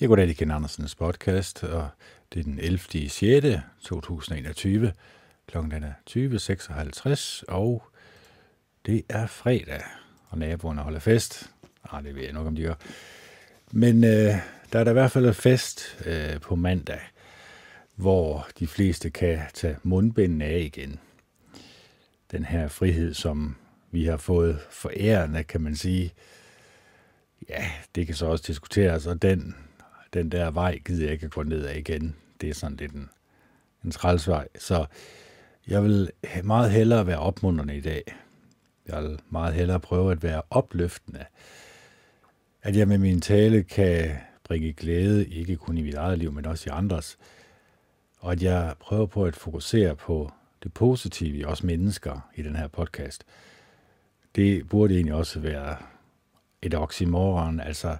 [0.00, 1.88] Jeg går det Ken Andersens podcast, og
[2.34, 3.08] det er den 11.
[3.08, 3.46] 6.
[3.80, 4.92] 2021.
[5.46, 7.82] Klokken er 20.56, og
[8.86, 9.82] det er fredag,
[10.28, 11.50] og naboerne holder fest.
[11.90, 12.74] Ah, det ved jeg nok, om de gør.
[13.72, 14.34] Men øh,
[14.72, 17.00] der er der i hvert fald fest øh, på mandag,
[17.94, 20.98] hvor de fleste kan tage mundbindene af igen.
[22.32, 23.56] Den her frihed, som
[23.90, 26.12] vi har fået forærende, kan man sige,
[27.48, 29.54] ja, det kan så også diskuteres, og den
[30.14, 32.16] den der vej gider jeg ikke gå ned af igen.
[32.40, 33.10] Det er sådan lidt en,
[33.84, 34.48] en trælsvej.
[34.58, 34.86] Så
[35.68, 36.10] jeg vil
[36.44, 38.02] meget hellere være opmunderende i dag.
[38.88, 41.24] Jeg vil meget hellere prøve at være opløftende.
[42.62, 46.46] At jeg med min tale kan bringe glæde, ikke kun i mit eget liv, men
[46.46, 47.18] også i andres.
[48.18, 52.56] Og at jeg prøver på at fokusere på det positive i os mennesker i den
[52.56, 53.24] her podcast.
[54.34, 55.76] Det burde egentlig også være
[56.62, 57.96] et oxymoron, altså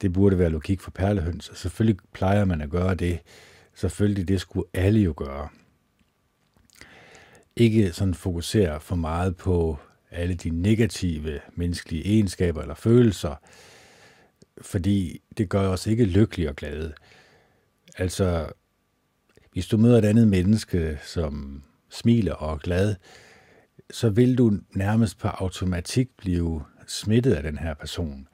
[0.00, 3.20] det burde være logik for perlehøns, og selvfølgelig plejer man at gøre det.
[3.74, 5.48] Selvfølgelig, det skulle alle jo gøre.
[7.56, 9.78] Ikke sådan fokusere for meget på
[10.10, 13.34] alle de negative menneskelige egenskaber eller følelser,
[14.60, 16.94] fordi det gør os ikke lykkelige og glade.
[17.98, 18.52] Altså,
[19.52, 22.94] hvis du møder et andet menneske, som smiler og er glad,
[23.90, 28.28] så vil du nærmest på automatik blive smittet af den her person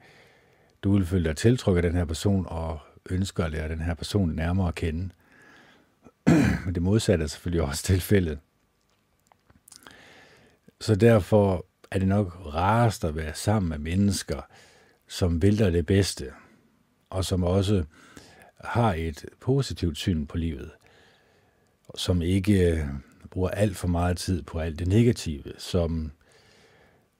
[0.83, 2.79] du vil føle dig tiltrukket af den her person og
[3.09, 5.09] ønsker at lære den her person nærmere at kende.
[6.65, 8.39] Men det modsatte er selvfølgelig også tilfældet.
[10.81, 14.41] Så derfor er det nok rarest at være sammen med mennesker,
[15.07, 16.31] som vil dig det bedste,
[17.09, 17.83] og som også
[18.59, 20.71] har et positivt syn på livet,
[21.95, 22.85] som ikke øh,
[23.29, 26.11] bruger alt for meget tid på alt det negative, som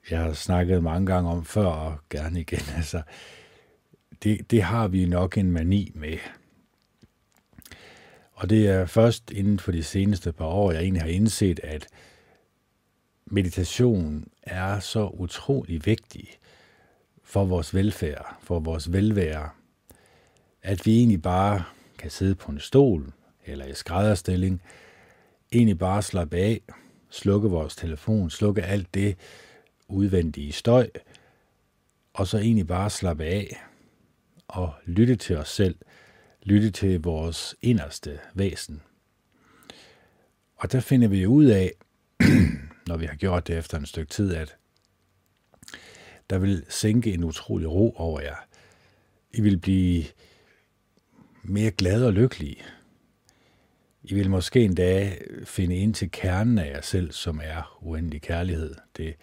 [0.09, 2.59] jeg har snakket mange gange om før, og gerne igen.
[2.78, 3.02] Altså,
[4.23, 6.17] det, det har vi nok en mani med.
[8.33, 11.87] Og det er først inden for de seneste par år, jeg egentlig har indset, at
[13.26, 16.30] meditation er så utrolig vigtig
[17.23, 19.49] for vores velfærd, for vores velvære,
[20.61, 21.64] at vi egentlig bare
[21.98, 23.14] kan sidde på en stol
[23.45, 24.61] eller i skrædderstilling,
[25.52, 26.61] egentlig bare slappe af,
[27.09, 29.17] slukke vores telefon, slukke alt det
[29.88, 30.89] udvendige støj,
[32.14, 33.70] og så egentlig bare slappe af
[34.52, 35.76] og lytte til os selv,
[36.44, 38.82] lytte til vores inderste væsen.
[40.56, 41.72] Og der finder vi ud af,
[42.88, 44.58] når vi har gjort det efter en stykke tid, at
[46.30, 48.36] der vil sænke en utrolig ro over jer.
[49.34, 50.04] I vil blive
[51.44, 52.64] mere glade og lykkelige.
[54.04, 58.22] I vil måske en dag finde ind til kernen af jer selv, som er uendelig
[58.22, 58.76] kærlighed.
[58.98, 59.16] Det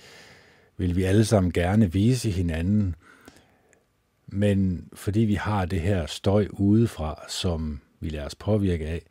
[0.76, 2.94] vil vi alle sammen gerne vise hinanden,
[4.28, 9.02] men fordi vi har det her støj udefra, som vi lader os påvirke af,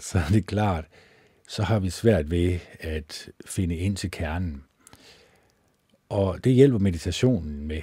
[0.00, 0.84] så er det klart,
[1.48, 4.64] så har vi svært ved at finde ind til kernen.
[6.08, 7.82] Og det hjælper meditationen med.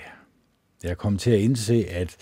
[0.83, 2.17] Jeg er kommet til at indse, at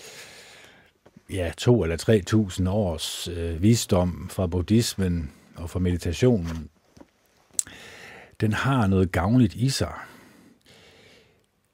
[1.30, 6.68] ja, to eller tre tusind års øh, visdom fra buddhismen og fra meditationen,
[8.40, 9.94] den har noget gavnligt i sig.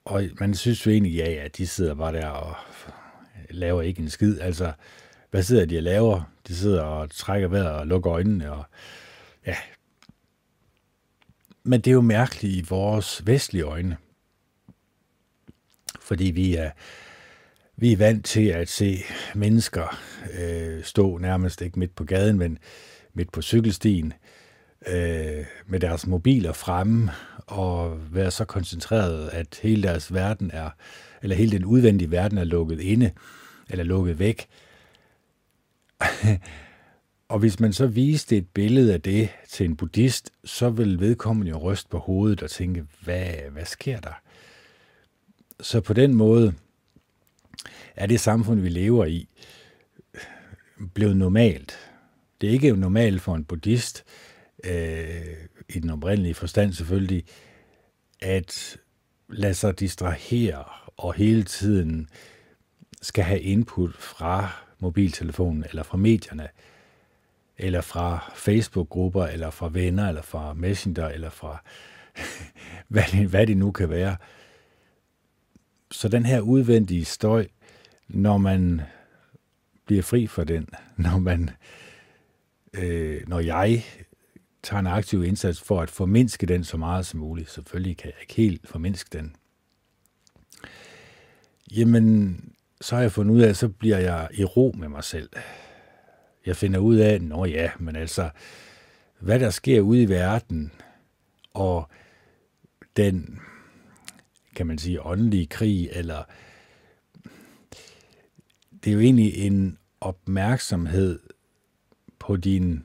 [0.04, 2.56] Og man synes jo egentlig, ja, ja, de sidder bare der og
[3.50, 4.40] laver ikke en skid.
[4.40, 4.72] Altså,
[5.30, 6.32] hvad sidder de og laver?
[6.48, 8.64] De sidder og trækker vejret og lukker øjnene, og
[9.46, 9.56] ja.
[11.62, 13.96] Men det er jo mærkeligt i vores vestlige øjne.
[16.00, 16.70] Fordi vi er,
[17.76, 18.98] vi er vant til at se
[19.34, 20.00] mennesker
[20.38, 22.58] øh, stå nærmest ikke midt på gaden, men
[23.14, 24.18] midt på cykelstien, øh,
[24.86, 27.10] Øh, med deres mobiler fremme
[27.46, 30.70] og være så koncentreret, at hele deres verden er,
[31.22, 33.10] eller hele den udvendige verden er lukket inde,
[33.70, 34.46] eller lukket væk.
[37.28, 41.50] og hvis man så viste et billede af det til en buddhist, så vil vedkommende
[41.50, 44.20] jo ryste på hovedet og tænke, hvad, hvad sker der?
[45.60, 46.54] Så på den måde
[47.96, 49.28] er det samfund, vi lever i,
[50.94, 51.78] blevet normalt.
[52.40, 54.04] Det er ikke normalt for en buddhist,
[54.66, 55.36] øh,
[55.68, 57.24] i den oprindelige forstand selvfølgelig,
[58.20, 58.76] at
[59.28, 60.64] lade sig distrahere
[60.96, 62.08] og hele tiden
[63.02, 66.48] skal have input fra mobiltelefonen eller fra medierne,
[67.58, 71.62] eller fra Facebook-grupper, eller fra venner, eller fra Messenger, eller fra
[72.88, 74.16] hvad, det, hvad det nu kan være.
[75.90, 77.46] Så den her udvendige støj,
[78.08, 78.80] når man
[79.86, 81.50] bliver fri for den, når man,
[82.72, 83.84] øh, når jeg
[84.64, 87.50] tager en aktiv indsats for at formindske den så meget som muligt.
[87.50, 89.36] Selvfølgelig kan jeg ikke helt formindske den.
[91.76, 92.40] Jamen,
[92.80, 95.30] så har jeg fundet ud af, at så bliver jeg i ro med mig selv.
[96.46, 98.30] Jeg finder ud af, nå ja, men altså,
[99.20, 100.72] hvad der sker ude i verden,
[101.54, 101.88] og
[102.96, 103.40] den,
[104.56, 106.22] kan man sige, åndelige krig, eller
[108.84, 111.18] det er jo egentlig en opmærksomhed
[112.18, 112.84] på din,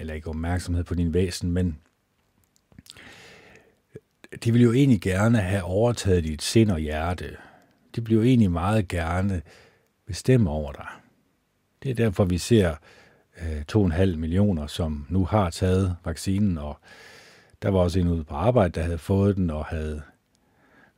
[0.00, 1.78] eller ikke opmærksomhed på din væsen, men
[4.44, 7.36] de vil jo egentlig gerne have overtaget dit sind og hjerte.
[7.96, 9.42] De vil jo egentlig meget gerne
[10.06, 10.86] bestemme over dig.
[11.82, 12.74] Det er derfor, vi ser
[13.42, 16.78] øh, 2,5 millioner, som nu har taget vaccinen, og
[17.62, 20.02] der var også en ude på arbejde, der havde fået den og havde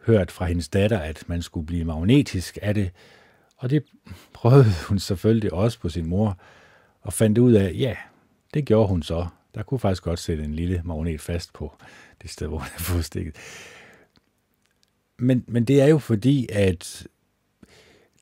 [0.06, 2.90] hørt fra hendes datter, at man skulle blive magnetisk af det.
[3.56, 3.84] Og det
[4.32, 6.38] prøvede hun selvfølgelig også på sin mor,
[7.02, 7.96] og fandt ud af, ja,
[8.54, 9.26] det gjorde hun så.
[9.54, 11.72] Der kunne faktisk godt sætte en lille magnet fast på
[12.22, 13.36] det sted, hvor hun havde fået stikket.
[15.18, 17.06] Men, men det er jo fordi, at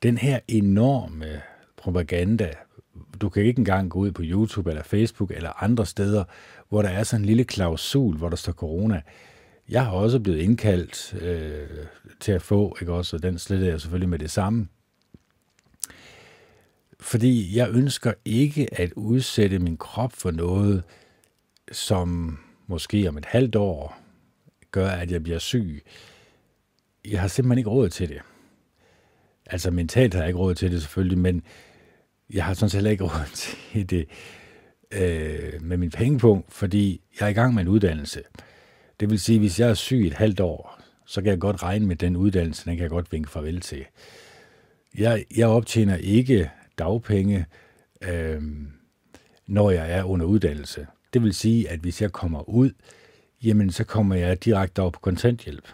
[0.02, 1.42] den her enorme
[1.76, 2.52] propaganda,
[3.20, 6.24] du kan ikke engang gå ud på YouTube eller Facebook eller andre steder,
[6.68, 9.02] hvor der er sådan en lille klausul, hvor der står corona.
[9.68, 11.86] Jeg har også blevet indkaldt øh,
[12.20, 14.68] til at få, ikke også, og den slettede jeg selvfølgelig med det samme.
[17.00, 20.84] Fordi jeg ønsker ikke at udsætte min krop for noget,
[21.72, 23.98] som måske om et halvt år
[24.70, 25.82] gør, at jeg bliver syg.
[27.04, 28.20] Jeg har simpelthen ikke råd til det.
[29.46, 31.42] Altså mentalt har jeg ikke råd til det selvfølgelig, men
[32.32, 34.06] jeg har sådan set heller ikke råd til det
[34.90, 38.22] øh, med min pengepunkt, fordi jeg er i gang med en uddannelse.
[39.00, 41.86] Det vil sige, hvis jeg er syg et halvt år, så kan jeg godt regne
[41.86, 43.84] med den uddannelse, den kan jeg godt vinke farvel til.
[44.98, 47.46] Jeg, jeg optjener ikke dagpenge,
[48.02, 48.42] øh,
[49.46, 50.86] når jeg er under uddannelse.
[51.14, 52.70] Det vil sige, at hvis jeg kommer ud,
[53.42, 55.68] jamen så kommer jeg direkte over på kontanthjælp.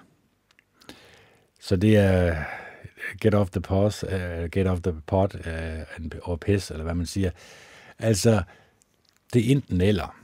[1.60, 6.18] Så det er øh, øh, get off the pot, uh, get off the pot, uh,
[6.22, 7.30] og piss, eller hvad man siger.
[7.98, 8.42] Altså,
[9.32, 10.16] det er enten eller.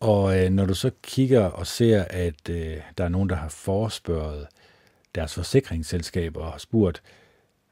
[0.00, 3.48] Og øh, når du så kigger og ser, at øh, der er nogen, der har
[3.48, 4.46] forespørget
[5.14, 7.02] deres forsikringsselskaber og har spurgt,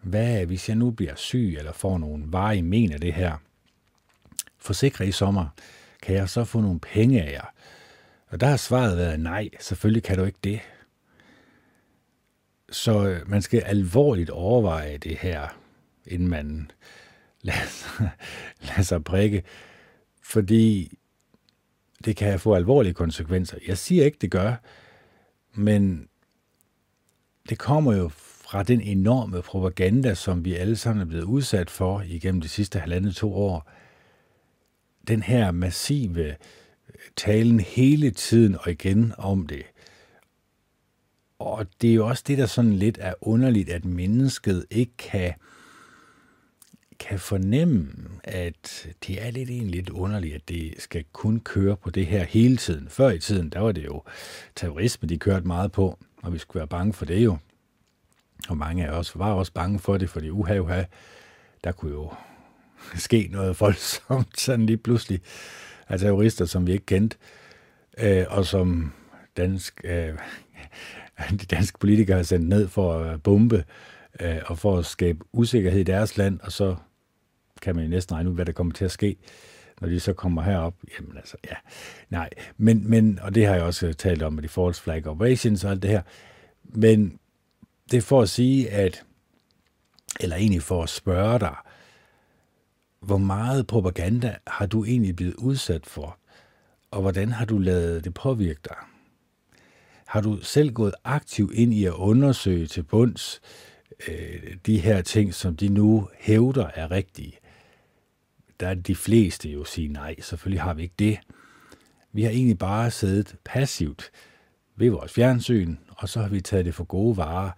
[0.03, 3.37] hvad hvis jeg nu bliver syg eller får nogle varige men af det her?
[4.59, 5.47] Forsikre i sommer,
[6.03, 7.53] kan jeg så få nogle penge af jer?
[8.29, 10.61] Og der har svaret været nej, selvfølgelig kan du ikke det.
[12.71, 15.59] Så øh, man skal alvorligt overveje det her,
[16.07, 16.71] inden man
[17.43, 18.09] lader,
[18.61, 19.43] lader sig prikke,
[20.23, 20.99] fordi
[22.05, 23.59] det kan få alvorlige konsekvenser.
[23.67, 24.55] Jeg siger ikke, det gør,
[25.55, 26.09] men
[27.49, 28.11] det kommer jo
[28.51, 32.79] fra den enorme propaganda, som vi alle sammen er blevet udsat for igennem de sidste
[32.79, 33.71] halvandet to år.
[35.09, 36.35] Den her massive øh,
[37.17, 39.63] talen hele tiden og igen om det.
[41.39, 45.33] Og det er jo også det, der sådan lidt er underligt, at mennesket ikke kan,
[46.99, 47.89] kan fornemme,
[48.25, 52.25] at det er lidt en lidt underligt, at det skal kun køre på det her
[52.25, 52.89] hele tiden.
[52.89, 54.03] Før i tiden, der var det jo
[54.57, 57.39] terrorisme, de kørte meget på, og vi skulle være bange for det jo.
[58.49, 60.85] Og mange af os var også bange for det, fordi uha, uha,
[61.65, 62.13] der kunne jo
[62.97, 65.21] ske noget voldsomt sådan lige pludselig
[65.89, 67.17] altså, af terrorister, som vi ikke kendte,
[67.99, 68.93] øh, og som
[69.37, 70.15] dansk, øh,
[71.41, 73.65] de danske politikere har sendt ned for at bombe
[74.21, 76.77] øh, og for at skabe usikkerhed i deres land, og så
[77.63, 79.17] kan man jo næsten regne ud, hvad der kommer til at ske,
[79.81, 80.75] når de så kommer herop.
[80.99, 81.55] Jamen altså, ja,
[82.11, 82.31] nej.
[82.57, 85.71] Men, men, og det har jeg også talt om med de false flag operations og
[85.71, 86.03] alt det her.
[86.65, 87.19] Men
[87.91, 89.05] det er for at sige, at,
[90.21, 91.57] eller egentlig for at spørge dig,
[93.01, 96.19] hvor meget propaganda har du egentlig blevet udsat for,
[96.91, 98.77] og hvordan har du lavet det påvirke dig?
[100.07, 103.41] Har du selv gået aktivt ind i at undersøge til bunds
[104.09, 107.39] øh, de her ting, som de nu hævder er rigtige?
[108.61, 111.19] Der er de fleste jo sige nej, selvfølgelig har vi ikke det.
[112.13, 114.11] Vi har egentlig bare siddet passivt
[114.77, 117.51] ved vores fjernsyn, og så har vi taget det for gode varer,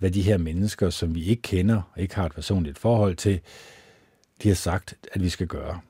[0.00, 3.40] hvad de her mennesker, som vi ikke kender og ikke har et personligt forhold til,
[4.42, 5.80] de har sagt, at vi skal gøre.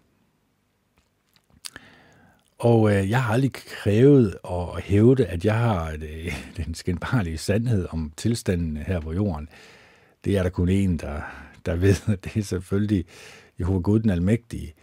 [2.59, 6.33] Og øh, jeg har aldrig krævet og hævde, at jeg har det, øh,
[6.65, 9.49] den skændbarlige sandhed om tilstanden her på jorden.
[10.25, 11.21] Det er der kun en, der,
[11.67, 13.05] der ved, at det er selvfølgelig
[13.61, 14.75] Jehova Gud den Almægtige.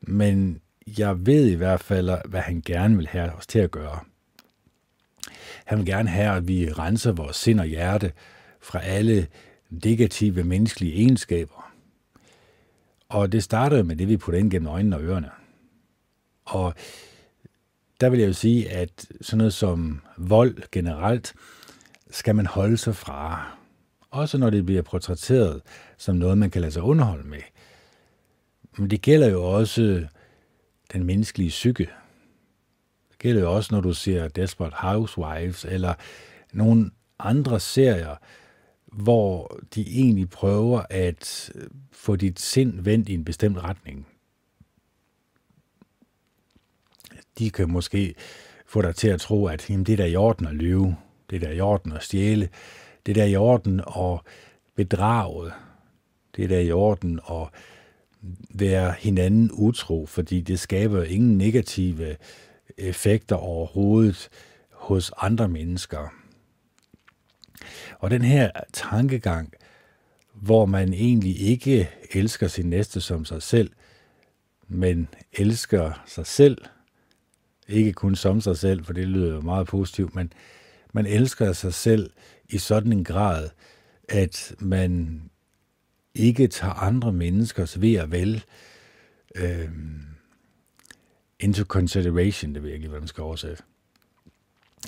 [0.00, 0.60] Men
[0.98, 4.00] jeg ved i hvert fald, hvad han gerne vil have os til at gøre.
[5.66, 8.12] Han vil gerne have, at vi renser vores sind og hjerte
[8.60, 9.26] fra alle
[9.70, 11.72] negative menneskelige egenskaber.
[13.08, 15.30] Og det starter med det, vi putter ind gennem øjnene og ørerne.
[16.44, 16.74] Og
[18.00, 21.34] der vil jeg jo sige, at sådan noget som vold generelt,
[22.10, 23.52] skal man holde sig fra.
[24.10, 25.62] Også når det bliver portrætteret
[25.96, 27.40] som noget, man kan lade sig underholde med.
[28.78, 30.06] Men det gælder jo også
[30.92, 31.88] den menneskelige psyke.
[33.26, 35.94] Gælder jo også, når du ser Desperate Housewives eller
[36.52, 38.16] nogle andre serier,
[38.86, 44.06] hvor de egentlig prøver at øh, få dit sind vendt i en bestemt retning.
[47.38, 48.14] De kan måske
[48.66, 50.96] få dig til at tro, at jamen, det er der i orden at lyve,
[51.30, 52.48] det er der i orden at stjæle,
[53.06, 54.20] det er der i orden at
[54.76, 55.50] bedrage,
[56.36, 57.48] det er der i orden at
[58.50, 62.16] være hinanden utro, fordi det skaber ingen negative
[62.78, 64.28] effekter overhovedet
[64.72, 66.08] hos andre mennesker.
[67.98, 69.52] Og den her tankegang,
[70.34, 73.70] hvor man egentlig ikke elsker sin næste som sig selv,
[74.68, 76.58] men elsker sig selv,
[77.68, 80.32] ikke kun som sig selv, for det lyder jo meget positivt, men
[80.92, 82.10] man elsker sig selv
[82.48, 83.50] i sådan en grad,
[84.08, 85.22] at man
[86.14, 88.44] ikke tager andre menneskers ved og vel
[89.34, 89.68] øh,
[91.40, 93.62] into consideration, det ved jeg ikke, hvad man skal oversætte,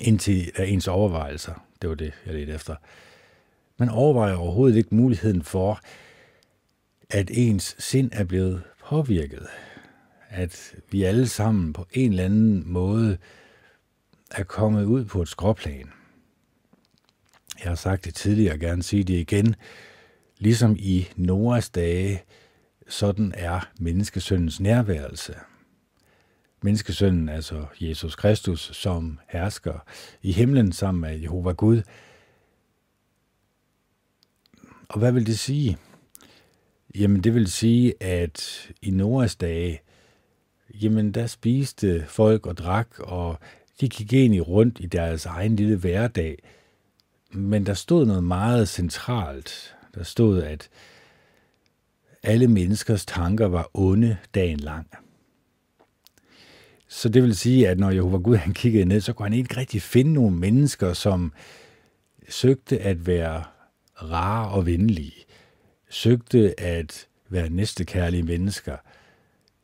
[0.01, 1.65] indtil ens overvejelser.
[1.81, 2.75] Det var det, jeg ledte efter.
[3.77, 5.79] Man overvejer overhovedet ikke muligheden for,
[7.09, 9.47] at ens sind er blevet påvirket.
[10.29, 13.17] At vi alle sammen på en eller anden måde
[14.31, 15.91] er kommet ud på et skråplan.
[17.63, 19.55] Jeg har sagt det tidligere, og gerne sige det igen.
[20.37, 22.23] Ligesom i Noras dage,
[22.87, 25.35] sådan er menneskesøndens nærværelse.
[26.61, 29.79] Menneskesønnen, altså Jesus Kristus, som hersker
[30.21, 31.81] i himlen sammen med Jehova Gud.
[34.89, 35.77] Og hvad vil det sige?
[36.95, 39.81] Jamen det vil sige, at i Noras dage,
[40.81, 43.39] jamen der spiste folk og drak, og
[43.81, 46.37] de gik egentlig rundt i deres egen lille hverdag.
[47.31, 49.75] Men der stod noget meget centralt.
[49.95, 50.69] Der stod, at
[52.23, 54.87] alle menneskers tanker var onde dagen lang.
[56.89, 59.57] Så det vil sige, at når Jehova Gud han kiggede ned, så kunne han ikke
[59.57, 61.33] rigtig finde nogle mennesker, som
[62.29, 63.43] søgte at være
[64.01, 65.25] rare og venlige,
[65.89, 68.77] søgte at være næstekærlige mennesker,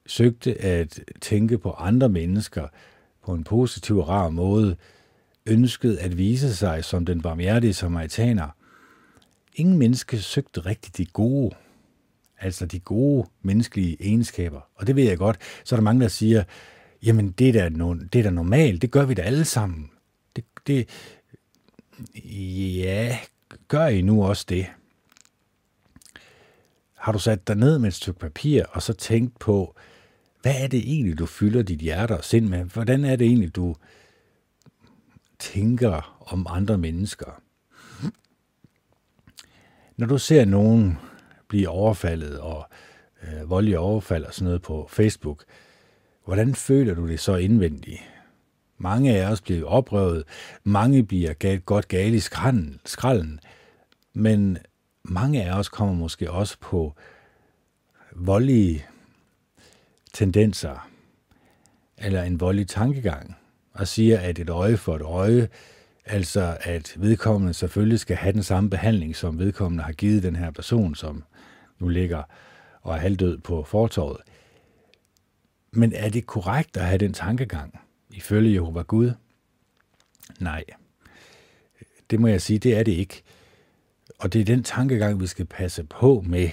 [0.05, 2.67] søgte at tænke på andre mennesker
[3.25, 4.75] på en positiv og rar måde,
[5.45, 8.49] ønskede at vise sig som den barmhjertige samaritaner.
[9.55, 11.55] Ingen menneske søgte rigtig de gode,
[12.39, 14.61] altså de gode menneskelige egenskaber.
[14.75, 15.37] Og det ved jeg godt.
[15.63, 16.43] Så er der mange, der siger,
[17.03, 19.91] jamen det er da, no, det er da normalt, det gør vi da alle sammen.
[20.35, 20.89] Det, det,
[22.79, 23.17] ja,
[23.67, 24.65] gør I nu også det?
[26.93, 29.75] Har du sat dig ned med et stykke papir, og så tænkt på,
[30.41, 32.63] hvad er det egentlig, du fylder dit hjerte og sind med?
[32.63, 33.75] Hvordan er det egentlig, du
[35.39, 37.41] tænker om andre mennesker?
[39.97, 40.97] Når du ser nogen
[41.47, 42.67] blive overfaldet og
[43.23, 45.43] øh, voldelige overfald og sådan noget på Facebook,
[46.25, 48.01] hvordan føler du det så indvendigt?
[48.77, 50.23] Mange af os bliver oprøvet,
[50.63, 53.39] mange bliver galt, godt gale i skralden, skralden,
[54.13, 54.57] men
[55.03, 56.95] mange af os kommer måske også på
[58.15, 58.85] voldelige
[60.13, 60.89] tendenser,
[61.97, 63.35] eller en voldelig tankegang,
[63.73, 65.47] og siger, at et øje for et øje,
[66.05, 70.51] altså at vedkommende selvfølgelig skal have den samme behandling, som vedkommende har givet den her
[70.51, 71.23] person, som
[71.79, 72.23] nu ligger
[72.81, 74.21] og er halvdød på fortorvet.
[75.75, 77.79] Men er det korrekt at have den tankegang,
[78.09, 79.11] ifølge Jehova Gud?
[80.39, 80.63] Nej.
[82.09, 83.23] Det må jeg sige, det er det ikke.
[84.19, 86.49] Og det er den tankegang, vi skal passe på med,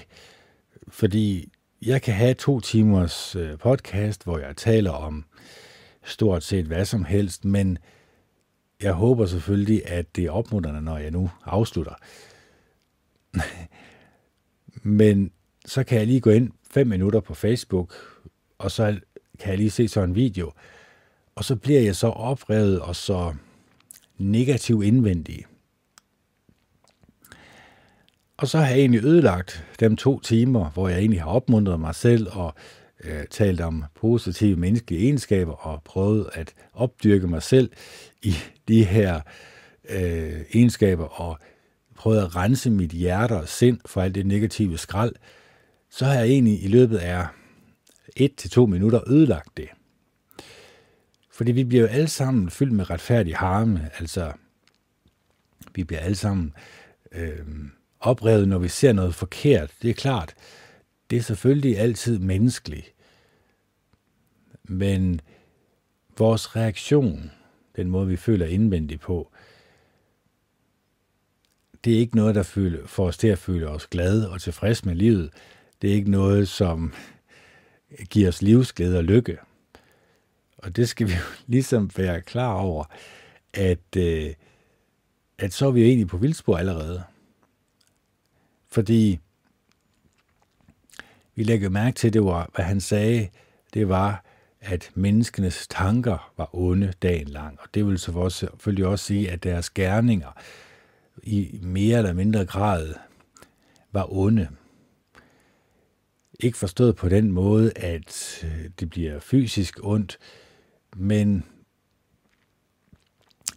[0.88, 1.52] fordi
[1.82, 5.24] jeg kan have to timers øh, podcast, hvor jeg taler om
[6.04, 7.78] stort set hvad som helst, men
[8.82, 11.94] jeg håber selvfølgelig, at det er opmuntrende, når jeg nu afslutter.
[14.98, 15.32] men
[15.66, 17.94] så kan jeg lige gå ind fem minutter på Facebook,
[18.58, 19.00] og så
[19.40, 20.52] kan jeg lige se sådan en video,
[21.34, 23.34] og så bliver jeg så oprevet og så
[24.18, 25.44] negativ indvendig.
[28.36, 31.94] Og så har jeg egentlig ødelagt dem to timer, hvor jeg egentlig har opmuntret mig
[31.94, 32.54] selv og
[33.04, 37.70] øh, talt om positive menneskelige egenskaber og prøvet at opdyrke mig selv
[38.22, 38.34] i
[38.68, 39.20] de her
[39.90, 41.38] øh, egenskaber og
[41.96, 45.14] prøvet at rense mit hjerte og sind for alt det negative skrald,
[45.90, 47.26] så har jeg egentlig i løbet af
[48.16, 49.68] et til to minutter ødelagt det.
[51.30, 54.32] Fordi vi bliver jo alle sammen fyldt med retfærdig harme, altså
[55.74, 56.54] vi bliver alle sammen
[57.12, 57.46] øh,
[58.00, 59.70] oprevet, når vi ser noget forkert.
[59.82, 60.34] Det er klart,
[61.10, 62.94] det er selvfølgelig altid menneskeligt.
[64.64, 65.20] Men
[66.18, 67.30] vores reaktion,
[67.76, 69.32] den måde vi føler indvendigt på,
[71.84, 72.42] det er ikke noget, der
[72.86, 75.30] får os til at føle os glade og tilfredse med livet.
[75.82, 76.92] Det er ikke noget, som
[78.10, 79.38] giver os livsglæde og lykke.
[80.58, 82.84] Og det skal vi jo ligesom være klar over,
[83.54, 84.34] at, øh,
[85.38, 87.02] at så er vi jo egentlig på vildspor allerede.
[88.68, 89.18] Fordi
[91.34, 93.28] vi lægger mærke til, det var, hvad han sagde,
[93.74, 94.24] det var,
[94.60, 97.58] at menneskenes tanker var onde dagen lang.
[97.60, 100.38] Og det vil så også, selvfølgelig også sige, at deres gerninger
[101.22, 102.94] i mere eller mindre grad
[103.92, 104.48] var onde.
[106.42, 110.18] Ikke forstået på den måde, at øh, det bliver fysisk ondt,
[110.96, 111.44] men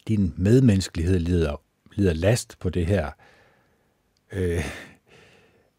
[0.08, 1.62] din medmenneskelighed lider,
[1.94, 3.12] lider last på det her.
[4.32, 4.66] Øh,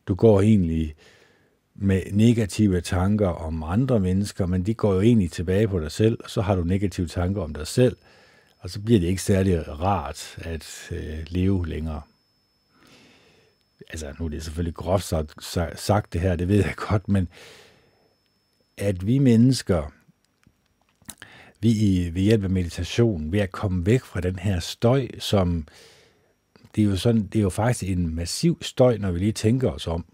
[0.08, 0.94] du går egentlig
[1.74, 6.18] med negative tanker om andre mennesker, men de går jo egentlig tilbage på dig selv,
[6.24, 7.96] og så har du negative tanker om dig selv,
[8.58, 12.02] og så bliver det ikke særlig rart at øh, leve længere.
[13.90, 17.28] Altså, nu er det selvfølgelig groft sagt, sagt det her, det ved jeg godt, men
[18.76, 19.92] at vi mennesker,
[21.60, 25.66] vi i, ved hjælp af meditation, ved at komme væk fra den her støj, som
[26.74, 29.70] det er jo, sådan, det er jo faktisk en massiv støj, når vi lige tænker
[29.70, 30.04] os om.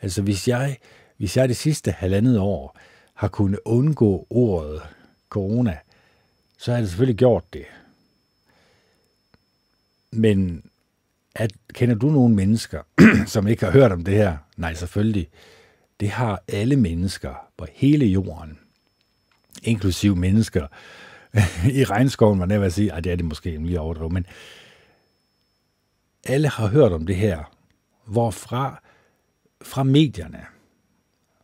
[0.00, 0.78] Altså hvis jeg,
[1.16, 2.78] hvis jeg det sidste halvandet år
[3.14, 4.82] har kunnet undgå ordet
[5.28, 5.78] corona,
[6.58, 7.64] så har jeg selvfølgelig gjort det.
[10.10, 10.64] Men
[11.34, 12.80] at, kender du nogle mennesker,
[13.26, 14.36] som ikke har hørt om det her?
[14.56, 15.28] Nej, selvfølgelig.
[16.00, 18.58] Det har alle mennesker på hele jorden,
[19.62, 20.66] inklusive mennesker
[21.80, 24.26] i regnskoven, var jeg sige, at det er det måske lige overdrevet, men
[26.24, 27.54] alle har hørt om det her,
[28.06, 28.82] hvorfra
[29.62, 30.44] fra medierne,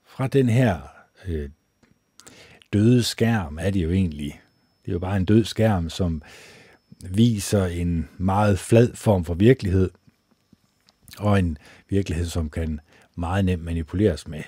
[0.07, 0.80] fra den her
[1.26, 1.50] øh,
[2.73, 4.40] døde skærm, er det jo egentlig.
[4.83, 6.23] Det er jo bare en død skærm, som
[7.00, 9.90] viser en meget flad form for virkelighed,
[11.19, 12.81] og en virkelighed, som kan
[13.17, 14.43] meget nemt manipuleres med.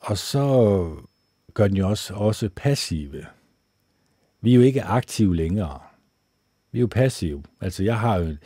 [0.00, 0.86] Og så
[1.54, 3.26] gør den jo også, også passive.
[4.40, 5.80] Vi er jo ikke aktive længere.
[6.72, 7.42] Vi er jo passive.
[7.60, 8.36] Altså, jeg har jo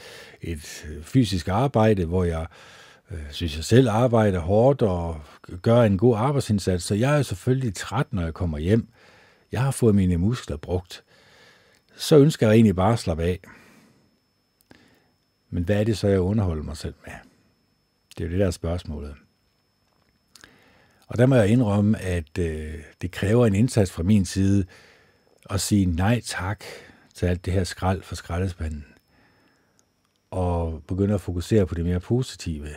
[0.41, 2.47] et øh, fysisk arbejde, hvor jeg
[3.11, 5.21] øh, synes, jeg selv arbejder hårdt og
[5.63, 8.89] gør en god arbejdsindsats, så jeg er selvfølgelig træt, når jeg kommer hjem.
[9.53, 11.05] Jeg har fået mine muskler brugt.
[11.99, 13.41] Så ønsker jeg egentlig bare at slappe af.
[15.51, 17.15] Men hvad er det så, jeg underholder mig selv med?
[18.09, 19.15] Det er jo det der spørgsmålet.
[21.07, 24.67] Og der må jeg indrømme, at øh, det kræver en indsats fra min side
[25.51, 26.65] at sige nej tak
[27.15, 28.85] til alt det her skrald for skraldespanden.
[30.31, 32.69] Og begynde at fokusere på det mere positive.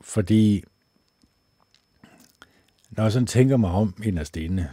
[0.00, 0.64] Fordi
[2.90, 4.70] når jeg sådan tænker mig om inderst inde,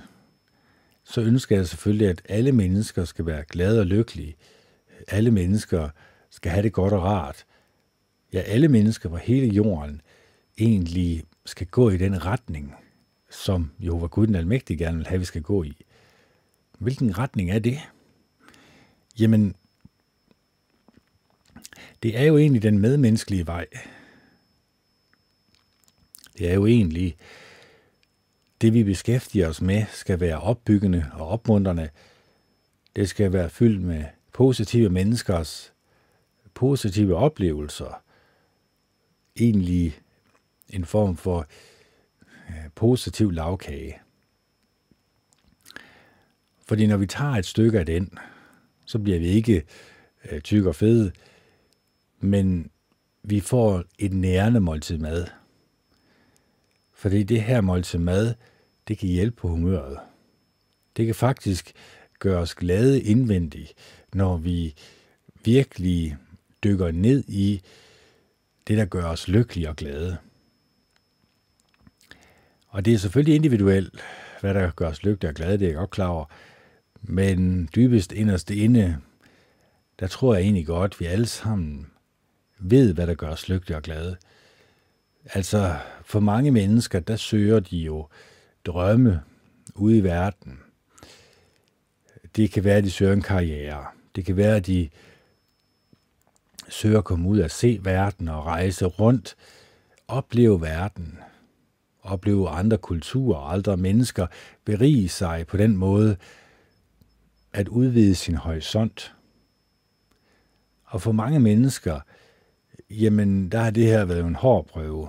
[1.05, 4.35] så ønsker jeg selvfølgelig, at alle mennesker skal være glade og lykkelige.
[5.07, 5.89] Alle mennesker
[6.29, 7.45] skal have det godt og rart.
[8.33, 10.01] Ja, alle mennesker på hele jorden
[10.57, 12.75] egentlig skal gå i den retning,
[13.29, 15.85] som Jehova Gud den Almægtige gerne vil have, vi skal gå i.
[16.79, 17.79] Hvilken retning er det?
[19.19, 19.55] Jamen,
[22.03, 23.67] det er jo egentlig den medmenneskelige vej.
[26.37, 27.17] Det er jo egentlig
[28.61, 31.89] det, vi beskæftiger os med, skal være opbyggende og opmuntrende.
[32.95, 35.73] Det skal være fyldt med positive menneskers
[36.55, 38.01] positive oplevelser.
[39.39, 39.99] Egentlig
[40.69, 41.47] en form for
[42.75, 43.99] positiv lavkage.
[46.67, 48.17] Fordi når vi tager et stykke af den,
[48.85, 49.63] så bliver vi ikke
[50.31, 51.11] øh, tyk og fede,
[52.19, 52.71] men
[53.23, 55.27] vi får et nærende måltid mad.
[56.95, 58.33] Fordi det her måltid mad,
[58.87, 59.99] det kan hjælpe på humøret.
[60.97, 61.73] Det kan faktisk
[62.19, 63.73] gøre os glade indvendigt,
[64.13, 64.75] når vi
[65.43, 66.17] virkelig
[66.63, 67.61] dykker ned i
[68.67, 70.17] det, der gør os lykkelige og glade.
[72.67, 74.03] Og det er selvfølgelig individuelt,
[74.41, 76.25] hvad der gør os lykkelige og glade, det er jeg godt klar over.
[77.01, 78.97] Men dybest inderst inde,
[79.99, 81.87] der tror jeg egentlig godt, at vi alle sammen
[82.59, 84.17] ved, hvad der gør os lykkelige og glade.
[85.33, 88.07] Altså, for mange mennesker, der søger de jo
[88.65, 89.21] drømme
[89.75, 90.59] ude i verden.
[92.35, 93.85] Det kan være, at de søger en karriere.
[94.15, 94.89] Det kan være, at de
[96.69, 99.35] søger at komme ud og se verden og rejse rundt,
[100.07, 101.19] opleve verden,
[102.01, 104.27] opleve andre kulturer og andre mennesker,
[104.65, 106.17] berige sig på den måde,
[107.53, 109.15] at udvide sin horisont.
[110.85, 111.99] Og for mange mennesker,
[112.89, 115.07] jamen der har det her været en hård prøve.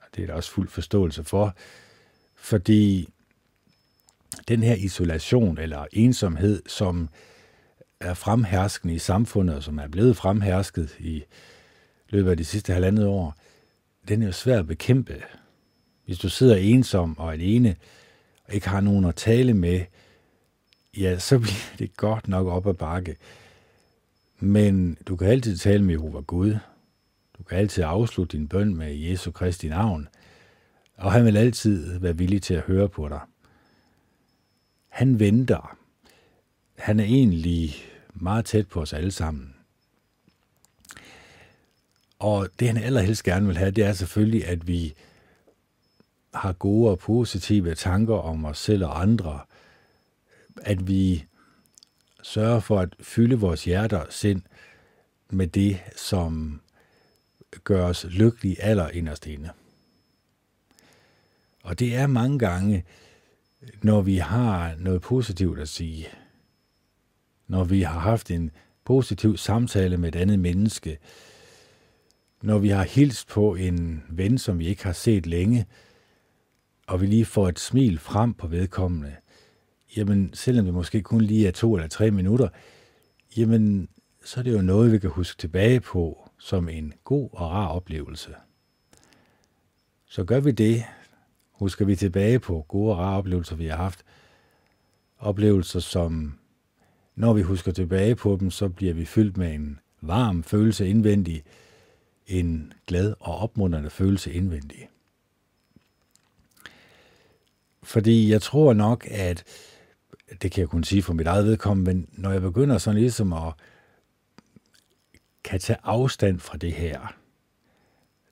[0.00, 1.54] Og det er der også fuld forståelse for,
[2.36, 3.08] fordi
[4.48, 7.08] den her isolation eller ensomhed, som
[8.00, 11.24] er fremherskende i samfundet, og som er blevet fremhersket i
[12.08, 13.36] løbet af de sidste halvandet år,
[14.08, 15.22] den er jo svær at bekæmpe.
[16.04, 17.76] Hvis du sidder ensom og alene,
[18.44, 19.80] og ikke har nogen at tale med,
[20.96, 23.16] ja, så bliver det godt nok op ad bakke.
[24.40, 26.56] Men du kan altid tale med Jehova Gud.
[27.42, 30.08] Du kan altid afslutte din bøn med Jesu Kristi navn.
[30.96, 33.20] Og han vil altid være villig til at høre på dig.
[34.88, 35.76] Han venter.
[36.78, 37.74] Han er egentlig
[38.14, 39.54] meget tæt på os alle sammen.
[42.18, 44.94] Og det han allerhelst gerne vil have, det er selvfølgelig, at vi
[46.34, 49.40] har gode og positive tanker om os selv og andre.
[50.56, 51.24] At vi
[52.22, 54.42] sørger for at fylde vores hjerter og sind
[55.30, 56.60] med det, som
[57.64, 59.50] gør os lykkelige allerinderst inde.
[61.62, 62.84] Og det er mange gange,
[63.82, 66.08] når vi har noget positivt at sige,
[67.46, 68.50] når vi har haft en
[68.84, 70.98] positiv samtale med et andet menneske,
[72.42, 75.66] når vi har hilst på en ven, som vi ikke har set længe,
[76.86, 79.16] og vi lige får et smil frem på vedkommende,
[79.96, 82.48] jamen selvom det måske kun lige er to eller tre minutter,
[83.36, 83.88] jamen
[84.24, 87.68] så er det jo noget, vi kan huske tilbage på som en god og rar
[87.68, 88.34] oplevelse.
[90.06, 90.84] Så gør vi det,
[91.52, 94.02] husker vi tilbage på gode og rare oplevelser, vi har haft.
[95.18, 96.38] Oplevelser, som
[97.14, 101.44] når vi husker tilbage på dem, så bliver vi fyldt med en varm følelse indvendig,
[102.26, 104.88] en glad og opmuntrende følelse indvendig.
[107.82, 109.44] Fordi jeg tror nok, at
[110.42, 113.32] det kan jeg kun sige for mit eget vedkommende, men når jeg begynder sådan ligesom
[113.32, 113.52] at
[115.44, 117.14] kan tage afstand fra det her,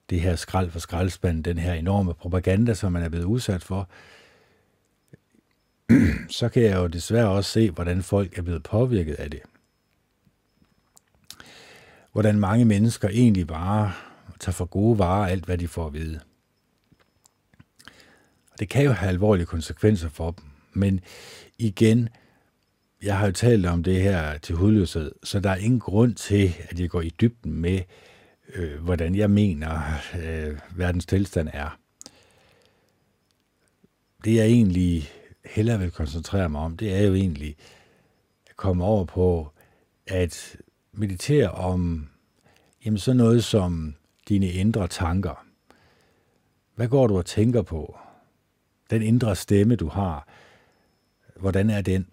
[0.09, 3.89] det her skrald for skraldspand, den her enorme propaganda, som man er blevet udsat for,
[6.39, 9.41] så kan jeg jo desværre også se, hvordan folk er blevet påvirket af det.
[12.11, 13.93] Hvordan mange mennesker egentlig bare
[14.39, 16.19] tager for gode varer alt, hvad de får at vide.
[18.51, 20.45] Og det kan jo have alvorlige konsekvenser for dem.
[20.73, 20.99] Men
[21.57, 22.09] igen,
[23.03, 26.53] jeg har jo talt om det her til hudløshed, så der er ingen grund til,
[26.69, 27.81] at jeg går i dybden med,
[28.55, 29.81] øh, hvordan jeg mener,
[30.23, 31.79] øh, verdens tilstand er.
[34.25, 35.09] Det jeg egentlig
[35.45, 37.55] hellere vil koncentrere mig om, det er jo egentlig
[38.49, 39.51] at komme over på
[40.07, 40.57] at
[40.93, 42.09] meditere om
[42.85, 43.95] jamen sådan noget som
[44.29, 45.45] dine indre tanker.
[46.75, 47.97] Hvad går du og tænker på?
[48.89, 50.27] Den indre stemme, du har,
[51.35, 52.07] hvordan er den?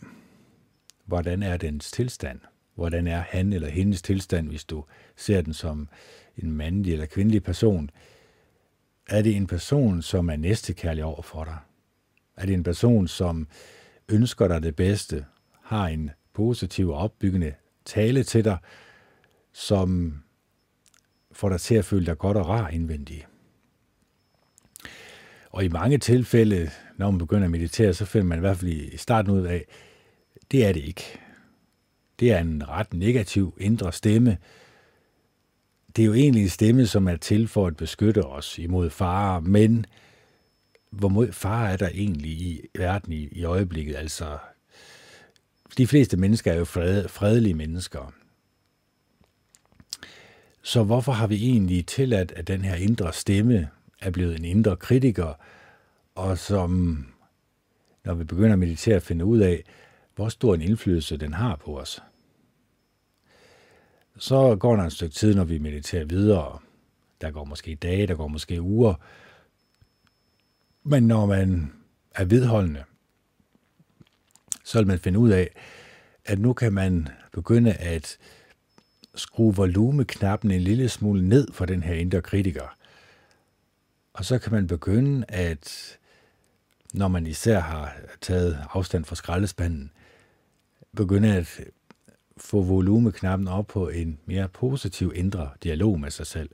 [1.09, 2.41] Hvordan er dens tilstand?
[2.75, 4.85] Hvordan er han eller hendes tilstand, hvis du
[5.17, 5.89] ser den som
[6.37, 7.91] en mandlig eller kvindelig person?
[9.09, 11.57] Er det en person, som er næstekærlig over for dig?
[12.37, 13.49] Er det en person, som
[14.09, 15.25] ønsker dig det bedste,
[15.63, 18.59] har en positiv og opbyggende tale til dig,
[19.53, 20.23] som
[21.33, 23.29] får dig til at føle dig godt og rar indvendigt?
[25.51, 28.71] Og i mange tilfælde, når man begynder at meditere, så finder man i hvert fald
[28.71, 29.65] i starten ud af,
[30.51, 31.19] det er det ikke.
[32.21, 34.39] Det er en ret negativ indre stemme.
[35.97, 39.41] Det er jo egentlig en stemme, som er til for at beskytte os imod farer,
[39.41, 39.87] men
[40.91, 43.97] hvor mod fare er der egentlig i verden i, i øjeblikket?
[43.97, 44.39] Altså,
[45.79, 48.13] de fleste mennesker er jo fred, fredelige mennesker.
[50.63, 53.69] Så hvorfor har vi egentlig tilladt, at den her indre stemme
[54.01, 55.35] er blevet en indre kritiker,
[56.15, 57.05] og som,
[58.05, 59.65] når vi begynder at meditere, at finde ud af,
[60.19, 62.03] hvor stor en indflydelse den har på os.
[64.17, 66.59] Så går der et stykke tid, når vi mediterer videre.
[67.21, 68.95] Der går måske dage, der går måske uger.
[70.83, 71.73] Men når man
[72.15, 72.85] er vedholdende,
[74.65, 75.51] så vil man finde ud af,
[76.25, 78.19] at nu kan man begynde at
[79.15, 82.77] skrue volumeknappen en lille smule ned for den her indre kritiker.
[84.13, 85.99] Og så kan man begynde at,
[86.95, 89.93] når man især har taget afstand fra skraldespanden,
[90.97, 91.61] begynde at
[92.37, 96.51] få volumeknappen op på en mere positiv indre dialog med sig selv.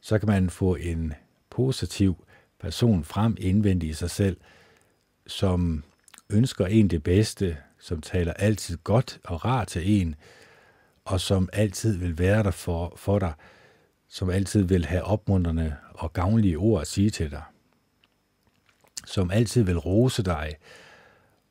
[0.00, 1.12] Så kan man få en
[1.50, 2.24] positiv
[2.60, 4.36] person frem indvendig i sig selv,
[5.26, 5.84] som
[6.30, 10.14] ønsker en det bedste, som taler altid godt og rart til en,
[11.04, 13.32] og som altid vil være der for, for dig,
[14.08, 17.42] som altid vil have opmuntrende og gavnlige ord at sige til dig,
[19.06, 20.56] som altid vil rose dig,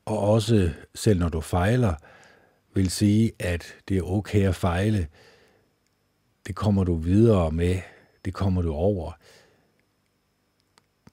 [0.08, 1.94] og også selv når du fejler,
[2.74, 5.08] vil sige, at det er okay at fejle.
[6.46, 7.80] Det kommer du videre med,
[8.24, 9.12] det kommer du over.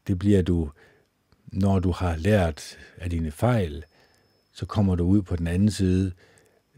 [0.08, 0.72] Det bliver du,
[1.48, 3.86] når du har lært af dine fejl,
[4.54, 6.12] så kommer du ud på den anden side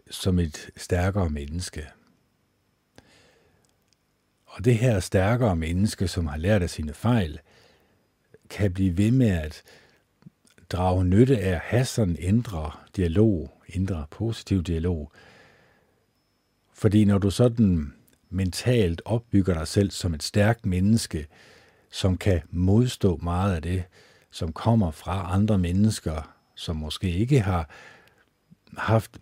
[0.09, 1.87] som et stærkere menneske.
[4.45, 7.39] Og det her stærkere menneske, som har lært af sine fejl,
[8.49, 9.63] kan blive ved med at
[10.69, 15.11] drage nytte af at have sådan en indre dialog, indre positiv dialog.
[16.73, 17.93] Fordi når du sådan
[18.29, 21.27] mentalt opbygger dig selv som et stærkt menneske,
[21.91, 23.83] som kan modstå meget af det,
[24.31, 27.69] som kommer fra andre mennesker, som måske ikke har
[28.77, 29.17] haft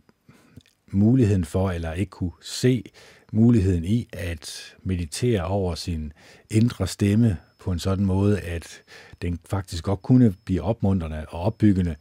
[0.92, 2.84] muligheden for, eller ikke kunne se
[3.32, 6.14] muligheden i at meditere over sin
[6.52, 8.84] indre stemme på en sådan måde, at
[9.22, 11.96] den faktisk godt kunne blive opmuntrende og opbyggende,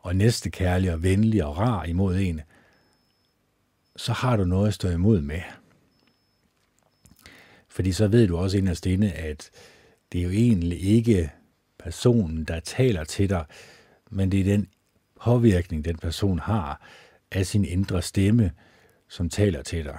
[0.00, 2.40] og næstekærlig og venlig og rar imod en,
[3.96, 5.40] så har du noget at stå imod med.
[7.68, 9.50] Fordi så ved du også inderst inde, at
[10.12, 11.32] det er jo egentlig ikke
[11.78, 13.44] personen, der taler til dig,
[14.10, 14.68] men det er den
[15.20, 16.86] påvirkning, den person har
[17.30, 18.52] af sin indre stemme,
[19.08, 19.98] som taler til dig.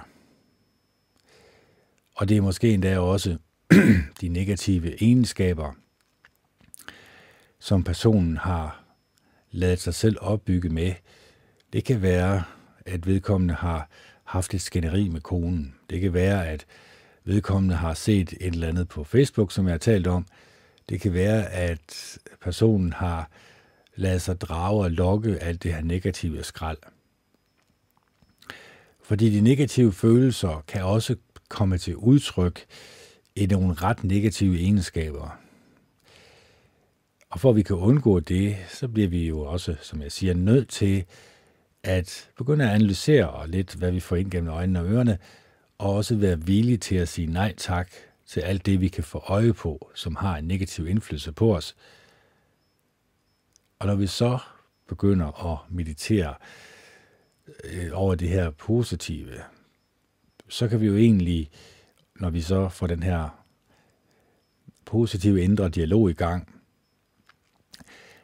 [2.16, 3.38] Og det er måske endda også
[4.20, 5.72] de negative egenskaber,
[7.58, 8.84] som personen har
[9.50, 10.92] ladet sig selv opbygge med.
[11.72, 12.42] Det kan være,
[12.86, 13.88] at vedkommende har
[14.24, 15.74] haft et skænderi med konen.
[15.90, 16.66] Det kan være, at
[17.24, 20.26] vedkommende har set et eller andet på Facebook, som jeg har talt om.
[20.88, 23.30] Det kan være, at personen har
[23.96, 26.78] ladet sig drage og lokke alt det her negative skrald.
[29.02, 31.16] Fordi de negative følelser kan også
[31.48, 32.66] komme til udtryk
[33.36, 35.38] i nogle ret negative egenskaber.
[37.30, 40.34] Og for at vi kan undgå det, så bliver vi jo også, som jeg siger,
[40.34, 41.04] nødt til
[41.82, 45.18] at begynde at analysere lidt, hvad vi får ind gennem øjnene og ørerne,
[45.78, 47.90] og også være villige til at sige nej tak
[48.26, 51.76] til alt det, vi kan få øje på, som har en negativ indflydelse på os.
[53.78, 54.38] Og når vi så
[54.88, 56.34] begynder at meditere
[57.64, 59.42] øh, over det her positive,
[60.48, 61.50] så kan vi jo egentlig,
[62.22, 63.44] når vi så får den her
[64.84, 66.60] positive indre dialog i gang,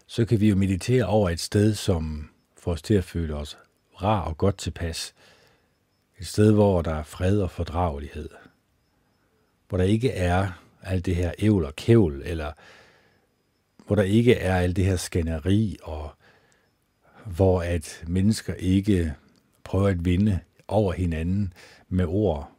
[0.06, 3.58] så kan vi jo meditere over et sted, som får os til at føle os
[4.02, 5.14] rar og godt tilpas.
[6.18, 8.28] Et sted, hvor der er fred og fordragelighed.
[9.68, 12.52] Hvor der ikke er alt det her ævl og kævl, eller
[13.86, 16.10] hvor der ikke er alt det her skænderi, og
[17.24, 19.14] hvor at mennesker ikke
[19.64, 21.52] prøver at vinde over hinanden
[21.88, 22.57] med ord.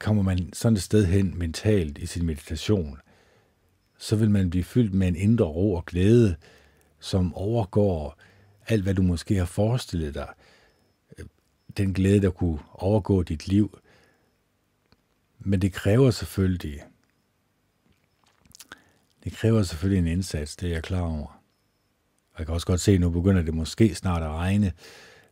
[0.00, 2.98] Kommer man sådan et sted hen mentalt i sin meditation,
[3.98, 6.36] så vil man blive fyldt med en indre ro og glæde,
[7.00, 8.18] som overgår
[8.66, 10.28] alt, hvad du måske har forestillet dig.
[11.76, 13.78] Den glæde, der kunne overgå dit liv.
[15.38, 16.82] Men det kræver selvfølgelig,
[19.24, 21.42] det kræver selvfølgelig en indsats, det er jeg klar over.
[22.32, 24.72] Og jeg kan også godt se, at nu begynder det måske snart at regne,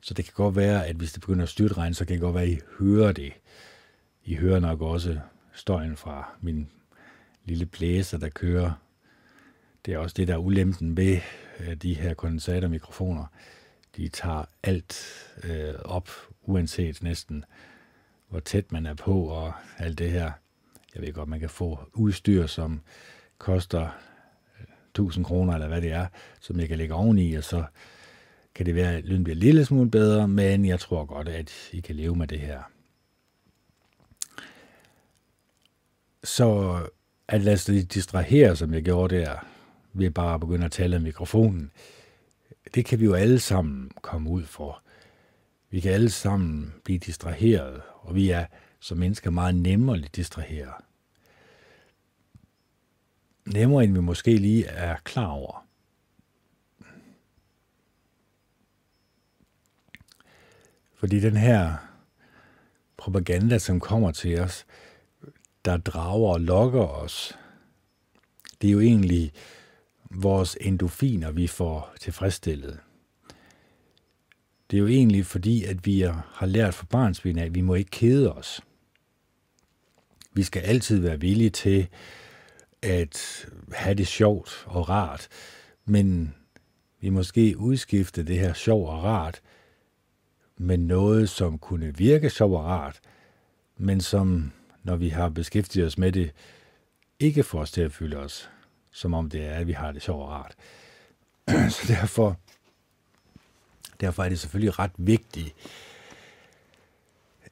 [0.01, 2.35] så det kan godt være, at hvis det begynder at styrtregne, så kan det godt
[2.35, 3.33] være, at I hører det.
[4.29, 5.19] I hører nok også
[5.53, 6.71] støjen fra min
[7.45, 8.73] lille blæser, der kører.
[9.87, 11.21] Det er også det, der er ulempen ved
[11.61, 13.25] øh, de her kondensatormikrofoner.
[13.97, 15.07] De tager alt
[15.45, 16.09] øh, op,
[16.43, 17.45] uanset næsten
[18.29, 20.33] hvor tæt man er på og alt det her.
[20.95, 22.81] Jeg ved godt, man kan få udstyr, som
[23.39, 23.83] koster
[24.61, 26.07] øh, 1000 kroner, eller hvad det er,
[26.41, 27.65] som jeg kan lægge oveni, og så
[28.55, 31.81] kan det være, at lyden bliver lille smule bedre, men jeg tror godt, at I
[31.81, 32.63] kan leve med det her.
[36.25, 36.79] Så
[37.29, 39.47] at lade sig distrahere, som jeg gjorde der,
[39.93, 41.71] ved bare at begynde at tale af mikrofonen,
[42.75, 44.83] det kan vi jo alle sammen komme ud for.
[45.71, 48.47] Vi kan alle sammen blive distraheret, og vi er
[48.81, 50.73] som mennesker meget nemmere at distrahere.
[53.47, 55.67] Nemmere end vi måske lige er klar over.
[60.95, 61.77] Fordi den her
[62.97, 64.67] propaganda, som kommer til os,
[65.65, 67.39] der drager og lokker os,
[68.63, 69.33] det er jo egentlig
[70.11, 72.79] vores endofiner, vi får tilfredsstillet.
[74.71, 76.01] Det er jo egentlig fordi, at vi
[76.33, 78.61] har lært fra barnsben af, at vi må ikke kede os.
[80.33, 81.89] Vi skal altid være villige til
[82.83, 85.29] at have det sjovt og rart,
[85.85, 86.35] men
[87.01, 89.41] vi måske udskifte det her sjov og rart
[90.57, 93.01] med noget, som kunne virke sjov og rart,
[93.77, 94.53] men som,
[94.89, 96.33] når vi har beskæftiget os med det,
[97.21, 98.51] ikke får os til at føle os,
[98.91, 100.55] som om det er, at vi har det sjovt og rart.
[101.75, 102.37] Så derfor,
[104.01, 105.55] derfor er det selvfølgelig ret vigtigt,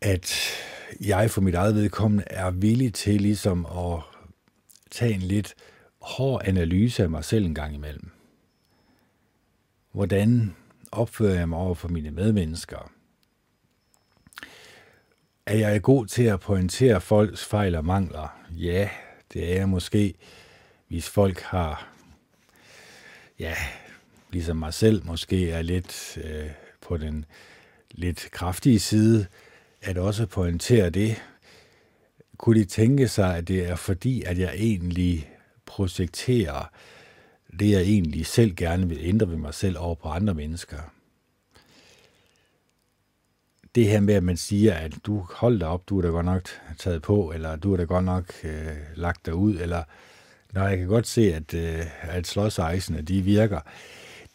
[0.01, 0.51] at
[1.01, 4.01] jeg for mit eget vedkommende er villig til ligesom at
[4.91, 5.55] tage en lidt
[6.01, 8.11] hård analyse af mig selv en gang imellem.
[9.93, 10.57] Hvordan
[10.93, 12.96] opfører jeg mig over for mine medmennesker?
[15.47, 18.41] Er jeg god til at pointere folks fejl og mangler?
[18.51, 18.89] Ja,
[19.33, 20.15] det er jeg måske,
[20.89, 21.89] hvis folk har,
[23.39, 23.55] ja,
[24.31, 27.25] ligesom mig selv måske er lidt øh, på den
[27.91, 29.27] lidt kraftige side,
[29.83, 31.23] at også pointere det.
[32.37, 35.31] Kunne de tænke sig, at det er fordi, at jeg egentlig
[35.67, 36.71] projekterer
[37.59, 40.96] det, jeg egentlig selv gerne vil ændre ved mig selv over på andre mennesker?
[43.77, 46.27] Det her med, at man siger, at du hold dig op, du er da godt
[46.27, 49.85] nok taget på, eller du er da godt nok øh, lagt dig ud, eller
[50.53, 53.61] når jeg kan godt se, at, øh, at slåsejsene, de virker.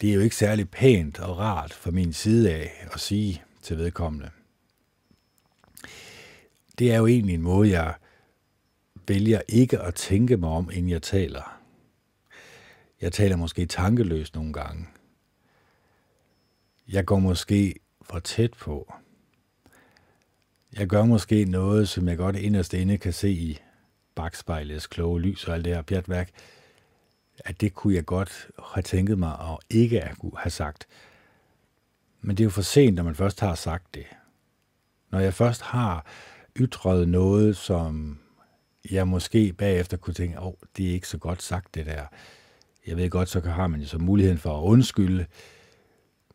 [0.01, 3.77] Det er jo ikke særlig pænt og rart fra min side af at sige til
[3.77, 4.29] vedkommende.
[6.79, 7.93] Det er jo egentlig en måde, jeg
[9.07, 11.59] vælger ikke at tænke mig om, inden jeg taler.
[13.01, 14.87] Jeg taler måske tankeløst nogle gange.
[16.87, 18.93] Jeg går måske for tæt på.
[20.77, 23.59] Jeg gør måske noget, som jeg godt inderst inde kan se i
[24.15, 26.29] bagspejlets kloge lys og alt det her pjatværk,
[27.45, 30.87] at det kunne jeg godt have tænket mig og ikke at have sagt.
[32.21, 34.05] Men det er jo for sent, når man først har sagt det.
[35.09, 36.05] Når jeg først har
[36.55, 38.19] ytret noget, som
[38.91, 42.05] jeg måske bagefter kunne tænke, åh, oh, det er ikke så godt sagt det der.
[42.87, 45.25] Jeg ved godt, så har man jo så muligheden for at undskylde,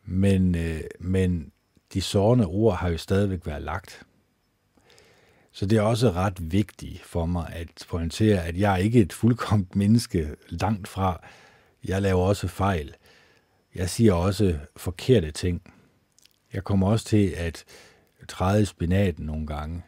[0.03, 1.51] men, øh, men
[1.93, 4.03] de sårende ord har jo stadigvæk været lagt.
[5.57, 9.13] Så det er også ret vigtigt for mig at pointere, at jeg er ikke et
[9.13, 11.21] fuldkomt menneske langt fra.
[11.83, 12.95] Jeg laver også fejl.
[13.75, 15.73] Jeg siger også forkerte ting.
[16.53, 17.65] Jeg kommer også til at
[18.27, 19.83] træde i spinaten nogle gange.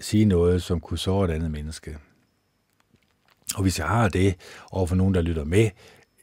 [0.00, 1.98] Sige noget, som kunne såre et andet menneske.
[3.54, 4.34] Og hvis jeg har det
[4.70, 5.70] over for nogen, der lytter med,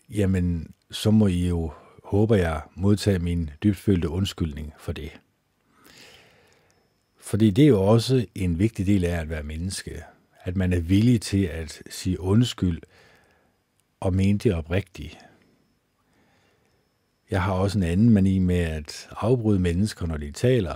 [0.10, 1.72] jamen så må I jo,
[2.04, 5.12] håber jeg, modtage min dybfølte undskyldning for det.
[7.24, 10.04] Fordi det er jo også en vigtig del af at være menneske.
[10.44, 12.82] At man er villig til at sige undskyld
[14.00, 15.18] og mene det oprigtigt.
[17.30, 20.76] Jeg har også en anden mani med at afbryde mennesker, når de taler.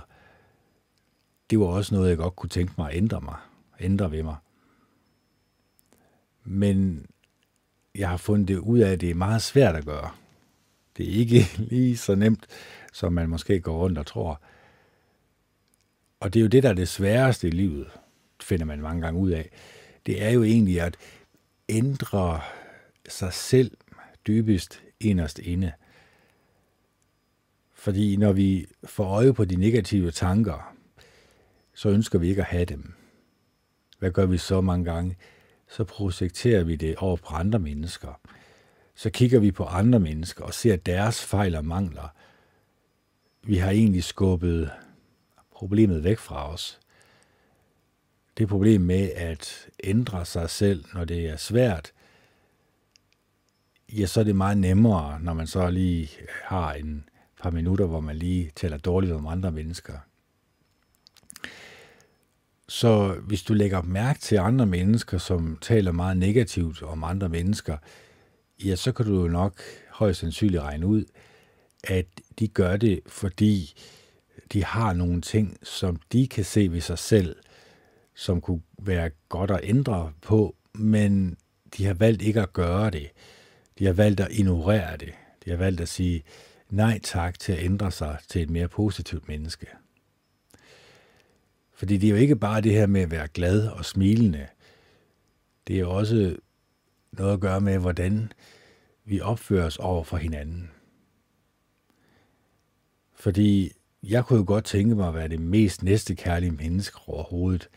[1.50, 3.36] Det var også noget, jeg godt kunne tænke mig at ændre mig.
[3.80, 4.36] Ændre ved mig.
[6.44, 7.06] Men
[7.94, 10.10] jeg har fundet det ud af, at det er meget svært at gøre.
[10.96, 12.46] Det er ikke lige så nemt,
[12.92, 14.40] som man måske går rundt og tror.
[16.20, 17.86] Og det er jo det, der er det sværeste i livet,
[18.40, 19.50] finder man mange gange ud af.
[20.06, 20.96] Det er jo egentlig at
[21.68, 22.40] ændre
[23.08, 23.76] sig selv
[24.26, 25.72] dybest inderst inde.
[27.74, 30.74] Fordi når vi får øje på de negative tanker,
[31.74, 32.92] så ønsker vi ikke at have dem.
[33.98, 35.16] Hvad gør vi så mange gange?
[35.68, 38.20] Så projekterer vi det over på andre mennesker.
[38.94, 42.08] Så kigger vi på andre mennesker og ser deres fejl og mangler.
[43.42, 44.70] Vi har egentlig skubbet
[45.58, 46.78] problemet væk fra os.
[48.38, 51.92] Det problem med at ændre sig selv, når det er svært,
[53.92, 56.10] ja, så er det meget nemmere, når man så lige
[56.44, 57.08] har en
[57.42, 59.98] par minutter, hvor man lige taler dårligt om andre mennesker.
[62.68, 67.76] Så hvis du lægger mærke til andre mennesker, som taler meget negativt om andre mennesker,
[68.64, 71.04] ja, så kan du jo nok højst sandsynligt regne ud,
[71.84, 72.06] at
[72.38, 73.74] de gør det, fordi
[74.52, 77.36] de har nogle ting, som de kan se ved sig selv,
[78.14, 81.36] som kunne være godt at ændre på, men
[81.76, 83.10] de har valgt ikke at gøre det.
[83.78, 85.12] De har valgt at ignorere det.
[85.44, 86.22] De har valgt at sige
[86.70, 89.66] nej tak til at ændre sig til et mere positivt menneske.
[91.72, 94.46] Fordi det er jo ikke bare det her med at være glad og smilende.
[95.66, 96.36] Det er jo også
[97.12, 98.32] noget at gøre med, hvordan
[99.04, 100.70] vi opfører os over for hinanden.
[103.14, 107.68] Fordi jeg kunne jo godt tænke mig at være det mest næstekærlige menneske overhovedet.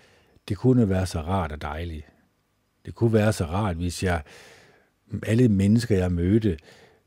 [0.48, 2.06] Det kunne være så rart og dejligt.
[2.86, 4.24] Det kunne være så rart, hvis jeg
[5.24, 6.58] alle mennesker, jeg mødte,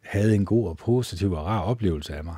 [0.00, 2.36] havde en god og positiv og rar oplevelse af mig.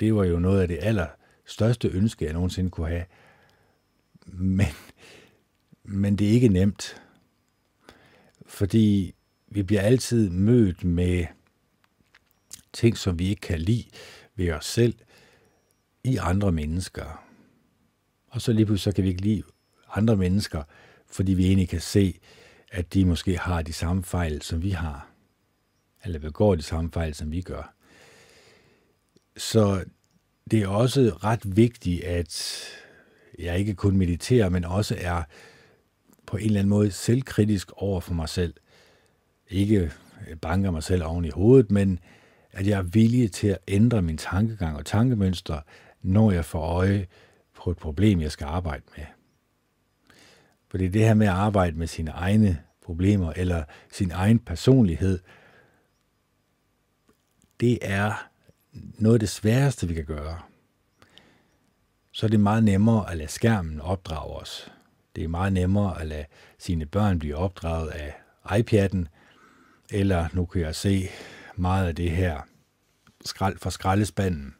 [0.00, 3.04] Det var jo noget af det allerstørste ønske, jeg nogensinde kunne have.
[4.26, 4.66] Men,
[5.84, 7.02] men det er ikke nemt.
[8.46, 9.14] Fordi
[9.48, 11.26] vi bliver altid mødt med
[12.72, 13.84] ting, som vi ikke kan lide
[14.36, 14.94] ved os selv,
[16.06, 17.24] i andre mennesker.
[18.28, 19.42] Og så lige pludselig så kan vi ikke lide
[19.94, 20.62] andre mennesker,
[21.06, 22.18] fordi vi egentlig kan se,
[22.72, 25.08] at de måske har de samme fejl, som vi har.
[26.04, 27.74] Eller begår de samme fejl, som vi gør.
[29.36, 29.84] Så
[30.50, 32.64] det er også ret vigtigt, at
[33.38, 35.22] jeg ikke kun mediterer, men også er
[36.26, 38.54] på en eller anden måde selvkritisk over for mig selv.
[39.50, 39.92] Ikke
[40.40, 41.98] banker mig selv oven i hovedet, men
[42.52, 45.60] at jeg er villig til at ændre min tankegang og tankemønster,
[46.06, 47.06] når jeg får øje
[47.54, 49.04] på et problem, jeg skal arbejde med.
[50.68, 55.18] Fordi det her med at arbejde med sine egne problemer eller sin egen personlighed,
[57.60, 58.28] det er
[58.72, 60.40] noget af det sværeste, vi kan gøre.
[62.12, 64.72] Så er det meget nemmere at lade skærmen opdrage os.
[65.16, 66.24] Det er meget nemmere at lade
[66.58, 69.04] sine børn blive opdraget af iPad'en,
[69.90, 71.08] eller nu kan jeg se
[71.56, 72.40] meget af det her
[73.24, 74.54] skrald fra skraldespanden.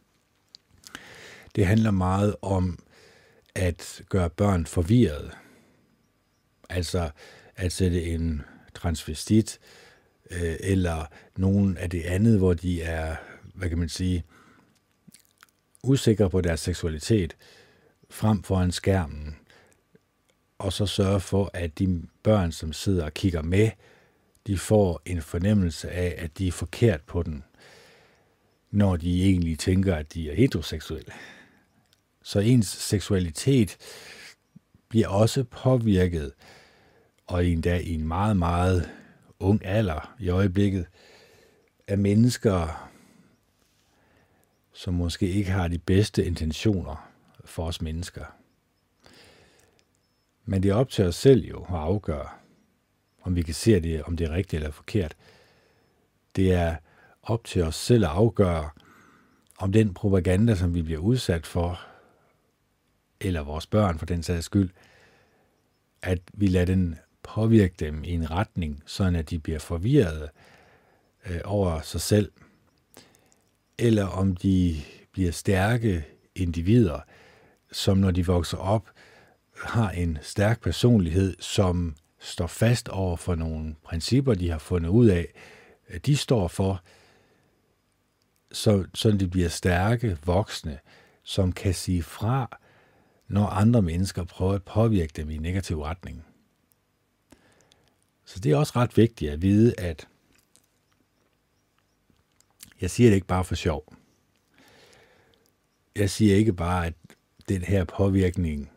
[1.57, 2.79] Det handler meget om
[3.55, 5.31] at gøre børn forvirrede.
[6.71, 7.11] Altså
[7.57, 8.43] at sætte en
[8.75, 9.59] transvestit
[10.31, 13.17] øh, eller nogen af det andet, hvor de er,
[13.55, 14.25] hvad kan man sige,
[15.83, 17.37] usikre på deres seksualitet,
[18.11, 19.37] frem for en skærmen,
[20.59, 23.71] og så sørge for, at de børn, som sidder og kigger med,
[24.47, 27.45] de får en fornemmelse af, at de er forkert på den,
[28.71, 31.13] når de egentlig tænker, at de er heteroseksuelle.
[32.27, 33.77] Så ens seksualitet
[34.89, 36.33] bliver også påvirket,
[37.27, 38.91] og endda i en meget, meget
[39.41, 40.87] ung alder i øjeblikket,
[41.89, 42.89] af mennesker,
[44.73, 47.11] som måske ikke har de bedste intentioner
[47.45, 48.25] for os mennesker.
[50.45, 52.29] Men det er op til os selv jo at afgøre,
[53.23, 55.17] om vi kan se det, om det er rigtigt eller forkert.
[56.37, 56.77] Det er
[57.23, 58.71] op til os selv at afgøre,
[59.59, 61.96] om den propaganda, som vi bliver udsat for,
[63.21, 64.71] eller vores børn for den sags skyld,
[66.03, 70.29] at vi lader den påvirke dem i en retning, sådan at de bliver forvirrede
[71.27, 72.33] øh, over sig selv,
[73.79, 74.77] eller om de
[75.13, 77.01] bliver stærke individer,
[77.73, 78.91] som når de vokser op,
[79.63, 85.07] har en stærk personlighed, som står fast over for nogle principper, de har fundet ud
[85.07, 85.33] af,
[86.07, 86.83] de står for,
[88.53, 90.79] så, så de bliver stærke voksne,
[91.23, 92.59] som kan sige fra,
[93.29, 96.27] når andre mennesker prøver at påvirke dem i negativ retning.
[98.25, 100.09] Så det er også ret vigtigt at vide, at
[102.81, 103.95] jeg siger det ikke bare for sjov.
[105.97, 106.95] Jeg siger ikke bare, at
[107.49, 108.71] den her påvirkning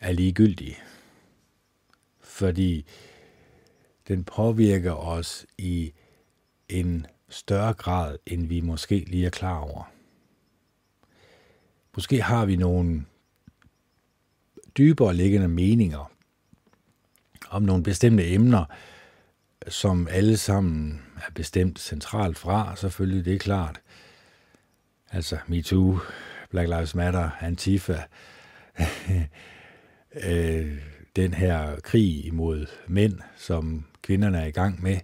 [0.00, 0.82] er ligegyldig.
[2.20, 2.86] Fordi
[4.08, 5.92] den påvirker os i
[6.68, 9.92] en større grad, end vi måske lige er klar over.
[11.94, 13.04] Måske har vi nogle
[14.80, 16.10] dybere liggende meninger
[17.50, 18.64] om nogle bestemte emner,
[19.68, 23.80] som alle sammen er bestemt centralt fra, selvfølgelig, det er klart.
[25.12, 25.98] Altså MeToo,
[26.50, 28.02] Black Lives Matter, Antifa,
[30.26, 30.78] øh,
[31.16, 34.96] den her krig imod mænd, som kvinderne er i gang med,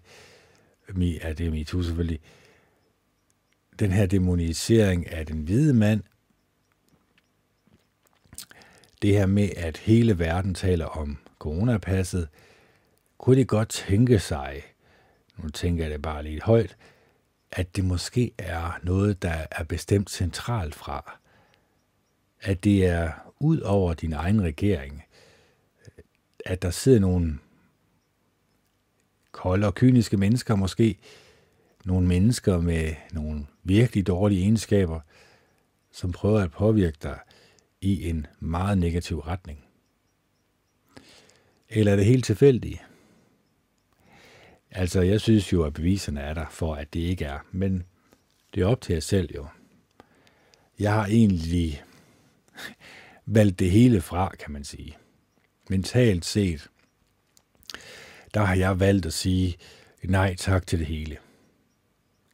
[0.97, 2.21] ja, det er MeToo selvfølgelig,
[3.79, 6.03] den her demonisering af den hvide mand,
[9.03, 12.29] det her med, at hele verden taler om coronapasset,
[13.19, 14.63] kunne det godt tænke sig,
[15.37, 16.77] nu tænker jeg det bare lidt højt,
[17.53, 21.19] at det måske er noget, der er bestemt centralt fra.
[22.41, 25.03] At det er ud over din egen regering,
[26.45, 27.39] at der sidder nogle
[29.33, 30.99] kolde og kyniske mennesker måske,
[31.85, 35.01] nogle mennesker med nogle virkelig dårlige egenskaber,
[35.93, 37.19] som prøver at påvirke dig
[37.87, 39.65] i en meget negativ retning.
[41.69, 42.81] Eller er det helt tilfældigt?
[44.71, 47.83] Altså, jeg synes jo, at beviserne er der for, at det ikke er, men
[48.55, 49.47] det er op til jer selv jo.
[50.79, 51.83] Jeg har egentlig
[53.27, 54.97] valgt det hele fra, kan man sige.
[55.71, 56.69] Mentalt set,
[58.35, 59.57] der har jeg valgt at sige
[60.03, 61.17] nej tak til det hele.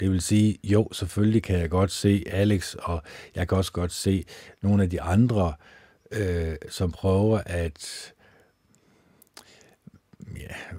[0.03, 3.03] Det vil sige, jo, selvfølgelig kan jeg godt se Alex, og
[3.35, 4.25] jeg kan også godt se
[4.63, 5.55] nogle af de andre,
[6.11, 8.13] øh, som prøver at
[10.37, 10.77] ja,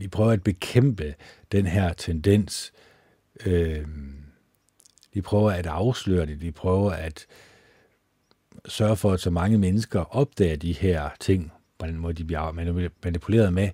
[0.00, 1.14] de prøver at bekæmpe
[1.52, 2.72] den her tendens.
[3.46, 3.86] Øh,
[5.14, 6.40] de prøver at afsløre det.
[6.40, 7.26] De prøver at
[8.68, 12.52] sørge for, at så mange mennesker opdager de her ting, på den måde de bliver
[13.04, 13.70] manipuleret med,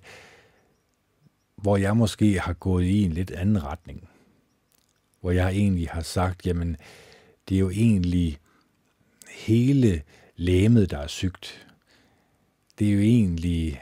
[1.55, 4.09] hvor jeg måske har gået i en lidt anden retning.
[5.21, 6.77] Hvor jeg egentlig har sagt, jamen,
[7.49, 8.39] det er jo egentlig
[9.29, 10.03] hele
[10.35, 11.67] læmet, der er sygt.
[12.79, 13.81] Det er jo egentlig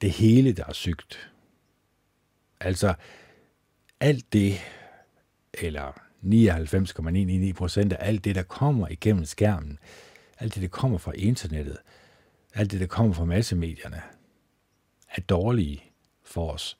[0.00, 1.30] det hele, der er sygt.
[2.60, 2.94] Altså,
[4.00, 4.58] alt det,
[5.54, 9.78] eller 99,99 procent af alt det, der kommer igennem skærmen,
[10.38, 11.76] alt det, der kommer fra internettet,
[12.54, 14.02] alt det, der kommer fra massemedierne,
[15.08, 15.82] er dårlige
[16.24, 16.78] for os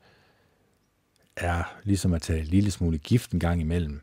[1.37, 4.01] er ligesom at tage en lille smule gift en gang imellem.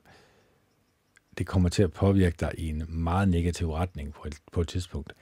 [1.38, 4.68] Det kommer til at påvirke dig i en meget negativ retning på et, på et
[4.68, 5.14] tidspunkt.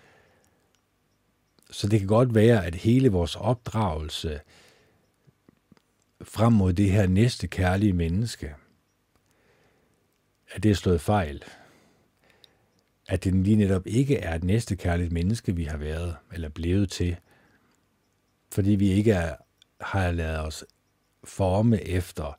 [1.71, 4.39] Så det kan godt være, at hele vores opdragelse
[6.21, 8.55] frem mod det her næste kærlige menneske,
[10.51, 11.43] at det er slået fejl.
[13.07, 16.91] At det lige netop ikke er et næste kærligt menneske, vi har været eller blevet
[16.91, 17.17] til.
[18.51, 19.35] Fordi vi ikke er,
[19.81, 20.65] har lavet os
[21.27, 22.37] forme efter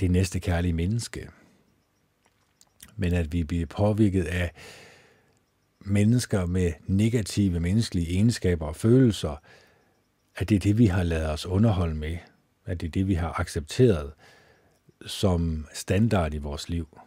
[0.00, 1.28] det næste kærlige menneske.
[2.96, 4.52] Men at vi bliver påvirket af
[5.80, 9.36] mennesker med negative menneskelige egenskaber og følelser,
[10.36, 12.18] at det er det, vi har lavet os underholde med,
[12.64, 14.12] at det er det, vi har accepteret
[15.06, 16.98] som standard i vores liv.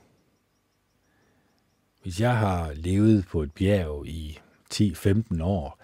[2.01, 4.39] Hvis jeg har levet på et bjerg i
[4.74, 5.82] 10-15 år,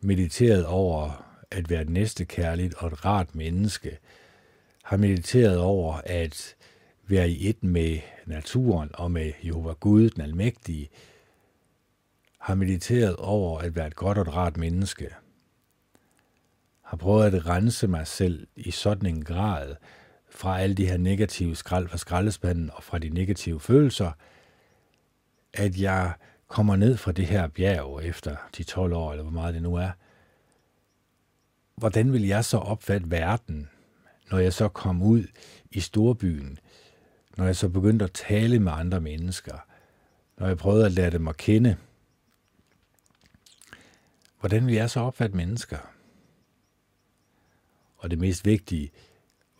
[0.00, 3.98] mediteret over at være et næstekærligt og et rart menneske,
[4.84, 6.56] har mediteret over at
[7.08, 10.88] være i et med naturen og med Jehova Gud, den almægtige,
[12.38, 15.10] har mediteret over at være et godt og et rart menneske,
[16.82, 19.74] har prøvet at rense mig selv i sådan en grad
[20.30, 24.12] fra alle de her negative skrald fra skraldespanden og fra de negative følelser,
[25.52, 26.12] at jeg
[26.48, 29.74] kommer ned fra det her bjerg efter de 12 år, eller hvor meget det nu
[29.74, 29.90] er.
[31.76, 33.68] Hvordan vil jeg så opfatte verden,
[34.30, 35.24] når jeg så kom ud
[35.70, 36.58] i storbyen,
[37.36, 39.58] når jeg så begyndte at tale med andre mennesker,
[40.38, 41.76] når jeg prøvede at lære dem at kende,
[44.40, 45.78] hvordan vil jeg så opfatte mennesker?
[47.96, 48.90] Og det mest vigtige,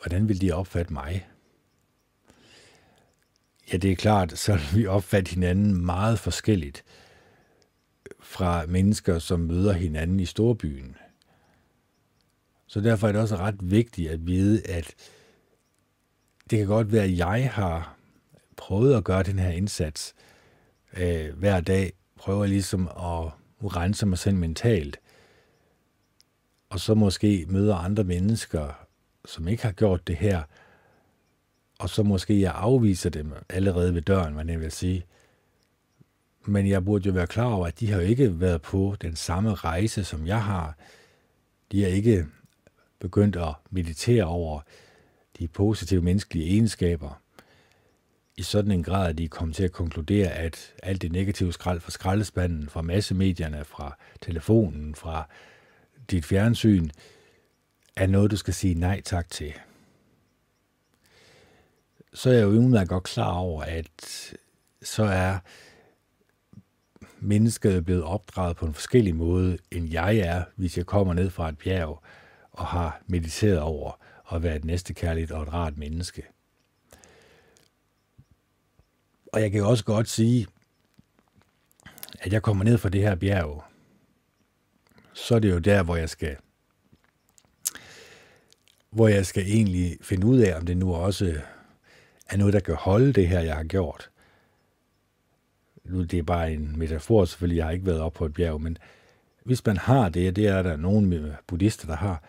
[0.02, 1.28] hvordan vil de opfatte mig?
[3.72, 6.84] Ja, det er klart, så vil vi opfatte hinanden meget forskelligt
[8.20, 10.96] fra mennesker, som møder hinanden i storbyen.
[12.66, 14.94] Så derfor er det også ret vigtigt at vide, at
[16.50, 17.96] det kan godt være, at jeg har
[18.56, 20.14] prøvet at gøre den her indsats
[20.96, 23.32] øh, hver dag, prøver ligesom at
[23.76, 24.98] rense mig selv mentalt,
[26.70, 28.86] og så måske møder andre mennesker,
[29.24, 30.42] som ikke har gjort det her,
[31.78, 35.06] og så måske jeg afviser dem allerede ved døren, hvad jeg vil sige.
[36.46, 39.16] Men jeg burde jo være klar over, at de har jo ikke været på den
[39.16, 40.76] samme rejse, som jeg har.
[41.72, 42.26] De har ikke
[42.98, 44.60] begyndt at meditere over
[45.38, 47.22] de positive menneskelige egenskaber
[48.36, 51.80] i sådan en grad, at de kom til at konkludere, at alt det negative skrald
[51.80, 55.28] fra skraldespanden, fra massemedierne, fra telefonen, fra
[56.10, 56.88] dit fjernsyn,
[57.96, 59.52] er noget, du skal sige nej tak til.
[62.14, 64.34] Så er jeg jo udmærket godt klar over, at
[64.82, 65.38] så er
[67.18, 71.48] mennesket blevet opdraget på en forskellig måde, end jeg er, hvis jeg kommer ned fra
[71.48, 72.02] et bjerg
[72.56, 74.00] og har mediteret over
[74.32, 76.22] at være et næstekærligt og et rart menneske.
[79.32, 80.46] Og jeg kan også godt sige,
[82.20, 83.64] at jeg kommer ned fra det her bjerg,
[85.12, 86.36] så er det jo der, hvor jeg skal
[88.90, 91.40] hvor jeg skal egentlig finde ud af, om det nu også
[92.30, 94.10] er noget, der kan holde det her, jeg har gjort.
[95.84, 98.60] Nu det er bare en metafor, selvfølgelig, jeg har ikke været op på et bjerg,
[98.60, 98.78] men
[99.44, 102.22] hvis man har det, det er der nogle buddhister, der har,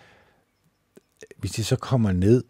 [1.37, 2.43] hvis de så kommer ned,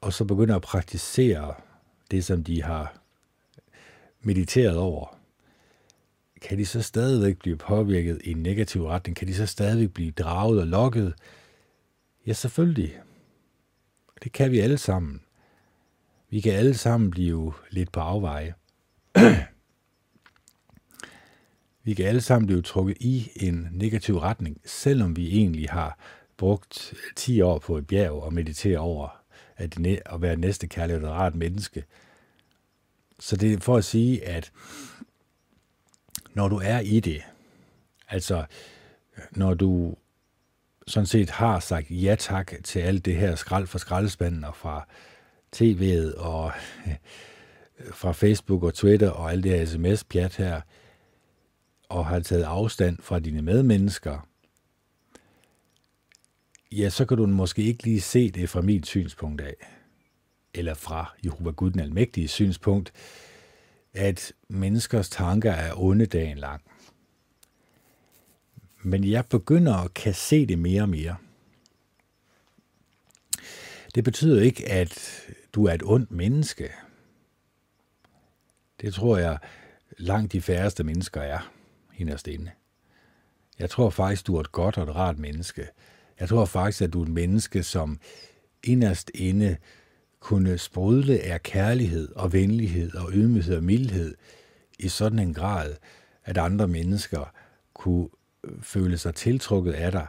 [0.00, 1.54] og så begynder at praktisere
[2.10, 2.94] det, som de har
[4.20, 5.22] mediteret over,
[6.42, 9.16] kan de så stadigvæk blive påvirket i en negativ retning?
[9.16, 11.14] Kan de så stadigvæk blive draget og lokket?
[12.26, 13.00] Ja, selvfølgelig.
[14.24, 15.20] Det kan vi alle sammen.
[16.30, 18.54] Vi kan alle sammen blive lidt på afveje.
[21.84, 25.98] vi kan alle sammen blive trukket i en negativ retning, selvom vi egentlig har
[26.36, 29.22] brugt 10 år på et bjerg og meditere over
[29.56, 31.84] at, at være næste kærlighed og rart menneske.
[33.20, 34.52] Så det er for at sige, at
[36.34, 37.22] når du er i det,
[38.08, 38.44] altså
[39.30, 39.96] når du
[40.86, 44.86] sådan set har sagt ja tak til alt det her skrald fra skraldespanden og fra
[45.56, 46.52] tv'et og
[48.00, 50.60] fra Facebook og Twitter og alt det her sms-pjat her,
[51.88, 54.28] og har taget afstand fra dine medmennesker,
[56.72, 59.54] ja, så kan du måske ikke lige se det fra mit synspunkt af,
[60.54, 62.92] eller fra Jehova Gud den Almægtige synspunkt,
[63.92, 66.62] at menneskers tanker er onde dagen lang.
[68.82, 71.16] Men jeg begynder at kan se det mere og mere.
[73.94, 75.22] Det betyder ikke, at
[75.54, 76.70] du er et ondt menneske.
[78.80, 79.38] Det tror jeg
[79.98, 81.52] langt de færreste mennesker er
[81.96, 82.50] inderst inde.
[83.58, 85.68] Jeg tror faktisk, du er et godt og et rart menneske.
[86.22, 87.98] Jeg tror faktisk, at du er et menneske, som
[88.64, 89.56] inderst inde
[90.20, 94.14] kunne sprudle af kærlighed og venlighed og ydmyghed og mildhed
[94.78, 95.74] i sådan en grad,
[96.24, 97.32] at andre mennesker
[97.74, 98.08] kunne
[98.44, 100.06] øh, føle sig tiltrukket af dig,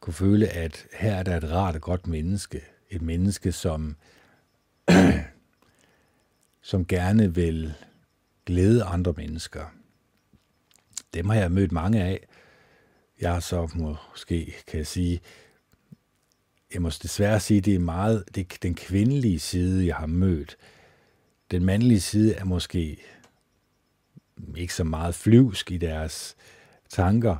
[0.00, 2.60] kunne føle, at her er der et rart og godt menneske,
[2.90, 3.96] et menneske, som,
[6.70, 7.74] som gerne vil
[8.46, 9.64] glæde andre mennesker.
[11.14, 12.26] Dem har jeg mødt mange af.
[13.20, 15.20] Jeg så måske, kan jeg sige,
[16.74, 20.56] jeg må desværre sige, det er meget det er den kvindelige side, jeg har mødt.
[21.50, 23.00] Den mandlige side er måske
[24.56, 26.36] ikke så meget flyvsk i deres
[26.88, 27.36] tanker,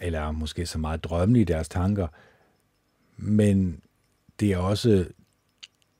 [0.00, 2.08] eller måske så meget drømmelig i deres tanker,
[3.16, 3.82] men
[4.40, 5.06] det er også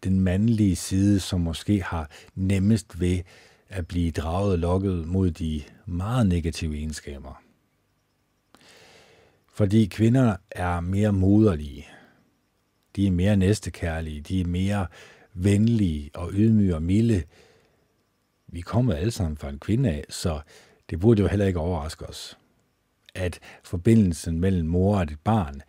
[0.04, 3.22] den mandlige side, som måske har nemmest ved
[3.68, 7.43] at blive draget og lokket mod de meget negative egenskaber.
[9.54, 11.86] Fordi kvinder er mere moderlige.
[12.96, 14.20] De er mere næstekærlige.
[14.20, 14.86] De er mere
[15.34, 17.22] venlige og ydmyge og milde.
[18.46, 20.40] Vi kommer alle sammen fra en kvinde af, så
[20.90, 22.38] det burde jo heller ikke overraske os,
[23.14, 25.62] at forbindelsen mellem mor og et barn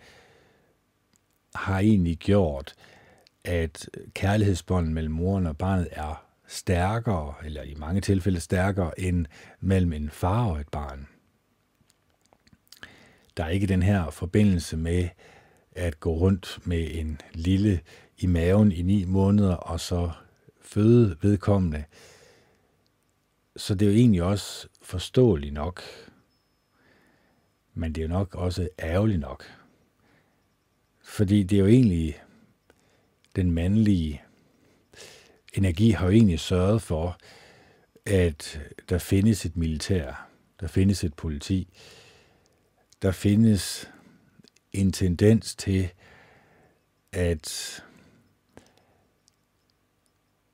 [1.56, 2.74] har egentlig gjort,
[3.44, 9.26] at kærlighedsbåndet mellem moren og barnet er stærkere, eller i mange tilfælde stærkere, end
[9.60, 11.08] mellem en far og et barn.
[13.38, 15.10] Der er ikke den her forbindelse med
[15.72, 17.82] at gå rundt med en lille
[18.18, 20.12] i maven i ni måneder, og så
[20.62, 21.84] føde vedkommende.
[23.56, 25.84] Så det er jo egentlig også forståeligt nok,
[27.74, 29.46] men det er jo nok også ærgerligt nok.
[31.04, 32.22] Fordi det er jo egentlig
[33.36, 34.22] den mandlige
[35.54, 37.18] energi har jo egentlig sørget for,
[38.06, 40.30] at der findes et militær,
[40.60, 41.68] der findes et politi,
[43.06, 43.92] der findes
[44.74, 45.90] en tendens til,
[47.12, 47.84] at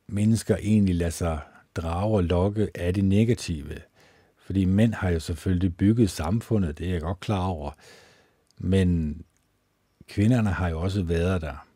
[0.08, 1.39] mennesker egentlig lader sig
[1.76, 3.82] drage og lokke af det negative.
[4.38, 7.72] Fordi mænd har jo selvfølgelig bygget samfundet, det er jeg godt klar over.
[8.58, 9.22] Men
[10.08, 11.68] kvinderne har jo også været der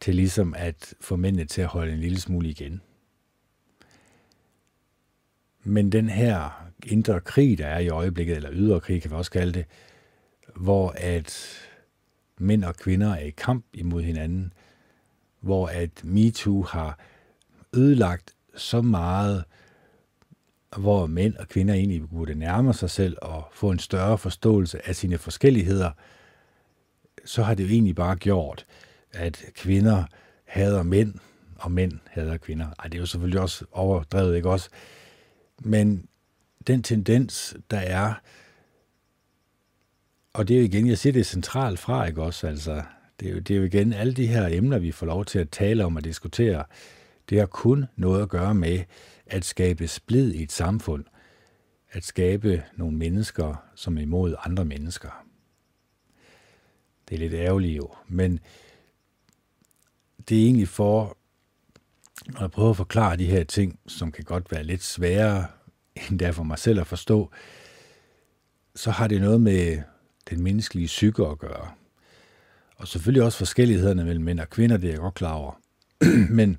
[0.00, 2.80] til ligesom at få mændene til at holde en lille smule igen.
[5.64, 9.30] Men den her indre krig, der er i øjeblikket, eller ydre krig kan vi også
[9.30, 9.64] kalde det,
[10.56, 11.58] hvor at
[12.38, 14.52] mænd og kvinder er i kamp imod hinanden,
[15.40, 16.98] hvor at MeToo har
[17.76, 19.44] ødelagt så meget,
[20.76, 24.96] hvor mænd og kvinder egentlig burde nærme sig selv og få en større forståelse af
[24.96, 25.90] sine forskelligheder,
[27.24, 28.66] så har det jo egentlig bare gjort,
[29.12, 30.04] at kvinder
[30.44, 31.14] hader mænd,
[31.58, 32.66] og mænd hader kvinder.
[32.78, 34.68] Ej, det er jo selvfølgelig også overdrevet, ikke også?
[35.64, 36.08] Men
[36.66, 38.14] den tendens, der er,
[40.32, 42.46] og det er jo igen, jeg siger det centralt fra, ikke også?
[42.46, 42.82] Altså,
[43.20, 45.38] det er, jo, det er jo igen alle de her emner, vi får lov til
[45.38, 46.64] at tale om og diskutere.
[47.28, 48.84] Det har kun noget at gøre med
[49.26, 51.04] at skabe splid i et samfund.
[51.90, 55.24] At skabe nogle mennesker, som er imod andre mennesker.
[57.08, 58.40] Det er lidt ærgerligt jo, men
[60.28, 61.16] det er egentlig for
[62.40, 65.46] at prøve at forklare de her ting, som kan godt være lidt sværere
[65.96, 67.30] endda for mig selv at forstå,
[68.74, 69.82] så har det noget med
[70.30, 71.70] den menneskelige psyke at gøre.
[72.76, 75.60] Og selvfølgelig også forskellighederne mellem mænd og kvinder, det er jeg godt klar over.
[76.38, 76.58] Men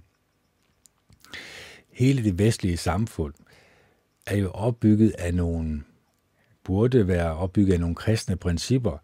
[1.92, 3.34] hele det vestlige samfund
[4.26, 5.84] er jo opbygget af nogle,
[6.64, 8.98] burde være opbygget af nogle kristne principper,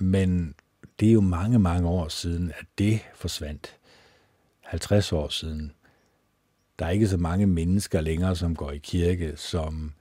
[0.00, 0.54] men
[1.00, 3.76] det er jo mange, mange år siden, at det forsvandt.
[4.60, 5.72] 50 år siden.
[6.82, 9.92] Der er ikke så mange mennesker længere, som går i kirke, som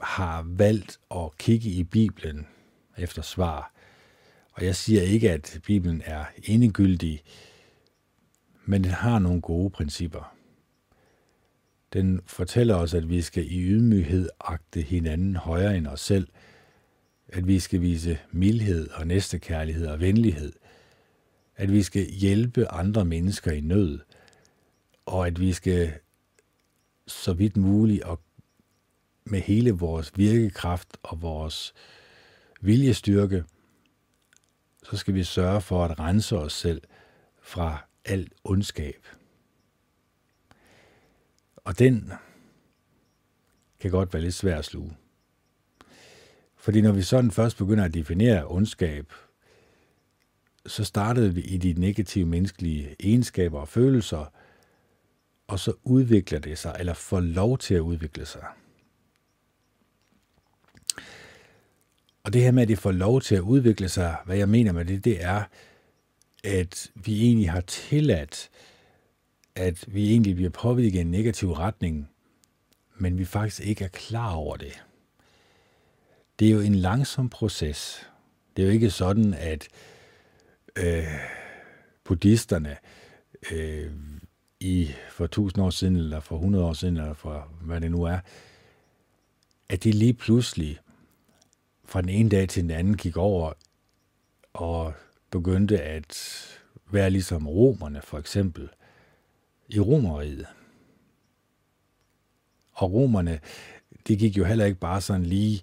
[0.00, 2.46] har valgt at kigge i Bibelen
[2.98, 3.72] efter svar.
[4.52, 7.22] Og jeg siger ikke, at Bibelen er endegyldig,
[8.64, 10.36] men den har nogle gode principper.
[11.92, 16.28] Den fortæller os, at vi skal i ydmyghed agte hinanden højere end os selv–
[17.28, 20.52] at vi skal vise mildhed og næstekærlighed og venlighed,
[21.56, 23.98] at vi skal hjælpe andre mennesker i nød,
[25.10, 25.92] og at vi skal
[27.06, 28.20] så vidt muligt og
[29.24, 31.74] med hele vores virkekraft og vores
[32.60, 33.44] viljestyrke,
[34.82, 36.82] så skal vi sørge for at rense os selv
[37.42, 39.06] fra alt ondskab.
[41.56, 42.12] Og den
[43.80, 44.96] kan godt være lidt svær at sluge.
[46.56, 49.12] Fordi når vi sådan først begynder at definere ondskab,
[50.66, 54.32] så startede vi i de negative menneskelige egenskaber og følelser,
[55.50, 58.44] og så udvikler det sig, eller får lov til at udvikle sig.
[62.22, 64.72] Og det her med, at det får lov til at udvikle sig, hvad jeg mener
[64.72, 65.42] med det, det er,
[66.44, 68.50] at vi egentlig har tilladt,
[69.54, 72.10] at vi egentlig bliver påvirket i en negativ retning,
[72.96, 74.84] men vi faktisk ikke er klar over det.
[76.38, 78.08] Det er jo en langsom proces.
[78.56, 79.68] Det er jo ikke sådan, at
[80.76, 81.04] øh,
[82.04, 82.76] buddhisterne
[83.52, 83.90] øh,
[84.60, 88.02] i for 1000 år siden, eller for 100 år siden, eller for hvad det nu
[88.04, 88.18] er,
[89.68, 90.78] at de lige pludselig
[91.84, 93.52] fra den ene dag til den anden gik over
[94.52, 94.92] og
[95.30, 96.38] begyndte at
[96.90, 98.68] være ligesom romerne for eksempel
[99.68, 100.46] i romeriet.
[102.72, 103.40] Og romerne,
[104.08, 105.62] de gik jo heller ikke bare sådan lige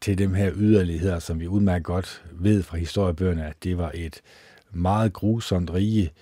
[0.00, 4.20] til dem her yderligheder, som vi udmærket godt ved fra historiebøgerne, at det var et
[4.70, 6.12] meget grusomt rige.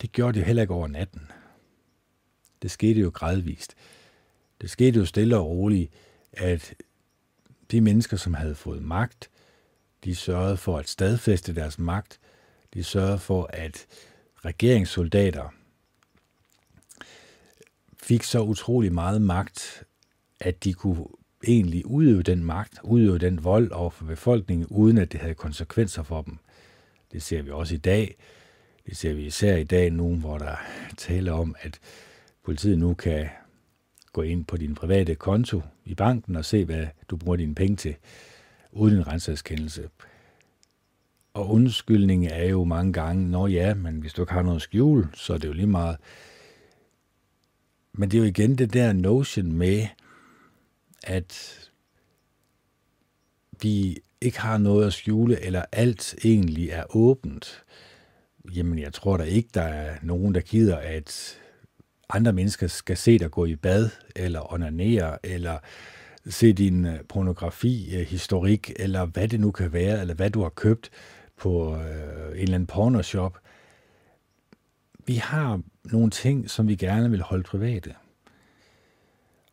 [0.00, 1.30] Det gjorde de heller ikke over natten.
[2.62, 3.74] Det skete jo gradvist.
[4.60, 5.92] Det skete jo stille og roligt,
[6.32, 6.74] at
[7.70, 9.30] de mennesker, som havde fået magt,
[10.04, 12.20] de sørgede for at stadfæste deres magt.
[12.74, 13.86] De sørgede for, at
[14.44, 15.54] regeringssoldater
[18.02, 19.84] fik så utrolig meget magt,
[20.40, 21.06] at de kunne
[21.46, 26.02] egentlig udøve den magt, udøve den vold over for befolkningen, uden at det havde konsekvenser
[26.02, 26.38] for dem.
[27.12, 28.16] Det ser vi også i dag.
[28.86, 30.56] Det ser vi især i dag nu, hvor der
[30.96, 31.80] taler om, at
[32.42, 33.28] politiet nu kan
[34.12, 37.76] gå ind på din private konto i banken og se, hvad du bruger dine penge
[37.76, 37.96] til,
[38.72, 39.88] uden en rensagskendelse.
[41.34, 45.08] Og undskyldningen er jo mange gange, når ja, men hvis du ikke har noget skjul,
[45.14, 45.96] så er det jo lige meget.
[47.92, 49.86] Men det er jo igen det der notion med,
[51.02, 51.60] at
[53.62, 57.64] vi ikke har noget at skjule, eller alt egentlig er åbent.
[58.52, 61.38] Jamen, jeg tror da ikke, der er nogen, der gider, at
[62.08, 65.58] andre mennesker skal se dig gå i bad, eller onanere, eller
[66.28, 70.48] se din øh, pornografi-historik, øh, eller hvad det nu kan være, eller hvad du har
[70.48, 70.90] købt
[71.36, 71.82] på øh,
[72.32, 73.38] en eller anden pornoshop.
[75.06, 77.94] Vi har nogle ting, som vi gerne vil holde private.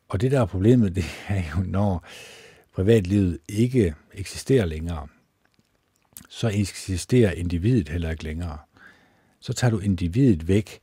[0.08, 2.06] Og det der er problemet, det er jo, når
[2.74, 5.08] privatlivet ikke eksisterer længere,
[6.30, 8.58] så eksisterer individet heller ikke længere.
[9.42, 10.80] Så tager du individet væk,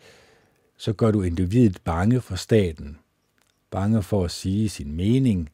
[0.77, 2.99] så gør du individet bange for staten,
[3.71, 5.51] bange for at sige sin mening,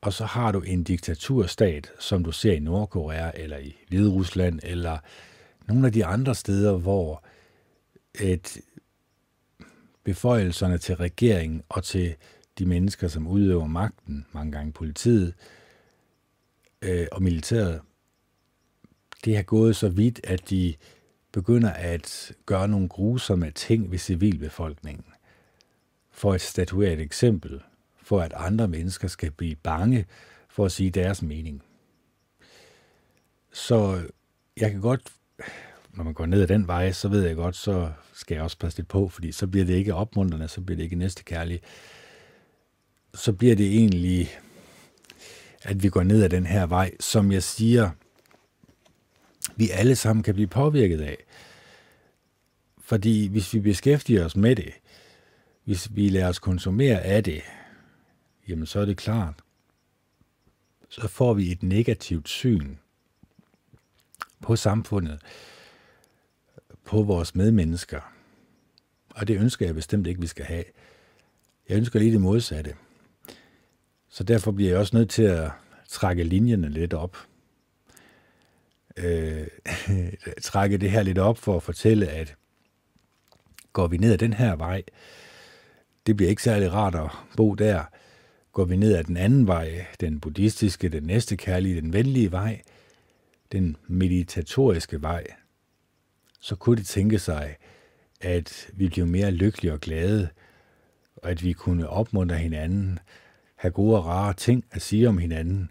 [0.00, 4.98] og så har du en diktaturstat, som du ser i Nordkorea eller i Hviderusland eller
[5.68, 7.24] nogle af de andre steder, hvor
[8.20, 8.60] et
[10.04, 12.14] beføjelserne til regeringen og til
[12.58, 15.34] de mennesker, som udøver magten, mange gange politiet
[16.82, 17.80] øh, og militæret,
[19.24, 20.74] det har gået så vidt, at de
[21.32, 25.04] begynder at gøre nogle grusomme ting ved civilbefolkningen.
[26.10, 27.60] For at statuere et eksempel,
[28.02, 30.06] for at andre mennesker skal blive bange
[30.48, 31.62] for at sige deres mening.
[33.52, 34.02] Så
[34.56, 35.02] jeg kan godt,
[35.94, 38.58] når man går ned ad den vej, så ved jeg godt, så skal jeg også
[38.58, 41.64] passe lidt på, fordi så bliver det ikke opmuntrende, så bliver det ikke næstekærligt.
[43.14, 44.30] Så bliver det egentlig,
[45.62, 47.90] at vi går ned ad den her vej, som jeg siger,
[49.56, 51.16] vi alle sammen kan blive påvirket af.
[52.78, 54.72] Fordi hvis vi beskæftiger os med det,
[55.64, 57.42] hvis vi lader os konsumere af det,
[58.48, 59.34] jamen så er det klart,
[60.88, 62.76] så får vi et negativt syn
[64.40, 65.20] på samfundet,
[66.84, 68.00] på vores medmennesker.
[69.10, 70.64] Og det ønsker jeg bestemt ikke, vi skal have.
[71.68, 72.74] Jeg ønsker lige det modsatte.
[74.08, 75.50] Så derfor bliver jeg også nødt til at
[75.88, 77.16] trække linjerne lidt op.
[79.02, 79.46] Øh,
[80.42, 82.36] trække det her lidt op for at fortælle, at
[83.72, 84.82] går vi ned ad den her vej,
[86.06, 87.84] det bliver ikke særlig rart at bo der.
[88.52, 92.62] Går vi ned ad den anden vej, den buddhistiske, den næste kærlige, den venlige vej,
[93.52, 95.26] den meditatoriske vej,
[96.40, 97.56] så kunne det tænke sig,
[98.20, 100.28] at vi blev mere lykkelige og glade,
[101.16, 102.98] og at vi kunne opmuntre hinanden,
[103.56, 105.70] have gode og rare ting at sige om hinanden,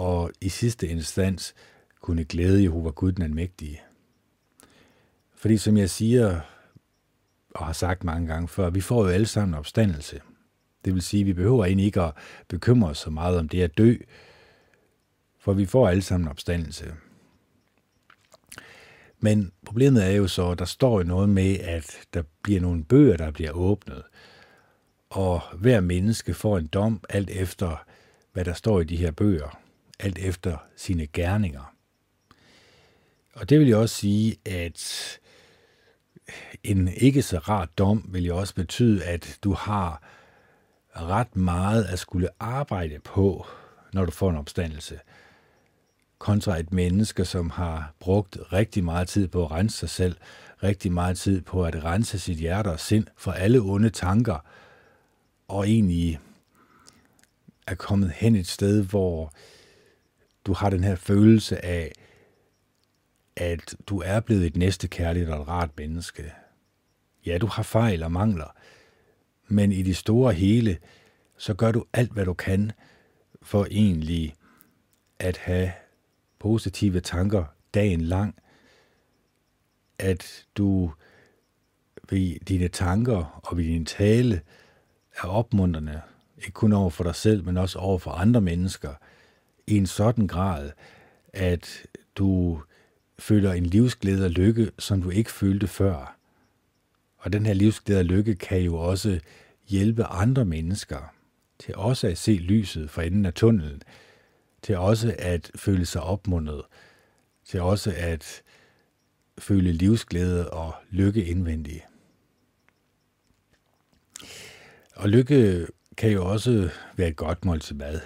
[0.00, 1.54] og i sidste instans
[2.00, 3.80] kunne glæde Jehova Gud den almægtige.
[5.34, 6.40] Fordi som jeg siger,
[7.54, 10.20] og har sagt mange gange før, vi får jo alle sammen opstandelse.
[10.84, 12.12] Det vil sige, at vi behøver egentlig ikke at
[12.48, 13.94] bekymre os så meget om det at dø,
[15.38, 16.94] for vi får alle sammen opstandelse.
[19.18, 22.84] Men problemet er jo så, at der står jo noget med, at der bliver nogle
[22.84, 24.02] bøger, der bliver åbnet,
[25.10, 27.84] og hver menneske får en dom alt efter,
[28.32, 29.59] hvad der står i de her bøger,
[30.02, 31.74] alt efter sine gerninger.
[33.34, 35.18] Og det vil jo også sige, at
[36.64, 40.02] en ikke så rar dom vil jo også betyde, at du har
[40.96, 43.46] ret meget at skulle arbejde på,
[43.92, 45.00] når du får en opstandelse.
[46.18, 50.16] kontra et menneske, som har brugt rigtig meget tid på at rense sig selv,
[50.62, 54.38] rigtig meget tid på at rense sit hjerte og sind for alle onde tanker,
[55.48, 56.20] og egentlig
[57.66, 59.32] er kommet hen et sted, hvor
[60.46, 61.92] du har den her følelse af,
[63.36, 66.32] at du er blevet et næste kærligt og et rart menneske.
[67.26, 68.56] Ja, du har fejl og mangler,
[69.48, 70.78] men i det store hele,
[71.38, 72.72] så gør du alt, hvad du kan
[73.42, 74.34] for egentlig
[75.18, 75.72] at have
[76.38, 78.34] positive tanker dagen lang,
[79.98, 80.92] at du
[82.10, 84.40] ved dine tanker og ved din tale
[85.16, 86.00] er opmuntrende,
[86.36, 88.94] ikke kun over for dig selv, men også over for andre mennesker,
[89.70, 90.70] i en sådan grad,
[91.32, 92.62] at du
[93.18, 96.16] føler en livsglæde og lykke, som du ikke følte før.
[97.16, 99.20] Og den her livsglæde og lykke kan jo også
[99.68, 101.14] hjælpe andre mennesker
[101.58, 103.82] til også at se lyset fra enden af tunnelen,
[104.62, 106.62] til også at føle sig opmuntret,
[107.44, 108.42] til også at
[109.38, 111.84] føle livsglæde og lykke indvendigt.
[114.96, 115.66] Og lykke
[115.96, 118.00] kan jo også være et godt måltid mad.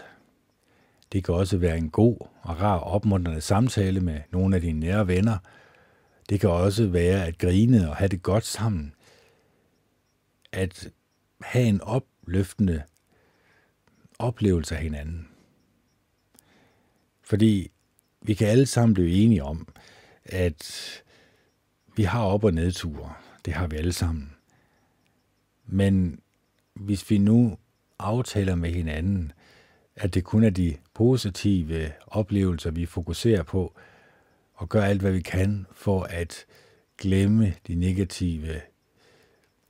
[1.14, 5.08] Det kan også være en god og rar opmuntrende samtale med nogle af dine nære
[5.08, 5.38] venner.
[6.28, 8.94] Det kan også være at grine og have det godt sammen.
[10.52, 10.90] At
[11.40, 12.82] have en opløftende
[14.18, 15.28] oplevelse af hinanden.
[17.22, 17.70] Fordi
[18.22, 19.68] vi kan alle sammen blive enige om,
[20.24, 21.02] at
[21.96, 23.14] vi har op- og nedture.
[23.44, 24.34] Det har vi alle sammen.
[25.66, 26.20] Men
[26.74, 27.58] hvis vi nu
[27.98, 29.32] aftaler med hinanden,
[29.96, 33.74] at det kun er de positive oplevelser, vi fokuserer på,
[34.54, 36.46] og gør alt, hvad vi kan for at
[36.98, 38.60] glemme de negative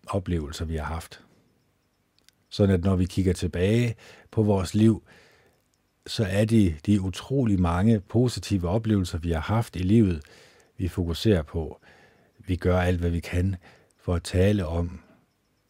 [0.07, 1.21] oplevelser, vi har haft.
[2.49, 3.95] Sådan at når vi kigger tilbage
[4.31, 5.03] på vores liv,
[6.07, 10.23] så er det de utrolig mange positive oplevelser, vi har haft i livet,
[10.77, 11.81] vi fokuserer på.
[12.39, 13.57] Vi gør alt, hvad vi kan
[13.99, 15.01] for at tale om,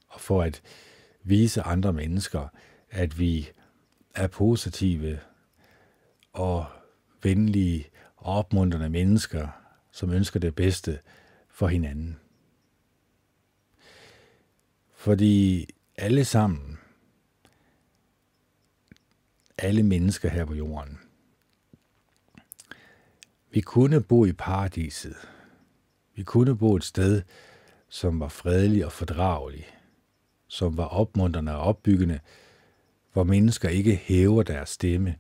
[0.09, 0.63] og for at
[1.23, 2.49] vise andre mennesker,
[2.91, 3.49] at vi
[4.15, 5.21] er positive
[6.33, 6.67] og
[7.23, 9.49] venlige og opmuntrende mennesker,
[9.91, 10.99] som ønsker det bedste
[11.49, 12.19] for hinanden.
[14.93, 16.79] Fordi alle sammen,
[19.59, 20.99] alle mennesker her på jorden,
[23.51, 25.17] vi kunne bo i paradiset.
[26.15, 27.23] Vi kunne bo et sted,
[27.89, 29.67] som var fredelig og fordragelig,
[30.49, 32.21] som var opmuntrende og opbyggende,
[33.15, 35.15] hvor mennesker ikke hæver deres stemme,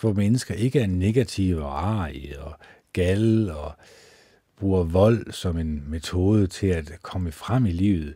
[0.00, 2.58] hvor mennesker ikke er negative og arige og
[2.92, 3.72] gal og
[4.56, 8.14] bruger vold som en metode til at komme frem i livet,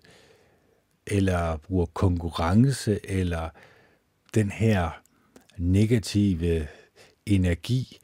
[1.07, 3.49] eller bruger konkurrence, eller
[4.35, 4.91] den her
[5.57, 6.69] negative
[7.27, 7.99] energi,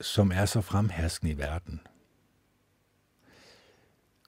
[0.00, 1.80] som er så fremherskende i verden.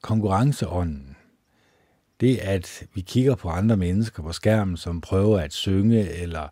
[0.01, 1.17] Konkurrenceånden,
[2.21, 6.49] det er, at vi kigger på andre mennesker på skærmen, som prøver at synge, eller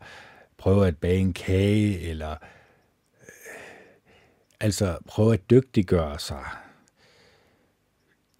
[0.59, 2.37] prøver at bage en kage, eller øh,
[4.61, 6.45] altså prøver at dygtiggøre sig.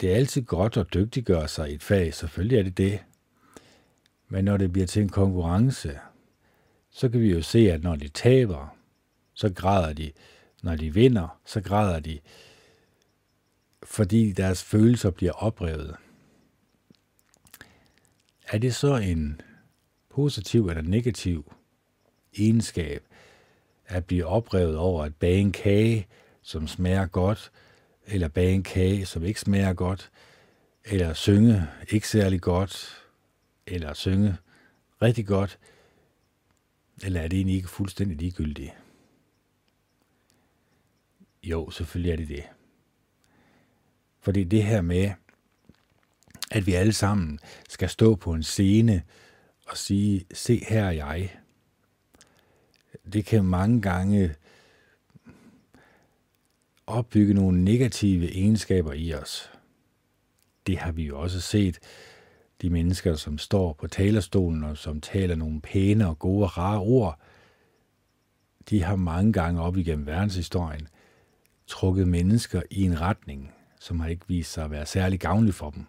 [0.01, 2.99] Det er altid godt at dygtiggøre sig i et fag, selvfølgelig er det det.
[4.29, 5.99] Men når det bliver til en konkurrence,
[6.89, 8.77] så kan vi jo se, at når de taber,
[9.33, 10.11] så græder de.
[10.63, 12.19] Når de vinder, så græder de,
[13.83, 15.95] fordi deres følelser bliver oprevet.
[18.47, 19.41] Er det så en
[20.09, 21.53] positiv eller negativ
[22.33, 23.03] egenskab
[23.85, 26.07] at blive oprevet over at bage en kage,
[26.41, 27.51] som smager godt,
[28.05, 30.11] eller bage en kage, som ikke smager godt,
[30.85, 33.03] eller synge ikke særlig godt,
[33.67, 34.37] eller synge
[35.01, 35.59] rigtig godt,
[37.03, 38.71] eller er det egentlig ikke fuldstændig ligegyldigt?
[41.43, 42.43] Jo, selvfølgelig er det det.
[44.19, 45.11] Fordi det her med,
[46.51, 47.39] at vi alle sammen
[47.69, 49.01] skal stå på en scene
[49.67, 51.37] og sige, se her er jeg.
[53.13, 54.35] Det kan mange gange
[56.87, 59.51] opbygge nogle negative egenskaber i os.
[60.67, 61.79] Det har vi jo også set.
[62.61, 66.79] De mennesker, som står på talerstolen og som taler nogle pæne og gode og rare
[66.79, 67.19] ord,
[68.69, 70.87] de har mange gange op igennem verdenshistorien
[71.67, 75.69] trukket mennesker i en retning, som har ikke vist sig at være særlig gavnlig for
[75.69, 75.85] dem.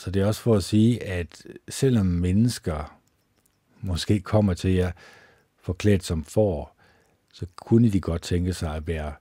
[0.00, 3.00] Så det er også for at sige, at selvom mennesker
[3.80, 4.92] måske kommer til jer
[5.58, 6.76] forklædt som får,
[7.32, 9.14] så kunne de godt tænke sig at være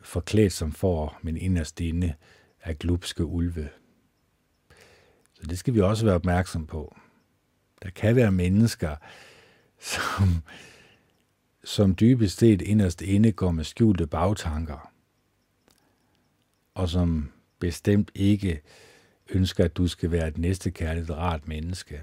[0.00, 2.14] forklædt som får, men inderst inde
[2.60, 3.68] er glupske ulve.
[5.34, 6.96] Så det skal vi også være opmærksom på.
[7.82, 8.96] Der kan være mennesker,
[9.80, 10.42] som
[11.64, 14.92] som dybest set inderst inde går med skjulte bagtanker,
[16.74, 18.62] og som bestemt ikke
[19.34, 22.00] ønsker, at du skal være et næstekærligt rart menneske.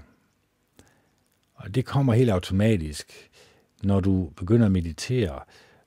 [1.54, 3.30] Og det kommer helt automatisk,
[3.82, 5.40] når du begynder at meditere,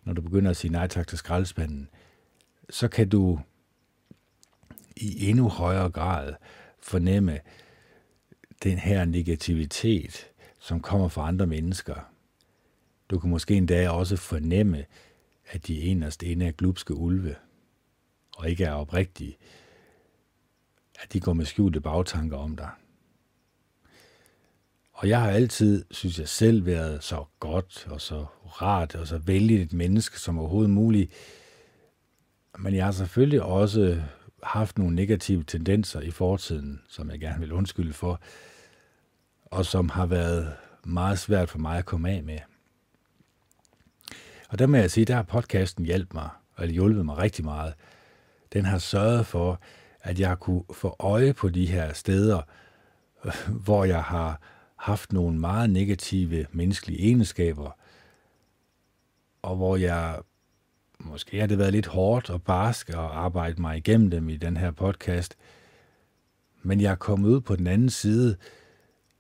[0.03, 1.89] når du begynder at sige nej tak til skraldespanden,
[2.69, 3.39] så kan du
[4.95, 6.33] i endnu højere grad
[6.79, 7.39] fornemme
[8.63, 10.27] den her negativitet,
[10.59, 11.95] som kommer fra andre mennesker.
[13.09, 14.85] Du kan måske endda også fornemme,
[15.51, 17.35] at de eneste inde er glupske ulve,
[18.37, 19.37] og ikke er oprigtige,
[21.04, 22.70] at de går med skjulte bagtanker om dig.
[24.93, 29.18] Og jeg har altid, synes jeg selv, været så godt og så rart og så
[29.18, 31.12] vældig et menneske som overhovedet muligt.
[32.60, 34.01] Men jeg har selvfølgelig også
[34.43, 38.22] haft nogle negative tendenser i fortiden, som jeg gerne vil undskylde for,
[39.45, 42.39] og som har været meget svært for mig at komme af med.
[44.49, 46.30] Og der må jeg sige, der har podcasten hjulpet mig,
[46.60, 47.74] eller hjulpet mig rigtig meget.
[48.54, 49.62] Den har sørget for,
[50.04, 52.41] at jeg kunne få øje på de her steder,
[53.26, 53.34] øh,
[53.64, 54.41] hvor jeg har
[54.76, 57.72] haft nogle meget negative menneskelige egenskaber,
[59.41, 60.20] og hvor jeg
[60.99, 64.58] måske har det været lidt hårdt og barsk at arbejde mig igennem dem i den
[64.58, 65.36] her podcast,
[66.62, 68.38] men jeg er kommet ud på den anden side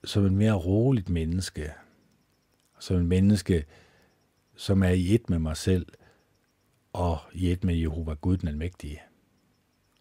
[0.03, 1.73] som en mere roligt menneske,
[2.79, 3.65] som en menneske,
[4.55, 5.85] som er i et med mig selv,
[6.93, 9.01] og i et med Jehova Gud den Almægtige.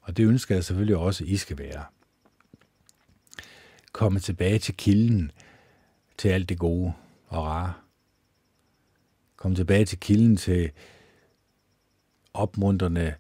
[0.03, 1.85] Og det ønsker jeg selvfølgelig også, I skal være.
[3.93, 5.33] Komme tilbage til kilden,
[6.19, 6.93] til alt det gode
[7.29, 7.75] og rare.
[9.37, 10.71] Kom tilbage til kilden til
[12.35, 13.15] opmuntrende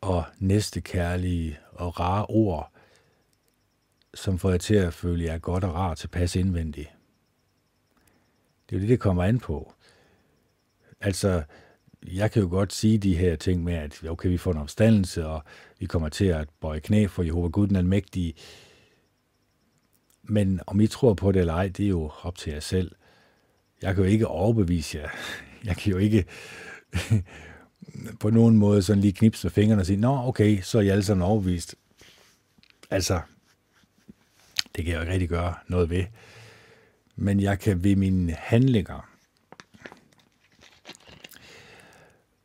[0.00, 2.72] og næstekærlige og rare ord,
[4.14, 6.88] som får jer til at føle jer godt og rart tilpas indvendigt.
[8.68, 9.72] Det er jo det, det kommer an på.
[11.00, 11.42] Altså,
[12.02, 15.26] jeg kan jo godt sige de her ting med, at okay, vi får en omstandelse,
[15.26, 15.44] og
[15.78, 18.34] vi kommer til at bøje knæ for Jehova Gud den Almægtige.
[20.22, 22.94] Men om I tror på det eller ej, det er jo op til jer selv.
[23.82, 25.08] Jeg kan jo ikke overbevise jer.
[25.68, 26.24] Jeg kan jo ikke
[28.20, 30.88] på nogen måde sådan lige knipse med fingrene og sige, nå okay, så er I
[30.88, 31.74] alle sammen overbevist.
[32.90, 33.20] Altså,
[34.76, 36.04] det kan jeg jo ikke rigtig gøre noget ved.
[37.16, 39.15] Men jeg kan ved mine handlinger,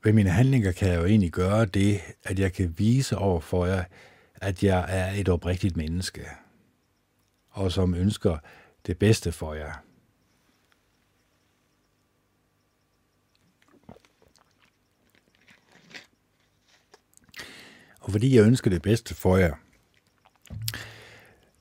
[0.04, 3.66] ved mine handlinger kan jeg jo egentlig gøre det, at jeg kan vise over for
[3.66, 3.84] jer,
[4.36, 6.28] at jeg er et oprigtigt menneske,
[7.50, 8.38] og som ønsker
[8.86, 9.74] det bedste for jer.
[18.00, 19.54] Og fordi jeg ønsker det bedste for jer,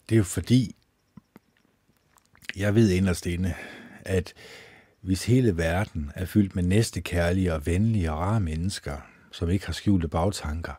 [0.08, 0.76] det er jo fordi,
[2.56, 3.54] jeg ved inderst inde,
[4.00, 4.34] at
[5.00, 8.96] hvis hele verden er fyldt med næstekærlige og venlige og rare mennesker,
[9.30, 10.74] som ikke har skjulte bagtanker,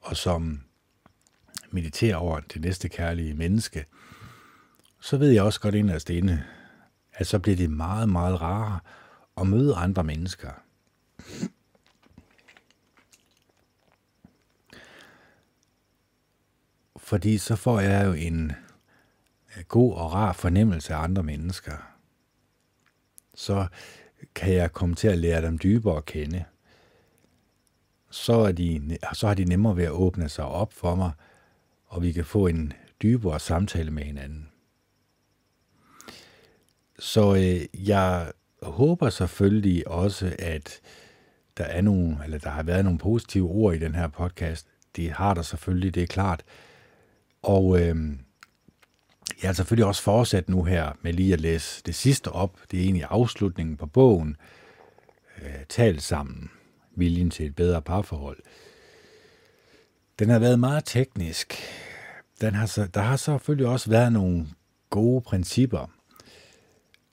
[0.00, 0.60] og som
[1.70, 3.84] mediterer over det næste kærlige menneske,
[5.00, 6.44] så ved jeg også godt inderst inde,
[7.12, 8.80] at så bliver det meget, meget rarere
[9.40, 10.50] at møde andre mennesker.
[16.96, 18.52] Fordi så får jeg jo en
[19.68, 21.89] god og rar fornemmelse af andre mennesker.
[23.40, 23.66] Så
[24.34, 26.44] kan jeg komme til at lære dem dybere at kende.
[28.10, 31.12] Så, er de, så har de nemmere ved at åbne sig op for mig,
[31.86, 32.72] og vi kan få en
[33.02, 34.48] dybere samtale med hinanden.
[36.98, 38.32] Så øh, jeg
[38.62, 40.80] håber selvfølgelig også, at
[41.56, 44.66] der er nogle, eller der har været nogle positive ord i den her podcast.
[44.96, 46.42] Det har der selvfølgelig, det er klart.
[47.42, 47.96] Og øh,
[49.42, 52.58] jeg har selvfølgelig også fortsat nu her med lige at læse det sidste op.
[52.70, 54.36] Det er egentlig afslutningen på bogen.
[55.42, 56.50] Øh, Tal sammen.
[56.96, 58.38] Viljen til et bedre parforhold.
[60.18, 61.54] Den har været meget teknisk.
[62.40, 64.46] Den har så, der har selvfølgelig også været nogle
[64.90, 65.90] gode principper.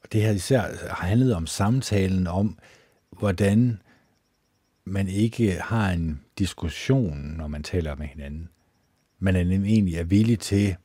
[0.03, 2.59] Og det her især har handlet om samtalen om,
[3.11, 3.81] hvordan
[4.85, 8.49] man ikke har en diskussion, når man taler med hinanden
[9.19, 10.75] man er egentlig er villig til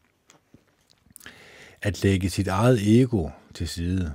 [1.83, 4.15] at lægge sit eget ego til side.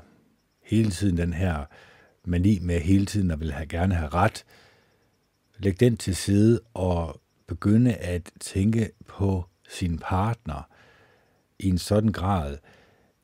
[0.63, 1.65] Hele tiden den her
[2.25, 4.45] mani med hele tiden at vil have, gerne have ret.
[5.57, 10.69] Læg den til side og begynde at tænke på sin partner
[11.59, 12.57] i en sådan grad,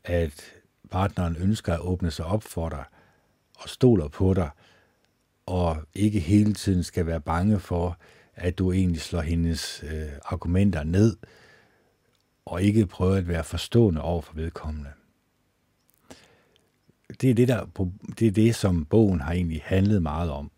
[0.03, 0.43] at
[0.91, 2.83] partneren ønsker at åbne sig op for dig
[3.59, 4.49] og stoler på dig,
[5.45, 7.97] og ikke hele tiden skal være bange for,
[8.35, 11.15] at du egentlig slår hendes øh, argumenter ned,
[12.45, 14.89] og ikke prøve at være forstående over for vedkommende.
[17.21, 17.65] det er det, der,
[18.19, 20.51] det er det, som bogen har egentlig handlet meget om.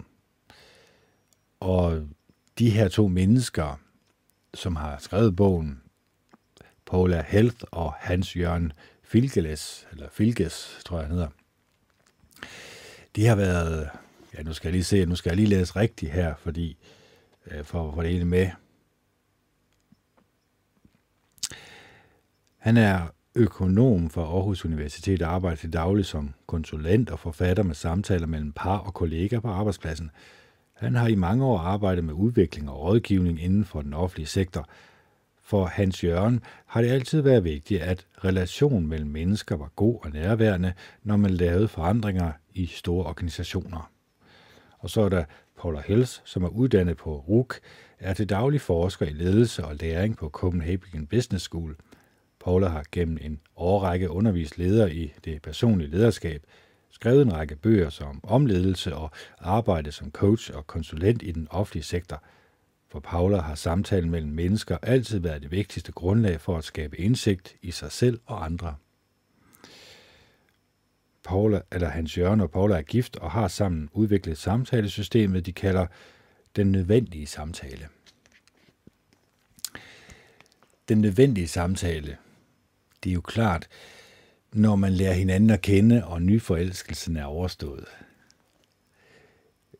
[1.59, 2.07] Og
[2.59, 3.79] de her to mennesker,
[4.53, 5.81] som har skrevet bogen,
[6.86, 8.73] Paula Health og Hans Jørgen
[9.03, 11.29] Filgeles, eller Filges, tror jeg han hedder,
[13.15, 13.89] de har været,
[14.38, 16.77] ja nu skal jeg lige se, nu skal jeg lige læse rigtigt her, fordi
[17.47, 18.49] øh, for at få det hele med.
[22.66, 23.01] Han er
[23.36, 28.51] økonom for Aarhus Universitet og arbejder til daglig som konsulent og forfatter med samtaler mellem
[28.51, 30.11] par og kolleger på arbejdspladsen.
[30.74, 34.70] Han har i mange år arbejdet med udvikling og rådgivning inden for den offentlige sektor.
[35.43, 40.11] For Hans Jørgen har det altid været vigtigt, at relationen mellem mennesker var god og
[40.11, 43.91] nærværende, når man lavede forandringer i store organisationer.
[44.80, 45.24] Og så er der
[45.61, 47.59] Paula Hels, som er uddannet på RUK,
[47.99, 51.76] er til daglig forsker i ledelse og læring på Copenhagen Business School–
[52.46, 56.43] Paula har gennem en årrække undervist ledere i det personlige lederskab,
[56.89, 61.84] skrevet en række bøger som omledelse og arbejde som coach og konsulent i den offentlige
[61.84, 62.24] sektor.
[62.91, 67.56] For Paula har samtalen mellem mennesker altid været det vigtigste grundlag for at skabe indsigt
[67.62, 68.76] i sig selv og andre.
[71.24, 75.88] Paula, eller Hans Jørgen og Paula er gift og har sammen udviklet samtalesystemet, de kalder
[76.56, 77.88] den nødvendige samtale.
[80.89, 82.18] Den nødvendige samtale
[83.06, 83.68] det er jo klart,
[84.53, 87.86] når man lærer hinanden at kende, og nyforelskelsen er overstået,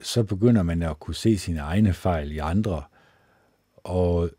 [0.01, 2.84] så begynder man at kunne se sine egne fejl i andre,
[3.76, 4.30] og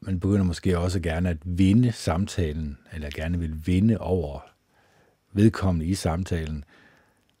[0.00, 4.40] man begynder måske også gerne at vinde samtalen, eller gerne vil vinde over
[5.32, 6.64] vedkommende i samtalen,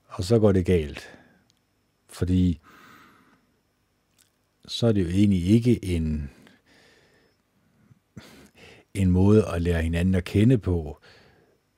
[0.06, 1.18] og så går det galt.
[2.08, 2.60] Fordi
[4.68, 6.30] så er det jo egentlig ikke en
[8.96, 10.98] en måde at lære hinanden at kende på,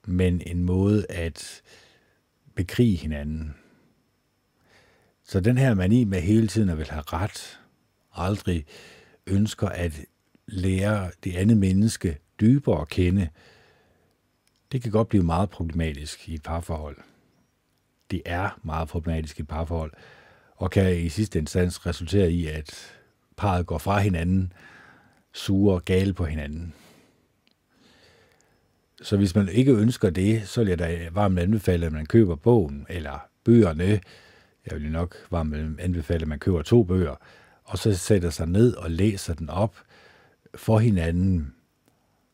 [0.07, 1.62] men en måde at
[2.55, 3.55] bekrige hinanden.
[5.25, 7.61] Så den her mani med hele tiden at vil have ret,
[8.14, 8.64] aldrig
[9.27, 10.01] ønsker at
[10.47, 13.29] lære det andet menneske dybere at kende,
[14.73, 16.97] det kan godt blive meget problematisk i et parforhold.
[18.11, 19.93] Det er meget problematisk i et parforhold,
[20.57, 22.95] og kan i sidste instans resultere i, at
[23.37, 24.53] parret går fra hinanden,
[25.33, 26.75] sure og gale på hinanden.
[29.03, 32.36] Så hvis man ikke ønsker det, så vil jeg da varmt anbefale, at man køber
[32.36, 34.01] bogen eller bøgerne.
[34.66, 37.14] Jeg vil nok varmt anbefale, at man køber to bøger,
[37.64, 39.76] og så sætter sig ned og læser den op
[40.55, 41.55] for hinanden,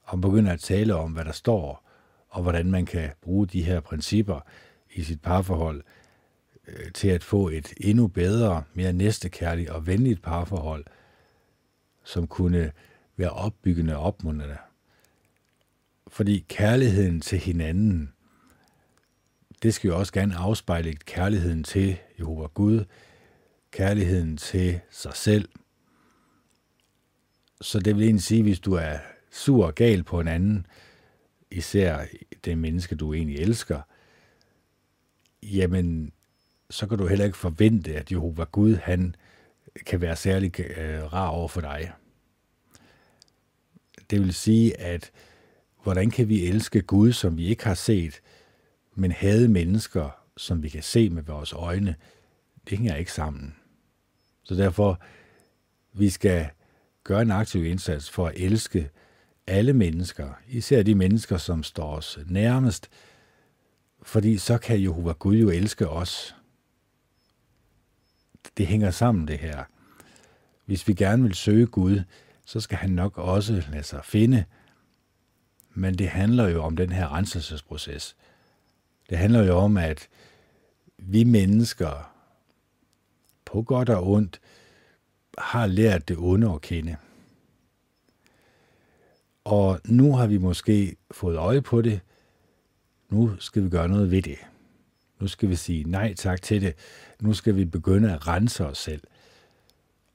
[0.02, 1.90] og begynder at tale om, hvad der står,
[2.28, 4.40] og hvordan man kan bruge de her principper
[4.94, 5.82] i sit parforhold
[6.68, 10.84] øh, til at få et endnu bedre, mere næstekærligt og venligt parforhold,
[12.04, 12.72] som kunne
[13.16, 14.56] være opbyggende og opmuntrende
[16.14, 18.12] fordi kærligheden til hinanden,
[19.62, 22.84] det skal jo også gerne afspejle kærligheden til Jehova Gud,
[23.70, 25.48] kærligheden til sig selv.
[27.60, 28.98] Så det vil egentlig sige, hvis du er
[29.30, 30.66] sur og gal på en anden,
[31.50, 32.06] især
[32.44, 33.80] det menneske, du egentlig elsker,
[35.42, 36.12] jamen,
[36.70, 39.16] så kan du heller ikke forvente, at Jehova Gud, han
[39.86, 41.92] kan være særlig øh, rar over for dig.
[44.10, 45.12] Det vil sige, at
[45.85, 48.20] Hvordan kan vi elske Gud, som vi ikke har set,
[48.94, 51.94] men hade mennesker, som vi kan se med vores øjne?
[52.70, 53.55] Det hænger ikke sammen.
[54.43, 55.01] Så derfor,
[55.93, 56.48] vi skal
[57.05, 58.90] gøre en aktiv indsats for at elske
[59.47, 62.90] alle mennesker, især de mennesker, som står os nærmest,
[64.02, 66.36] fordi så kan Jehova Gud jo elske os.
[68.56, 69.65] Det hænger sammen, det her.
[70.65, 72.01] Hvis vi gerne vil søge Gud,
[72.44, 74.44] så skal han nok også lade sig finde,
[75.74, 78.16] men det handler jo om den her renselsesproces.
[79.10, 80.09] Det handler jo om, at
[80.98, 82.12] vi mennesker,
[83.44, 84.40] på godt og ondt,
[85.38, 86.96] har lært det onde at kende.
[89.44, 92.01] Og nu har vi måske fået øje på det.
[93.09, 94.38] Nu skal vi gøre noget ved det.
[95.20, 96.74] Nu skal vi sige nej tak til det.
[97.20, 99.02] Nu skal vi begynde at rense os selv.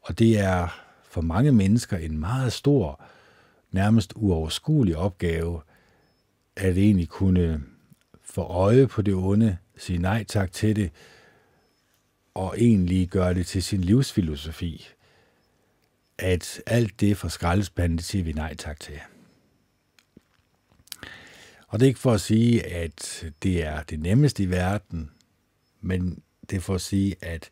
[0.02, 0.68] Og det er
[1.04, 3.02] for mange mennesker en meget stor
[3.72, 5.62] nærmest uoverskuelig opgave,
[6.56, 7.64] at egentlig kunne
[8.22, 10.92] få øje på det onde, sige nej tak til det,
[12.34, 14.88] og egentlig gøre det til sin livsfilosofi,
[16.18, 19.00] at alt det fra skraldespanden, det siger vi nej tak til.
[21.68, 25.12] Og det er ikke for at sige, at det er det nemmeste i verden,
[25.82, 27.50] men det er for at sige, at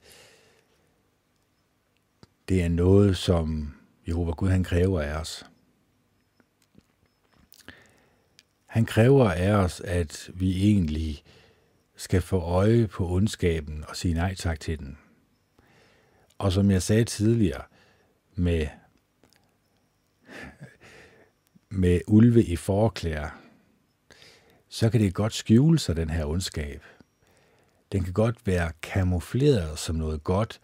[2.50, 3.74] det er noget, som
[4.08, 5.46] Jehova Gud han kræver af os.
[8.68, 11.24] Han kræver af os, at vi egentlig
[11.96, 14.98] skal få øje på ondskaben og sige nej tak til den.
[16.38, 17.64] Og som jeg sagde tidligere,
[18.36, 18.68] med,
[21.70, 23.30] med ulve i forklæder,
[24.70, 26.84] så kan det godt skjule sig, den her ondskab.
[27.92, 30.60] Den kan godt være kamufleret som noget godt,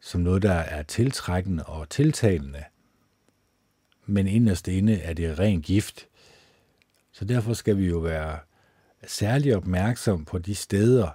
[0.00, 2.64] som noget, der er tiltrækkende og tiltalende.
[4.06, 6.06] Men inderst inde er det ren gift.
[7.20, 8.38] Så derfor skal vi jo være
[9.06, 11.08] særlig opmærksom på de steder,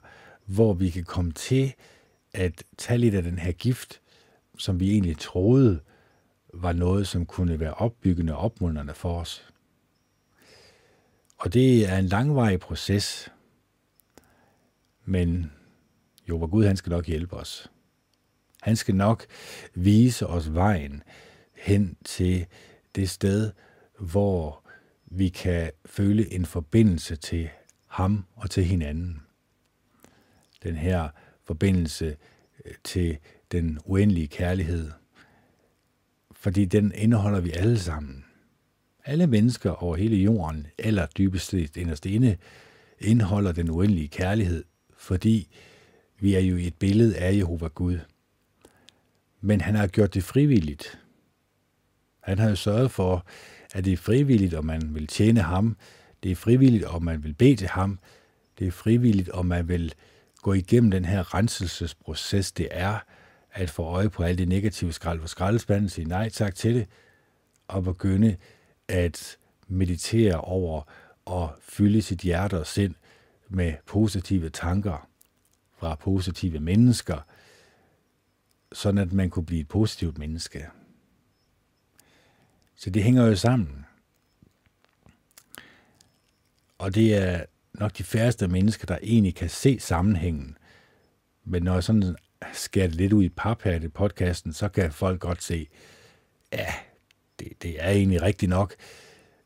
[0.46, 1.74] hvor vi kan komme til
[2.34, 4.02] at tage lidt af den her gift,
[4.58, 5.80] som vi egentlig troede
[6.54, 9.50] var noget, som kunne være opbyggende og opmunderende for os.
[11.38, 13.32] Og det er en langvarig proces,
[15.06, 15.52] men
[16.30, 17.72] jo, hvor Gud han skal nok hjælpe os.
[18.62, 19.26] Han skal nok
[19.74, 21.04] vise os vejen
[21.56, 22.46] hen til
[22.96, 23.52] det sted,
[24.00, 24.65] hvor
[25.18, 27.50] vi kan føle en forbindelse til
[27.88, 29.22] ham og til hinanden.
[30.64, 31.10] Den her
[31.44, 32.18] forbindelse
[32.66, 33.18] øh, til
[33.52, 34.92] den uendelige kærlighed.
[36.32, 38.26] Fordi den indeholder vi alle sammen.
[39.06, 42.38] Alle mennesker over hele jorden, eller dybest set inderst inde,
[43.00, 44.64] indeholder den uendelige kærlighed,
[44.98, 45.50] fordi
[46.20, 48.00] vi er jo et billede af Jehova Gud.
[49.42, 51.00] Men han har gjort det frivilligt.
[52.20, 53.26] Han har jo sørget for,
[53.76, 55.78] er det er frivilligt, om man vil tjene ham.
[56.24, 58.00] Det er frivilligt, om man vil bede til ham.
[58.60, 59.94] Det er frivilligt, om man vil
[60.42, 63.00] gå igennem den her renselsesproces, det er
[63.52, 66.88] at få øje på alt det negative skrald på skraldespanden, sige nej tak til det,
[67.68, 68.38] og begynde
[68.88, 69.38] at
[69.68, 70.82] meditere over
[71.26, 72.96] og fylde sit hjerte og sind
[73.50, 75.10] med positive tanker
[75.78, 77.18] fra positive mennesker,
[78.74, 80.66] sådan at man kunne blive et positivt menneske.
[82.76, 83.86] Så det hænger jo sammen.
[86.78, 90.58] Og det er nok de færreste mennesker, der egentlig kan se sammenhængen.
[91.44, 92.16] Men når jeg sådan
[92.54, 95.68] skærer det lidt ud i pap her i podcasten, så kan folk godt se,
[96.54, 96.74] ja,
[97.40, 98.76] det, det er egentlig rigtigt nok,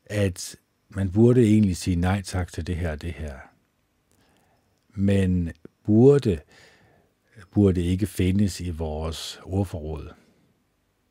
[0.06, 0.56] at
[0.88, 3.38] man burde egentlig sige nej tak til det her og det her.
[4.88, 5.52] Men
[5.84, 6.40] burde,
[7.50, 10.10] burde ikke findes i vores ordforråd.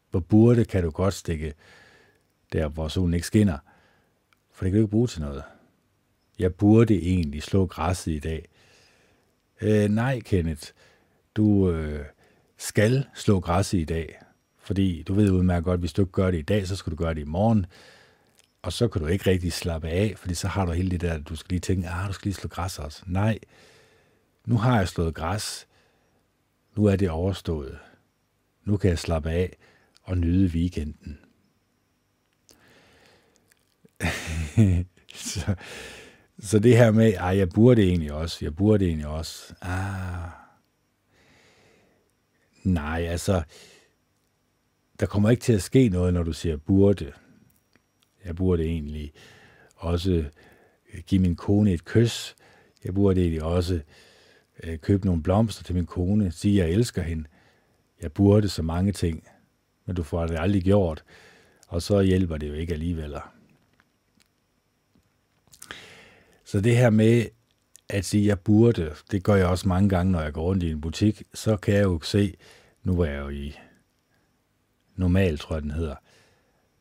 [0.10, 1.54] Hvor burde kan du godt stikke
[2.54, 3.58] der, hvor solen ikke skinner,
[4.52, 5.44] for det kan du ikke bruge til noget.
[6.40, 8.46] Jeg burde egentlig slå græsset i dag.
[9.62, 10.68] Øh, nej, Kenneth,
[11.36, 12.06] du øh,
[12.58, 14.20] skal slå græsset i dag,
[14.58, 16.92] fordi du ved udmærket godt, at hvis du ikke gør det i dag, så skal
[16.92, 17.66] du gøre det i morgen.
[18.62, 21.18] Og så kan du ikke rigtig slappe af, fordi så har du hele det der,
[21.18, 23.04] du skal lige tænke, ah, du skal lige slå græs også.
[23.08, 23.40] Nej,
[24.46, 25.68] nu har jeg slået græs.
[26.76, 27.80] Nu er det overstået.
[28.64, 29.58] Nu kan jeg slappe af
[30.04, 31.20] og nyde weekenden.
[35.14, 35.56] så,
[36.40, 39.54] så det her med, at jeg burde egentlig også, jeg burde egentlig også.
[39.62, 40.30] Ah.
[42.64, 43.44] Nej, altså,
[45.00, 47.12] der kommer ikke til at ske noget, når du siger burde.
[48.26, 49.12] Jeg burde egentlig
[49.76, 50.26] også
[50.94, 52.36] øh, give min kone et kys.
[52.84, 53.82] Jeg burde egentlig også
[54.64, 57.26] øh, købe nogle blomster til min kone, sige, at jeg elsker hende.
[58.02, 59.24] Jeg burde så mange ting,
[59.86, 61.04] men du får det aldrig gjort,
[61.68, 63.16] og så hjælper det jo ikke alligevel.
[66.50, 67.26] Så det her med
[67.90, 70.64] at sige, at jeg burde, det gør jeg også mange gange, når jeg går rundt
[70.64, 72.34] i en butik, så kan jeg jo se,
[72.84, 73.56] nu er jeg jo i
[74.96, 75.96] normal, tror jeg den hedder,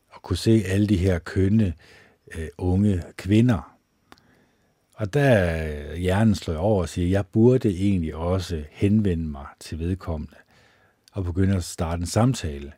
[0.08, 1.74] og kunne se alle de her kønne
[2.34, 3.76] øh, unge kvinder.
[4.94, 9.24] Og der øh, hjernen slår jeg over og siger, at jeg burde egentlig også henvende
[9.24, 10.36] mig til vedkommende
[11.12, 12.72] og begynde at starte en samtale.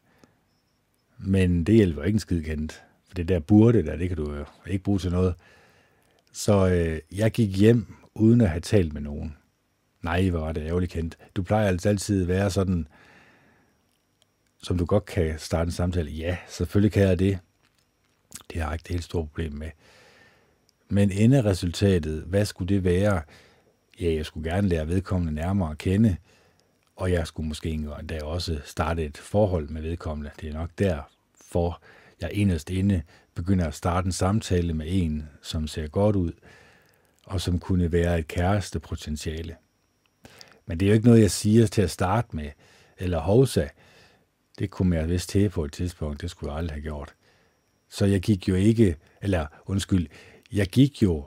[1.19, 2.83] Men det hjælper ikke en skid kendt.
[3.09, 5.35] For det der burde der, det kan du jo ikke bruge til noget.
[6.33, 9.37] Så øh, jeg gik hjem uden at have talt med nogen.
[10.03, 11.19] Nej, hvor var det ærgerligt kendt.
[11.37, 12.89] Du plejer altså altid at være sådan,
[14.63, 16.11] som du godt kan starte en samtale.
[16.11, 17.39] Ja, selvfølgelig kan jeg det.
[18.51, 19.71] Det har jeg ikke det helt store problem med.
[20.89, 23.23] Men enderesultatet, hvad skulle det være?
[24.01, 26.17] Ja, jeg skulle gerne lære vedkommende nærmere at kende,
[26.97, 30.31] og jeg skulle måske endda også starte et forhold med vedkommende.
[30.41, 31.83] Det er nok derfor,
[32.21, 33.03] jeg inderst inde
[33.35, 36.33] begynder at starte en samtale med en, som ser godt ud,
[37.27, 39.57] og som kunne være et kæreste potentiale.
[40.67, 42.51] Men det er jo ikke noget, jeg siger til at starte med,
[42.99, 43.69] eller hovsa.
[44.59, 47.15] Det kunne jeg vist til på et tidspunkt, det skulle jeg aldrig have gjort.
[47.89, 50.07] Så jeg gik jo ikke, eller undskyld,
[50.53, 51.27] jeg gik jo,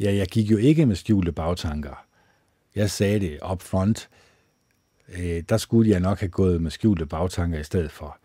[0.00, 2.06] ja, jeg gik jo ikke med skjulte bagtanker.
[2.74, 4.08] Jeg sagde det up front.
[5.08, 8.18] Øh, der skulle jeg nok have gået med skjulte bagtanker i stedet for,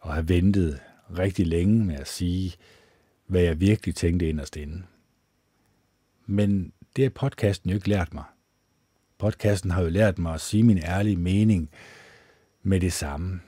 [0.00, 2.54] og have ventet rigtig længe med at sige,
[3.26, 4.82] hvad jeg virkelig tænkte inderst inde.
[6.26, 8.24] Men Det har podcasten jo ikke lært mig.
[9.18, 11.70] Podcasten har jo lært mig at sige min ærlige mening
[12.62, 13.40] med det samme.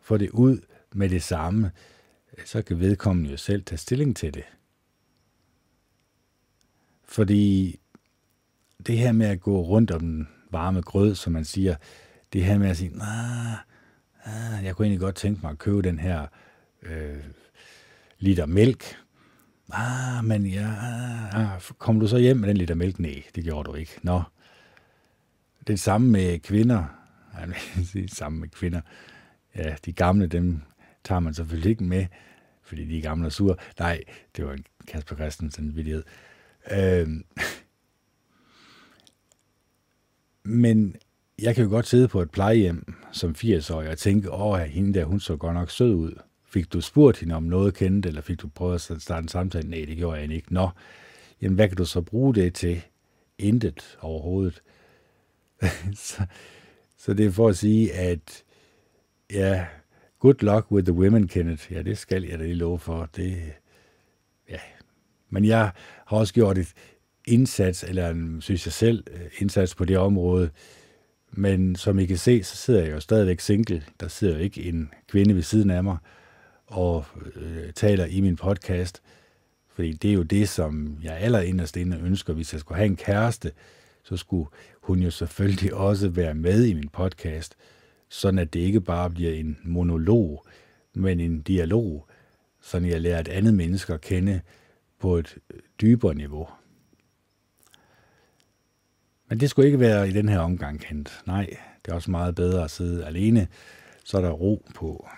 [0.00, 0.58] Få det ud
[0.92, 1.72] med det samme,
[2.44, 4.44] så kan vedkommende jo selv tage stilling til det.
[7.04, 7.80] Fordi
[8.86, 11.76] det her med at gå rundt om den varme grød, som man siger,
[12.32, 13.56] det her med at sige, nah,
[14.28, 16.26] ah, jeg kunne egentlig godt tænke mig at købe den her
[16.82, 17.24] øh,
[18.18, 18.96] liter mælk.
[19.72, 20.68] Ah, men ja,
[21.32, 22.98] ah, kom du så hjem med den liter mælk?
[22.98, 23.92] Nej, det gjorde du ikke.
[24.02, 24.22] Nå.
[25.66, 26.84] Det samme med kvinder.
[27.92, 28.80] det samme med kvinder.
[29.56, 30.62] Ja, de gamle, dem
[31.04, 32.06] tager man selvfølgelig ikke med,
[32.62, 33.56] fordi de er gamle og sure.
[33.78, 34.02] Nej,
[34.36, 36.02] det var en Kasper Christensen vidighed.
[36.70, 37.08] Øh,
[40.42, 40.96] men
[41.38, 45.04] jeg kan jo godt sidde på et plejehjem som 80-årig og tænke, åh, hende der,
[45.04, 46.12] hun så godt nok sød ud.
[46.46, 49.70] Fik du spurgt hende om noget kendt, eller fik du prøvet at starte en samtale?
[49.70, 50.54] Nej, det gjorde jeg ikke.
[50.54, 50.68] Nå,
[51.42, 52.82] jamen hvad kan du så bruge det til?
[53.38, 54.62] Intet overhovedet.
[55.94, 56.22] så,
[56.98, 58.44] så det er for at sige, at
[59.32, 59.66] ja,
[60.18, 61.72] good luck with the women, Kenneth.
[61.72, 63.08] Ja, det skal jeg da lige love for.
[63.16, 63.52] Det,
[64.50, 64.58] ja.
[65.30, 65.72] Men jeg
[66.06, 66.74] har også gjort et
[67.24, 70.50] indsats, eller en, synes jeg selv, øh, indsats på det område,
[71.30, 73.84] men som I kan se, så sidder jeg jo stadigvæk single.
[74.00, 75.96] Der sidder jo ikke en kvinde ved siden af mig
[76.66, 77.04] og
[77.36, 79.02] øh, taler i min podcast.
[79.68, 82.32] Fordi det er jo det, som jeg allerinderst inde ønsker.
[82.32, 83.52] Hvis jeg skulle have en kæreste,
[84.02, 84.48] så skulle
[84.82, 87.54] hun jo selvfølgelig også være med i min podcast.
[88.08, 90.46] Sådan at det ikke bare bliver en monolog,
[90.94, 92.06] men en dialog.
[92.60, 94.40] Sådan jeg lærer et andet menneske at kende
[94.98, 96.48] på et øh, dybere niveau.
[99.28, 101.22] Men det skulle ikke være i den her omgang, Kent.
[101.26, 103.48] Nej, det er også meget bedre at sidde alene.
[104.04, 105.08] Så er der ro på.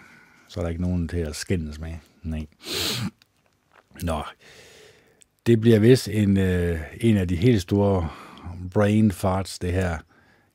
[0.48, 1.94] Så er der ikke nogen til at skændes med.
[2.22, 2.46] Nej.
[4.02, 4.22] Nå,
[5.46, 8.08] det bliver vist en, øh, en af de helt store
[8.74, 9.98] brain farts, det her.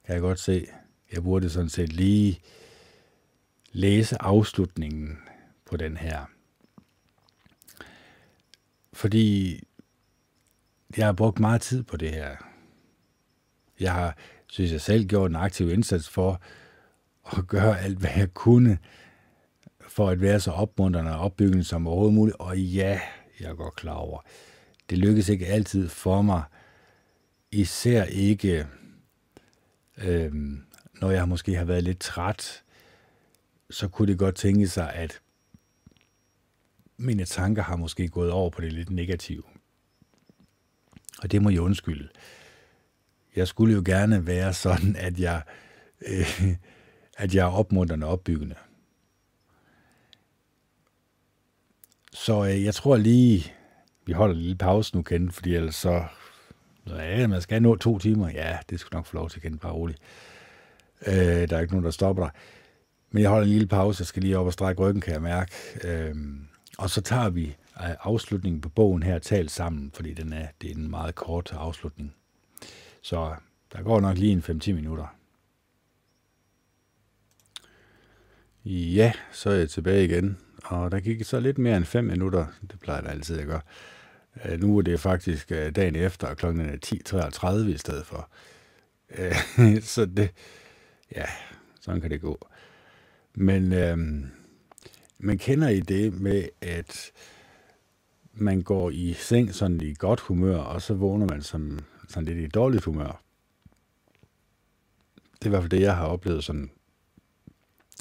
[0.05, 0.67] Kan jeg godt se.
[1.13, 2.39] Jeg burde sådan set lige
[3.71, 5.17] læse afslutningen
[5.65, 6.25] på den her.
[8.93, 9.59] Fordi
[10.97, 12.35] jeg har brugt meget tid på det her.
[13.79, 16.41] Jeg har, synes jeg selv, gjort en aktiv indsats for
[17.37, 18.77] at gøre alt, hvad jeg kunne,
[19.87, 22.37] for at være så opmuntrende og opbyggende som overhovedet muligt.
[22.39, 22.99] Og ja,
[23.39, 24.19] jeg går klar over,
[24.89, 26.43] det lykkes ikke altid for mig,
[27.51, 28.67] især ikke,
[29.97, 30.33] øh,
[31.01, 32.63] når jeg måske har været lidt træt,
[33.69, 35.21] så kunne det godt tænke sig, at
[36.97, 39.43] mine tanker har måske gået over på det lidt negative.
[41.21, 42.09] Og det må jeg undskylde
[43.35, 45.41] jeg skulle jo gerne være sådan, at jeg,
[46.07, 46.43] øh,
[47.17, 48.55] at jeg er opmuntrende og opbyggende.
[52.13, 53.53] Så øh, jeg tror lige,
[54.05, 56.03] vi holder en lille pause nu, Kent, fordi ellers så...
[56.87, 58.29] Ja, man skal nå to timer.
[58.29, 59.99] Ja, det skal nok få lov til, Kent, bare roligt.
[61.07, 62.31] Øh, der er ikke nogen, der stopper dig.
[63.11, 64.01] Men jeg holder en lille pause.
[64.01, 65.51] Jeg skal lige op og strække ryggen, kan jeg mærke.
[65.83, 66.15] Øh,
[66.77, 67.45] og så tager vi
[67.81, 71.53] øh, afslutningen på bogen her talt sammen, fordi den er, det er en meget kort
[71.53, 72.15] afslutning.
[73.05, 73.35] Så
[73.73, 75.15] der går nok lige en 5-10 minutter.
[78.65, 80.37] Ja, så er jeg tilbage igen.
[80.63, 82.45] Og der gik så lidt mere end 5 minutter.
[82.71, 83.61] Det plejer det altid at gøre.
[84.45, 86.77] Øh, nu er det faktisk øh, dagen efter, og klokken er
[87.65, 88.29] 10.33 i stedet for.
[89.17, 90.31] Øh, så det,
[91.15, 91.25] ja,
[91.81, 92.47] sådan kan det gå.
[93.33, 94.29] Men uh,
[95.17, 97.11] man kender i det med, at
[98.33, 101.79] man går i seng sådan i godt humør, og så vågner man som
[102.09, 103.21] sådan lidt i dårligt humør.
[105.33, 106.71] Det er i hvert fald det, jeg har oplevet sådan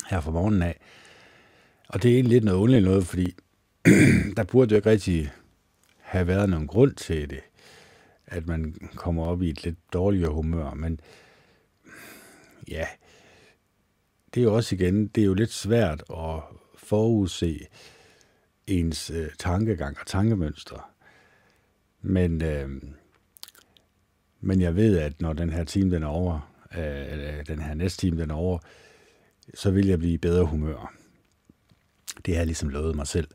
[0.07, 0.81] her fra morgenen af.
[1.89, 3.35] Og det er egentlig lidt noget underligt noget, fordi
[4.37, 5.33] der burde jo ikke rigtig
[5.99, 7.41] have været nogen grund til det,
[8.27, 10.75] at man kommer op i et lidt dårligere humør.
[10.75, 11.01] Men
[12.69, 12.87] ja,
[14.35, 16.43] det er jo også igen, det er jo lidt svært at
[16.77, 17.67] forudse
[18.67, 20.81] ens øh, tankegang og tankemønstre.
[22.03, 22.83] Men øh,
[24.45, 27.75] men jeg ved, at når den her time den er over, øh, eller den her
[27.75, 28.59] næste time den er over,
[29.55, 30.95] så vil jeg blive i bedre humør.
[32.27, 33.29] Det har ligesom lovet mig selv.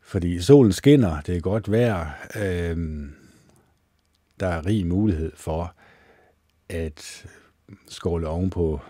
[0.00, 3.08] Fordi solen skinner, det er godt vejr, øh,
[4.40, 5.74] der er rig mulighed for
[6.68, 7.26] at
[7.88, 8.80] skåle ovenpå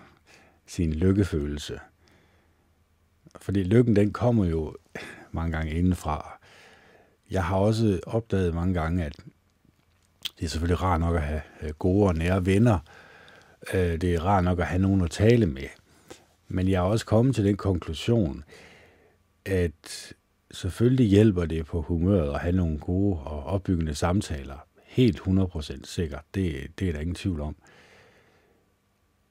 [0.66, 1.80] sin lykkefølelse.
[3.40, 4.76] Fordi lykken, den kommer jo
[5.32, 6.40] mange gange indenfra.
[7.30, 9.16] Jeg har også opdaget mange gange, at
[10.38, 12.78] det er selvfølgelig rart nok at have øh, gode og nære venner.
[13.74, 15.68] Øh, det er rart nok at have nogen at tale med.
[16.48, 18.44] Men jeg er også kommet til den konklusion,
[19.44, 20.12] at
[20.50, 24.66] selvfølgelig hjælper det på humøret at have nogle gode og opbyggende samtaler.
[24.84, 26.24] Helt 100% sikkert.
[26.34, 27.56] Det, det er der ingen tvivl om.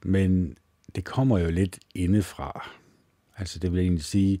[0.02, 0.56] Men
[0.94, 2.70] det kommer jo lidt indefra.
[3.36, 4.40] Altså det vil egentlig sige,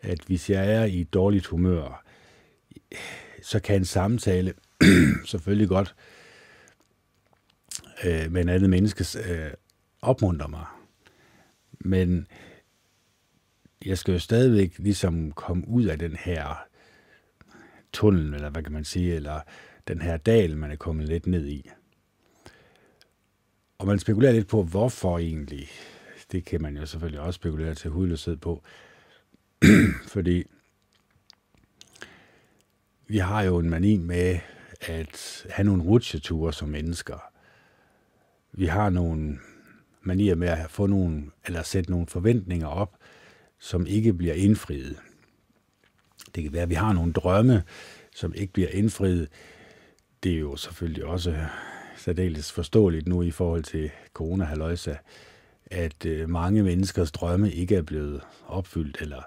[0.00, 2.04] at hvis jeg er i dårligt humør,
[3.42, 4.54] så kan en samtale
[5.24, 5.94] selvfølgelig godt
[8.04, 9.50] øh, med en anden menneske øh,
[10.02, 10.66] opmuntre mig.
[11.80, 12.26] Men
[13.84, 16.66] jeg skal jo stadigvæk ligesom komme ud af den her
[17.92, 19.40] tunnel, eller hvad kan man sige, eller
[19.88, 21.70] den her dal, man er kommet lidt ned i.
[23.78, 25.68] Og man spekulerer lidt på, hvorfor egentlig.
[26.32, 28.62] Det kan man jo selvfølgelig også spekulere til hudløshed på.
[30.14, 30.44] Fordi
[33.06, 34.38] vi har jo en mani med
[34.80, 37.32] at have nogle rutsjeture som mennesker.
[38.52, 39.38] Vi har nogle
[40.02, 42.96] manier med at få nogle, eller sætte nogle forventninger op,
[43.58, 44.96] som ikke bliver indfriet.
[46.34, 47.62] Det kan være, at vi har nogle drømme,
[48.14, 49.28] som ikke bliver indfriet.
[50.22, 51.36] Det er jo selvfølgelig også
[51.96, 54.96] særdeles forståeligt nu i forhold til corona -haløjsa,
[55.66, 59.22] at øh, mange menneskers drømme ikke er blevet opfyldt, eller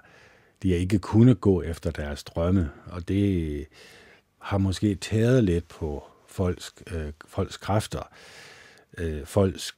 [0.62, 3.66] de har ikke kunnet gå efter deres drømme, og det
[4.42, 8.02] har måske tæret lidt på folks, øh, folks kræfter,
[8.98, 9.74] øh, folks,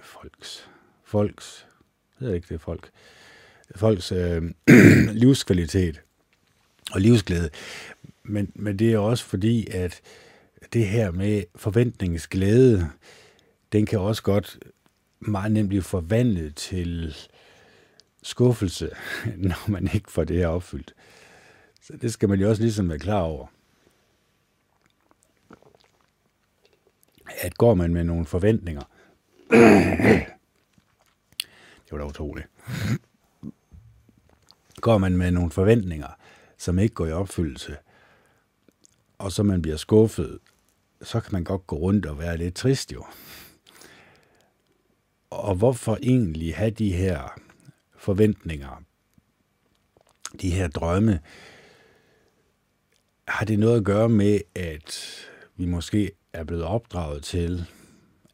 [0.00, 0.68] folks,
[1.04, 1.66] folks,
[2.20, 2.90] jeg ved ikke det folk,
[3.76, 4.42] folks øh,
[5.22, 6.00] livskvalitet
[6.92, 7.50] og livsglæde.
[8.22, 10.00] Men, men det er også fordi, at
[10.72, 12.90] det her med forventningsglæde,
[13.72, 14.58] den kan også godt
[15.20, 17.16] meget nemt blive forvandlet til
[18.22, 18.90] skuffelse,
[19.36, 20.94] når man ikke får det her opfyldt.
[21.82, 23.46] Så det skal man jo også ligesom være klar over.
[27.40, 28.82] At går man med nogle forventninger,
[31.84, 32.46] det var da utroligt.
[34.80, 36.08] Går man med nogle forventninger,
[36.58, 37.76] som ikke går i opfyldelse,
[39.18, 40.38] og så man bliver skuffet,
[41.02, 43.04] så kan man godt gå rundt og være lidt trist jo.
[45.30, 47.40] Og hvorfor egentlig have de her
[47.96, 48.82] forventninger,
[50.40, 51.20] de her drømme,
[53.28, 55.16] har det noget at gøre med, at
[55.56, 57.66] vi måske er blevet opdraget til,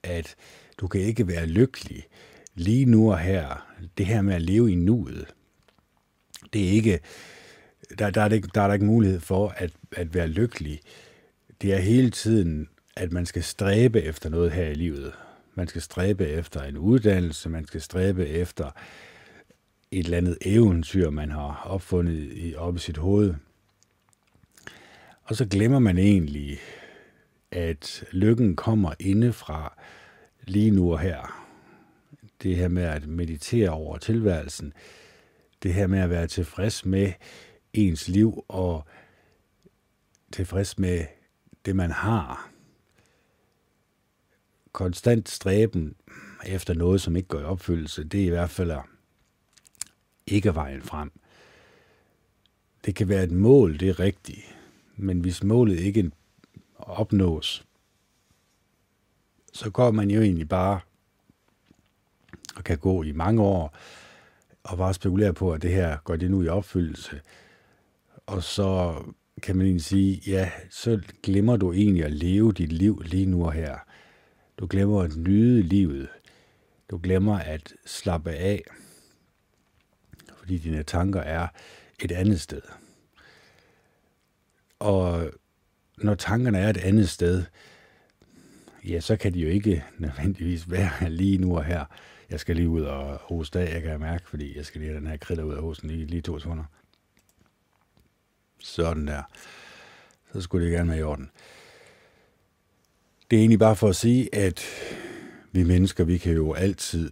[0.02, 0.34] at
[0.78, 2.04] du kan ikke være lykkelig
[2.54, 3.66] lige nu og her.
[3.98, 5.26] Det her med at leve i nuet,
[6.52, 7.00] det er ikke,
[7.98, 10.80] der, der, er, ikke, der er der ikke mulighed for at, at være lykkelig.
[11.62, 15.12] Det er hele tiden, at man skal stræbe efter noget her i livet.
[15.54, 18.70] Man skal stræbe efter en uddannelse, man skal stræbe efter
[19.90, 23.34] et eller andet eventyr, man har opfundet i, op i sit hoved.
[25.22, 26.58] Og så glemmer man egentlig,
[27.52, 29.78] at lykken kommer indefra
[30.42, 31.46] lige nu og her.
[32.42, 34.72] Det her med at meditere over tilværelsen,
[35.62, 37.12] det her med at være tilfreds med
[37.72, 38.84] ens liv og
[40.32, 41.04] tilfreds med
[41.64, 42.50] det, man har.
[44.72, 45.94] Konstant stræben
[46.46, 48.72] efter noget, som ikke går i opfyldelse, det er i hvert fald
[50.26, 51.12] ikke vejen frem.
[52.84, 54.56] Det kan være et mål, det er rigtigt,
[54.96, 56.10] men hvis målet ikke
[56.86, 57.64] opnås,
[59.52, 60.80] så går man jo egentlig bare
[62.56, 63.76] og kan gå i mange år
[64.62, 67.20] og bare spekulere på, at det her går det nu i opfyldelse.
[68.26, 68.94] Og så
[69.42, 73.44] kan man egentlig sige, ja, så glemmer du egentlig at leve dit liv lige nu
[73.44, 73.78] og her.
[74.58, 76.08] Du glemmer at nyde livet.
[76.90, 78.62] Du glemmer at slappe af
[80.50, 81.48] fordi dine tanker er
[81.98, 82.62] et andet sted.
[84.78, 85.30] Og
[86.00, 87.44] når tankerne er et andet sted,
[88.88, 91.84] ja, så kan de jo ikke nødvendigvis være lige nu og her.
[92.30, 95.00] Jeg skal lige ud og hoste af, jeg kan mærke, fordi jeg skal lige have
[95.00, 96.64] den her kritter ud af hosen lige, lige to sekunder.
[98.58, 99.22] Sådan der.
[100.32, 101.30] Så skulle det gerne være i orden.
[103.30, 104.64] Det er egentlig bare for at sige, at
[105.52, 107.10] vi mennesker, vi kan jo altid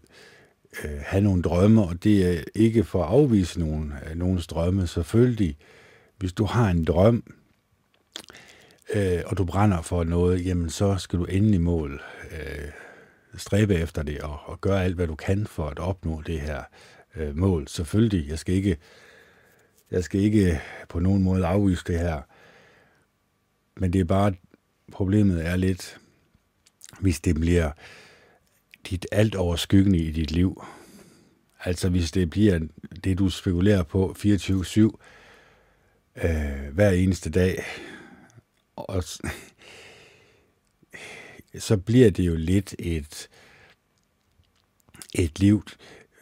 [0.84, 4.86] øh, have nogle drømme, og det er ikke for at afvise nogen, øh, nogens drømme.
[4.86, 5.56] Selvfølgelig,
[6.16, 7.34] hvis du har en drøm,
[8.94, 12.68] øh, og du brænder for noget, jamen så skal du endelig mål øh,
[13.36, 16.62] stræbe efter det, og, og gøre alt, hvad du kan for at opnå det her
[17.16, 17.68] øh, mål.
[17.68, 18.76] Selvfølgelig, jeg skal ikke
[19.90, 22.22] jeg skal ikke på nogen måde afvise det her,
[23.76, 24.34] men det er bare,
[24.92, 26.00] problemet er lidt,
[27.00, 27.70] hvis det bliver
[28.90, 30.62] dit alt overskyggende i dit liv.
[31.64, 32.60] Altså hvis det bliver
[33.04, 34.80] det, du spekulerer på 24-7
[36.24, 37.64] øh, hver eneste dag,
[38.78, 39.04] og
[41.58, 43.28] så bliver det jo lidt et,
[45.14, 45.62] et liv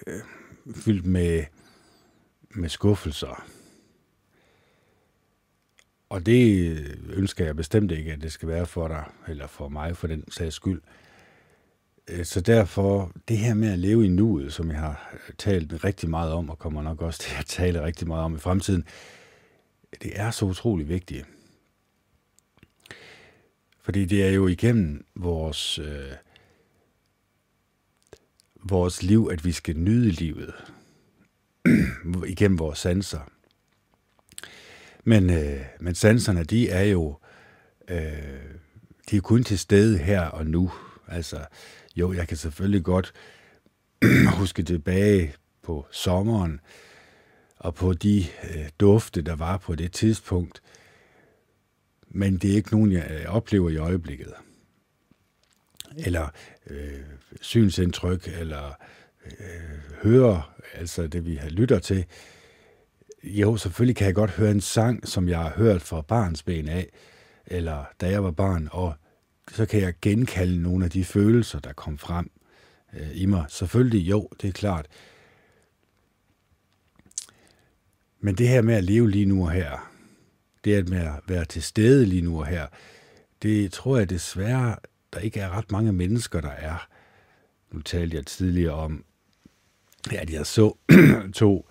[0.06, 0.20] øh,
[0.74, 1.44] fyldt med,
[2.50, 3.46] med skuffelser.
[6.08, 9.68] Og det øh, ønsker jeg bestemt ikke, at det skal være for dig, eller for
[9.68, 10.82] mig for den sags skyld.
[12.08, 15.84] Øh, så derfor, det her med at leve i nuet, som jeg har øh, talt
[15.84, 18.84] rigtig meget om, og kommer nok også til at tale rigtig meget om i fremtiden,
[20.02, 21.26] det er så utrolig vigtigt.
[23.86, 26.12] Fordi det er jo igennem vores, øh,
[28.64, 30.54] vores liv, at vi skal nyde livet.
[32.26, 33.30] igennem vores sanser.
[35.04, 37.18] Men, øh, men sanserne, de er jo
[37.88, 38.56] øh,
[39.10, 40.72] de er kun til stede her og nu.
[41.08, 41.44] Altså,
[41.96, 43.12] jo, jeg kan selvfølgelig godt
[44.38, 46.60] huske tilbage på sommeren,
[47.56, 50.62] og på de øh, dufte, der var på det tidspunkt.
[52.16, 54.32] Men det er ikke nogen, jeg øh, oplever i øjeblikket.
[55.96, 56.28] Eller
[56.66, 57.00] øh,
[57.40, 58.72] synsindtryk, eller
[59.24, 62.04] øh, hører, altså det vi har lytter til.
[63.24, 66.68] Jo, selvfølgelig kan jeg godt høre en sang, som jeg har hørt fra barns ben
[66.68, 66.88] af,
[67.46, 68.94] eller da jeg var barn, og
[69.50, 72.30] så kan jeg genkalde nogle af de følelser, der kom frem
[72.92, 73.44] øh, i mig.
[73.48, 74.86] Selvfølgelig, jo, det er klart.
[78.20, 79.95] Men det her med at leve lige nu og her,
[80.66, 82.66] det med at være til stede lige nu og her,
[83.42, 84.76] det tror jeg desværre,
[85.12, 86.88] der ikke er ret mange mennesker, der er.
[87.72, 89.04] Nu talte jeg tidligere om,
[90.12, 90.76] at jeg så
[91.34, 91.68] to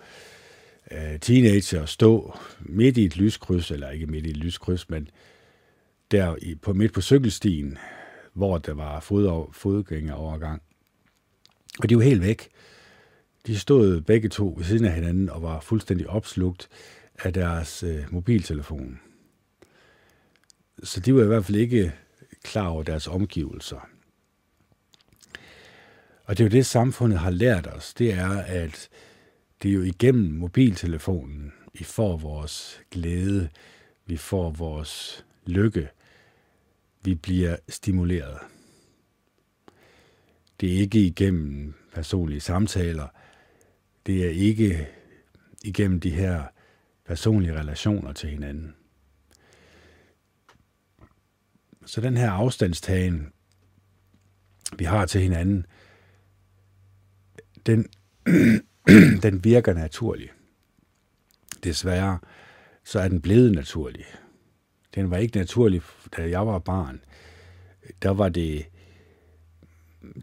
[0.90, 5.08] uh, teenager stå midt i et lyskryds, eller ikke midt i et lyskryds, men
[6.10, 7.78] der i, på midt på cykelstien,
[8.32, 10.62] hvor der var fod, fodgængerovergang.
[11.78, 12.48] Og de var helt væk.
[13.46, 16.68] De stod begge to ved siden af hinanden og var fuldstændig opslugt
[17.18, 19.00] af deres øh, mobiltelefon.
[20.82, 21.92] Så de var i hvert fald ikke
[22.42, 23.88] klar over deres omgivelser.
[26.24, 27.94] Og det er jo det, samfundet har lært os.
[27.94, 28.88] Det er, at
[29.62, 33.48] det er jo igennem mobiltelefonen, vi får vores glæde,
[34.06, 35.88] vi får vores lykke,
[37.02, 38.38] vi bliver stimuleret.
[40.60, 43.08] Det er ikke igennem personlige samtaler,
[44.06, 44.88] det er ikke
[45.64, 46.44] igennem de her
[47.06, 48.74] personlige relationer til hinanden.
[51.86, 53.32] Så den her afstandstagen,
[54.78, 55.66] vi har til hinanden,
[57.66, 57.88] den,
[59.22, 60.30] den virker naturlig.
[61.64, 62.18] Desværre,
[62.84, 64.04] så er den blevet naturlig.
[64.94, 65.82] Den var ikke naturlig,
[66.16, 67.00] da jeg var barn.
[68.02, 68.66] Der var det,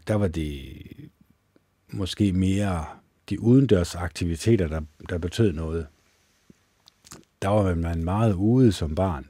[0.06, 0.72] der var det
[1.88, 2.86] måske mere
[3.30, 5.86] de udendørs aktiviteter, der, der betød noget.
[7.44, 9.26] Der var man meget ude som barn.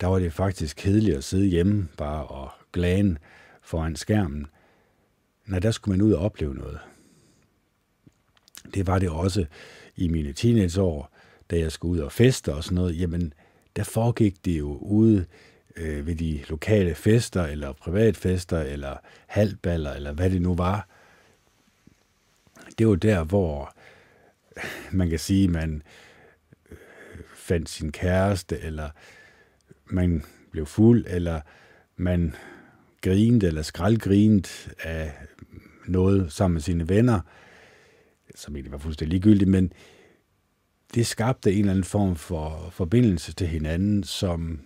[0.00, 3.16] Der var det faktisk kedeligt at sidde hjemme bare og glane
[3.62, 4.46] foran skærmen.
[5.46, 6.78] Nej, der skulle man ud og opleve noget.
[8.74, 9.46] Det var det også
[9.96, 11.10] i mine teenageår,
[11.50, 13.00] da jeg skulle ud og feste og sådan noget.
[13.00, 13.32] Jamen,
[13.76, 15.26] der foregik det jo ude
[15.76, 20.88] øh, ved de lokale fester, eller privatfester, eller halvballer, eller hvad det nu var.
[22.78, 23.74] Det var der, hvor
[24.90, 26.09] man kan sige, man øh,
[27.50, 28.90] fandt sin kæreste, eller
[29.86, 31.40] man blev fuld, eller
[31.96, 32.34] man
[33.02, 34.48] grinede eller skraldgrinede
[34.82, 35.12] af
[35.86, 37.20] noget sammen med sine venner,
[38.34, 39.72] som egentlig var fuldstændig ligegyldigt, men
[40.94, 44.60] det skabte en eller anden form for forbindelse til hinanden, som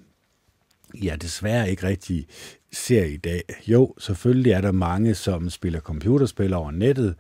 [1.02, 2.27] jeg desværre ikke rigtig
[2.73, 3.43] ser i dag.
[3.66, 7.15] Jo, selvfølgelig er der mange, som spiller computerspil over nettet,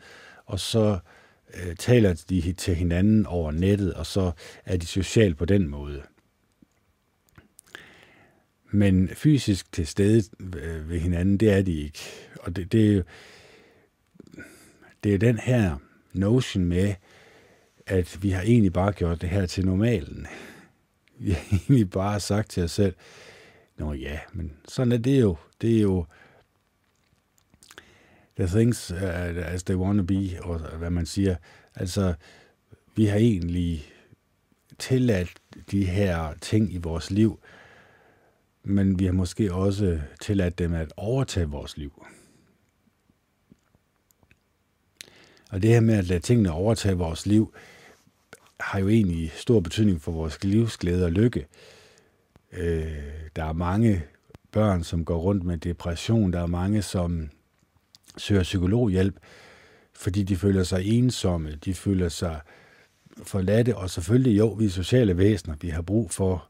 [0.46, 0.98] og så
[1.62, 4.32] øh, taler de til hinanden over nettet, og så
[4.64, 6.02] er de socialt på den måde.
[8.70, 12.00] Men fysisk til stede øh, ved hinanden, det er de ikke.
[12.40, 13.02] Og det, det, er,
[15.04, 15.76] det er den her
[16.12, 16.94] notion med,
[17.86, 20.26] at vi har egentlig bare gjort det her til normalen.
[21.18, 22.94] Vi har egentlig bare sagt til os selv,
[23.76, 25.36] Nå ja, men sådan er det jo.
[25.60, 26.06] Det er jo
[28.36, 31.36] the things uh, as they want to be, og hvad man siger.
[31.74, 32.14] Altså,
[32.96, 33.92] vi har egentlig
[34.78, 35.32] tilladt
[35.70, 37.40] de her ting i vores liv,
[38.62, 42.06] men vi har måske også tilladt dem at overtage vores liv.
[45.50, 47.54] Og det her med at lade tingene overtage vores liv,
[48.60, 51.46] har jo egentlig stor betydning for vores livsglæde og lykke.
[52.52, 52.92] Øh,
[53.36, 54.04] der er mange
[54.52, 56.32] børn, som går rundt med depression.
[56.32, 57.30] Der er mange, som
[58.16, 59.18] søger psykologhjælp,
[59.94, 62.40] fordi de føler sig ensomme, de føler sig
[63.22, 66.48] forladte, og selvfølgelig jo, vi er sociale væsener, vi har brug for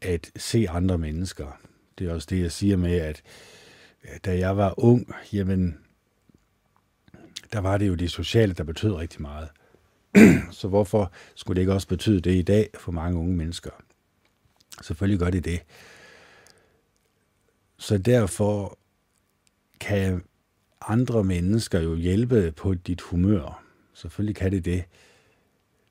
[0.00, 1.60] at se andre mennesker.
[1.98, 3.22] Det er også det, jeg siger med, at
[4.24, 5.78] da jeg var ung, jamen,
[7.52, 9.48] der var det jo det sociale, der betød rigtig meget.
[10.50, 13.70] Så hvorfor skulle det ikke også betyde det i dag for mange unge mennesker?
[14.82, 15.62] Selvfølgelig gør det det.
[17.78, 18.78] Så derfor
[19.80, 20.22] kan
[20.88, 23.64] andre mennesker jo hjælpe på dit humør.
[23.94, 24.84] Selvfølgelig kan det det.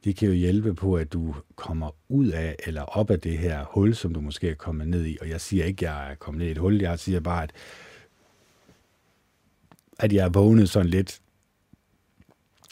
[0.03, 3.65] De kan jo hjælpe på, at du kommer ud af eller op af det her
[3.65, 5.17] hul, som du måske er kommet ned i.
[5.21, 6.81] Og jeg siger ikke, at jeg er kommet ned i et hul.
[6.81, 7.51] Jeg siger bare, at,
[9.99, 11.21] at jeg er vågnet sådan lidt,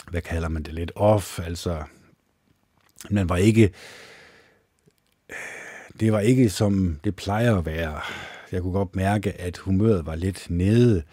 [0.10, 1.40] hvad kalder man det, lidt off.
[1.40, 1.84] Altså,
[3.10, 3.74] man var ikke,
[6.00, 8.00] det var ikke som det plejer at være.
[8.52, 11.04] Jeg kunne godt mærke, at humøret var lidt nede.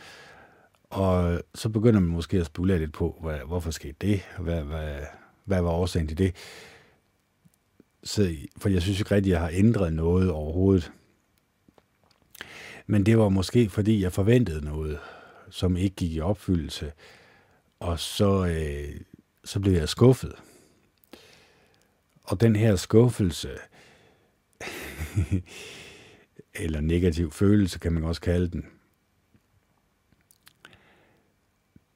[0.90, 4.20] Og så begynder man måske at spekulere lidt på, hvad, hvorfor skete det?
[4.38, 4.98] Hvad, hvad,
[5.44, 6.34] hvad var årsagen til det?
[8.04, 10.92] Så, for jeg synes ikke rigtigt, at jeg har ændret noget overhovedet.
[12.86, 14.98] Men det var måske, fordi jeg forventede noget,
[15.50, 16.92] som ikke gik i opfyldelse.
[17.80, 19.00] Og så, øh,
[19.44, 20.32] så blev jeg skuffet.
[22.22, 23.50] Og den her skuffelse,
[26.62, 28.66] eller negativ følelse, kan man også kalde den,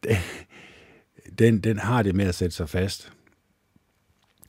[1.38, 3.12] den, den har det med at sætte sig fast.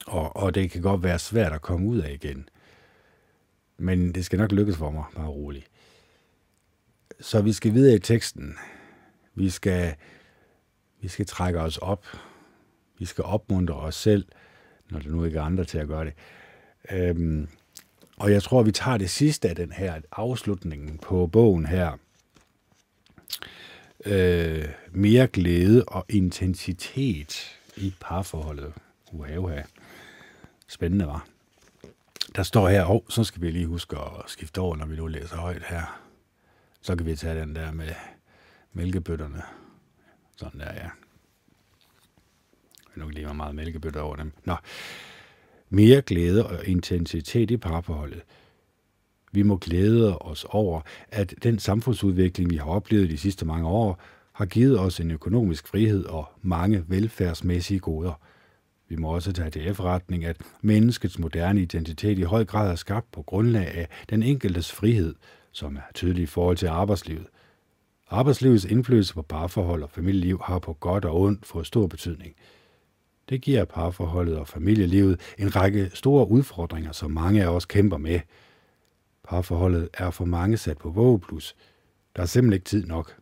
[0.06, 2.50] Og, og det kan godt være svært at komme ud af igen.
[3.78, 5.68] Men det skal nok lykkes for mig, bare roligt.
[7.20, 8.58] Så vi skal videre i teksten.
[9.36, 9.96] Vi skal,
[11.02, 12.06] vi skal trække os op.
[13.00, 14.26] Vi skal opmuntre os selv,
[14.90, 16.14] når der nu ikke er andre til at gøre det.
[16.92, 17.48] Øhm,
[18.18, 21.98] og jeg tror, vi tager det sidste af den her afslutningen på bogen her.
[24.06, 28.74] Øh, mere glæde og intensitet i parforholdet.
[29.12, 29.62] Uha, uha.
[30.68, 31.28] Spændende, var.
[32.36, 34.96] Der står her, og oh, så skal vi lige huske at skifte over, når vi
[34.96, 36.02] nu læser højt her.
[36.82, 37.90] Så kan vi tage den der med
[38.74, 39.42] mælkebøtterne.
[40.36, 40.90] Sådan der, ja.
[42.96, 44.32] Nu lige meget mælkebøtter over dem.
[44.46, 44.56] Nå.
[45.70, 48.22] Mere glæde og intensitet i parforholdet.
[49.34, 54.02] Vi må glæde os over, at den samfundsudvikling, vi har oplevet de sidste mange år,
[54.34, 58.14] har givet os en økonomisk frihed og mange velfærdsmæssige goder–
[58.94, 63.12] vi må også tage til efterretning, at menneskets moderne identitet i høj grad er skabt
[63.12, 65.16] på grundlag af den enkeltes frihed,
[65.52, 67.26] som er tydelig i forhold til arbejdslivet.
[68.10, 72.36] Arbejdslivets indflydelse på parforhold og familieliv har på godt og ondt fået stor betydning.
[73.30, 78.20] Det giver parforholdet og familielivet en række store udfordringer, som mange af os kæmper med.
[79.24, 81.56] Parforholdet er for mange sat på vågeplus.
[82.16, 83.18] Der er simpelthen ikke tid nok.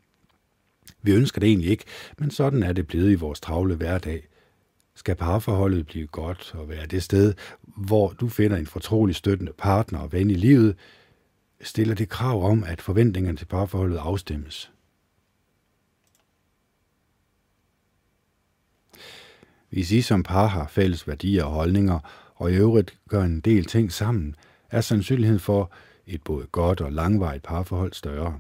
[1.02, 1.86] Vi ønsker det egentlig ikke,
[2.18, 4.28] men sådan er det blevet i vores travle hverdag.
[4.96, 10.00] Skal parforholdet blive godt og være det sted, hvor du finder en fortrolig støttende partner
[10.00, 10.76] og ven i livet,
[11.62, 14.72] stiller det krav om, at forventningerne til parforholdet afstemmes.
[19.70, 22.00] Hvis I som par har fælles værdier og holdninger,
[22.36, 24.36] og i øvrigt gør en del ting sammen,
[24.70, 25.72] er sandsynligheden for
[26.08, 28.40] et både godt og langvarigt parforhold større.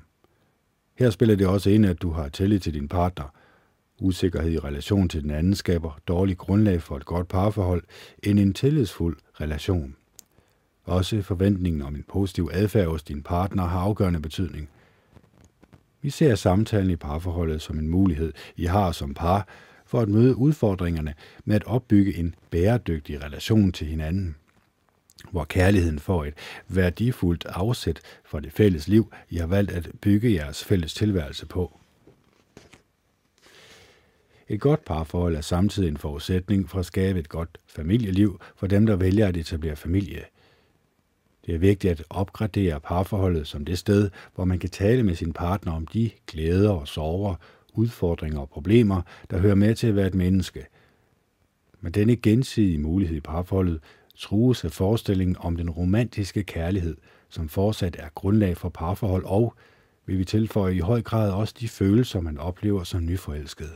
[0.95, 3.25] Her spiller det også ind, at du har tillid til din partner–
[4.01, 7.83] Usikkerhed i relation til den anden skaber dårlig grundlag for et godt parforhold
[8.23, 9.95] end en tillidsfuld relation.
[10.83, 14.69] Også forventningen om en positiv adfærd hos din partner har afgørende betydning.
[16.01, 19.47] Vi ser samtalen i parforholdet som en mulighed, I har som par,
[19.85, 21.13] for at møde udfordringerne
[21.45, 24.35] med at opbygge en bæredygtig relation til hinanden
[25.31, 26.33] hvor kærligheden får et
[26.67, 31.77] værdifuldt afsæt for det fælles liv, I har valgt at bygge jeres fælles tilværelse på.
[34.49, 38.85] Et godt parforhold er samtidig en forudsætning for at skabe et godt familieliv for dem,
[38.85, 40.23] der vælger at etablere familie.
[41.45, 45.33] Det er vigtigt at opgradere parforholdet som det sted, hvor man kan tale med sin
[45.33, 47.35] partner om de glæder og sorger,
[47.73, 50.65] udfordringer og problemer, der hører med til at være et menneske.
[51.81, 53.79] Men denne gensidige mulighed i parforholdet
[54.21, 56.97] trues af forestillingen om den romantiske kærlighed,
[57.29, 59.55] som fortsat er grundlag for parforhold og,
[60.05, 63.75] vil vi tilføje i høj grad også de følelser, man oplever som nyforelskede.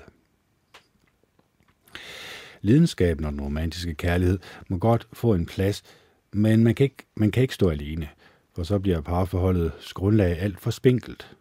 [2.61, 4.39] Lidenskaben og den romantiske kærlighed
[4.69, 5.83] må godt få en plads,
[6.33, 8.09] men man kan ikke, man kan ikke stå alene,
[8.55, 11.35] for så bliver parforholdets grundlag alt for spinkelt.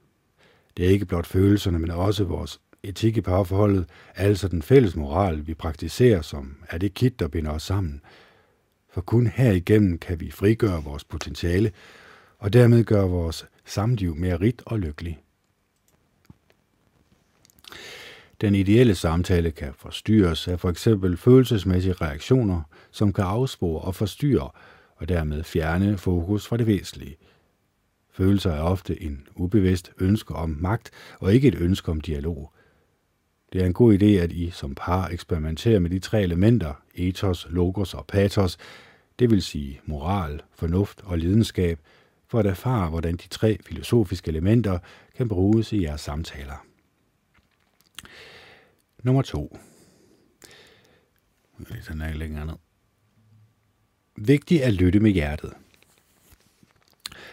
[0.76, 5.47] Det er ikke blot følelserne, men også vores etik i parforholdet, altså den fælles moral,
[5.47, 8.01] vi praktiserer, som er det kit, der binder os sammen.
[8.94, 11.72] For kun herigennem kan vi frigøre vores potentiale,
[12.38, 15.20] og dermed gøre vores samliv mere rigt og lykkelig.
[18.40, 24.50] Den ideelle samtale kan forstyrres af for eksempel følelsesmæssige reaktioner, som kan afspore og forstyrre,
[24.96, 27.16] og dermed fjerne fokus fra det væsentlige.
[28.12, 30.90] Følelser er ofte en ubevidst ønske om magt,
[31.20, 32.52] og ikke et ønske om dialog.
[33.55, 37.47] Det er en god idé, at I som par eksperimenterer med de tre elementer, ethos,
[37.51, 38.59] logos og pathos,
[39.18, 41.78] det vil sige moral, fornuft og lidenskab,
[42.26, 44.78] for at erfare, hvordan de tre filosofiske elementer
[45.16, 46.66] kan bruges i jeres samtaler.
[49.02, 49.59] Nummer 2.
[51.89, 52.55] Den er længere ned.
[54.16, 55.52] Vigtigt at lytte med hjertet.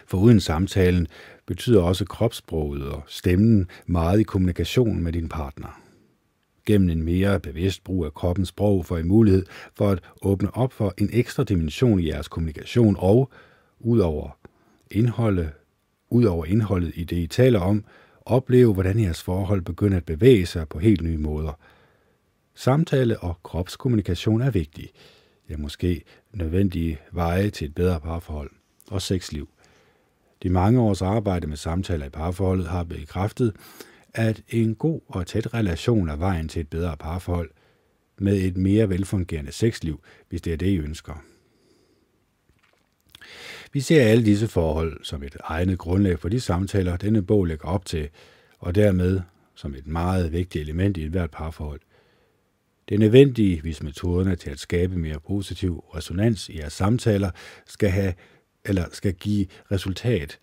[0.06, 1.06] For uden samtalen
[1.46, 5.81] betyder også kropssproget og stemmen meget i kommunikation med din partner.
[6.66, 10.72] Gennem en mere bevidst brug af kroppens sprog får I mulighed for at åbne op
[10.72, 13.30] for en ekstra dimension i jeres kommunikation og,
[13.80, 14.38] udover
[14.90, 15.50] indholdet,
[16.10, 17.84] udover indholdet i det, I taler om,
[18.20, 21.58] opleve, hvordan jeres forhold begynder at bevæge sig på helt nye måder.
[22.54, 24.90] Samtale og kropskommunikation er vigtig.
[25.50, 26.02] Ja, måske
[26.32, 28.50] nødvendige veje til et bedre parforhold
[28.90, 29.48] og sexliv.
[30.42, 33.52] De mange års arbejde med samtaler i parforholdet har bekræftet,
[34.14, 37.50] at en god og tæt relation er vejen til et bedre parforhold
[38.18, 41.24] med et mere velfungerende sexliv, hvis det er det, I ønsker.
[43.72, 47.68] Vi ser alle disse forhold som et egnet grundlag for de samtaler, denne bog lægger
[47.68, 48.08] op til,
[48.58, 49.20] og dermed
[49.54, 51.80] som et meget vigtigt element i et hvert parforhold.
[52.88, 57.30] Det er nødvendigt, hvis metoderne til at skabe mere positiv resonans i jeres samtaler
[57.66, 58.14] skal, have,
[58.64, 60.38] eller skal give resultat,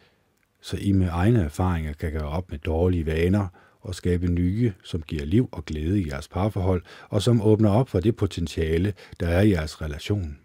[0.61, 3.47] så I med egne erfaringer kan gøre op med dårlige vaner
[3.81, 7.89] og skabe nye, som giver liv og glæde i jeres parforhold, og som åbner op
[7.89, 10.37] for det potentiale, der er i jeres relation.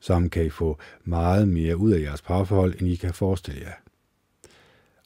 [0.00, 3.72] Sammen kan I få meget mere ud af jeres parforhold, end I kan forestille jer.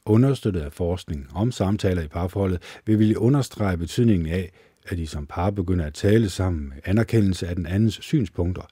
[0.05, 4.51] Understøttet af forskning om samtaler i parforholdet, vil vi understrege betydningen af,
[4.87, 8.63] at I som par begynder at tale sammen med anerkendelse af den andens synspunkter,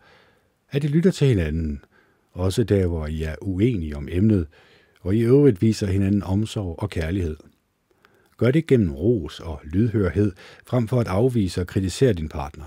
[0.71, 1.85] at I lytter til hinanden,
[2.31, 4.47] også der, hvor I er uenige om emnet,
[5.01, 7.37] og i øvrigt viser hinanden omsorg og kærlighed.
[8.37, 10.31] Gør det gennem ros og lydhørhed,
[10.67, 12.65] frem for at afvise og kritisere din partner.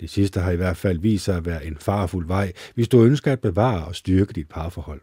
[0.00, 3.04] Det sidste har i hvert fald vist sig at være en farfuld vej, hvis du
[3.04, 5.00] ønsker at bevare og styrke dit parforhold.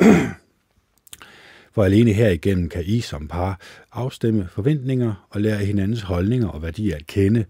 [1.74, 3.60] For alene herigennem kan I som par
[3.92, 7.44] afstemme forventninger og lære hinandens holdninger og værdier at kende,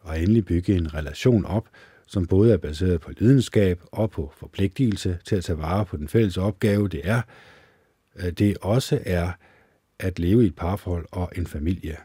[0.00, 1.68] og endelig bygge en relation op,
[2.08, 6.08] som både er baseret på lidenskab og på forpligtelse til at tage vare på den
[6.08, 7.22] fælles opgave, det er,
[8.30, 9.32] det også er
[9.98, 11.96] at leve i et parforhold og en familie.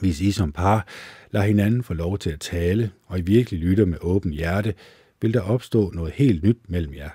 [0.00, 0.86] Hvis I som par
[1.30, 4.74] lader hinanden få lov til at tale, og I virkelig lytter med åben hjerte,
[5.20, 7.10] vil der opstå noget helt nyt mellem jer.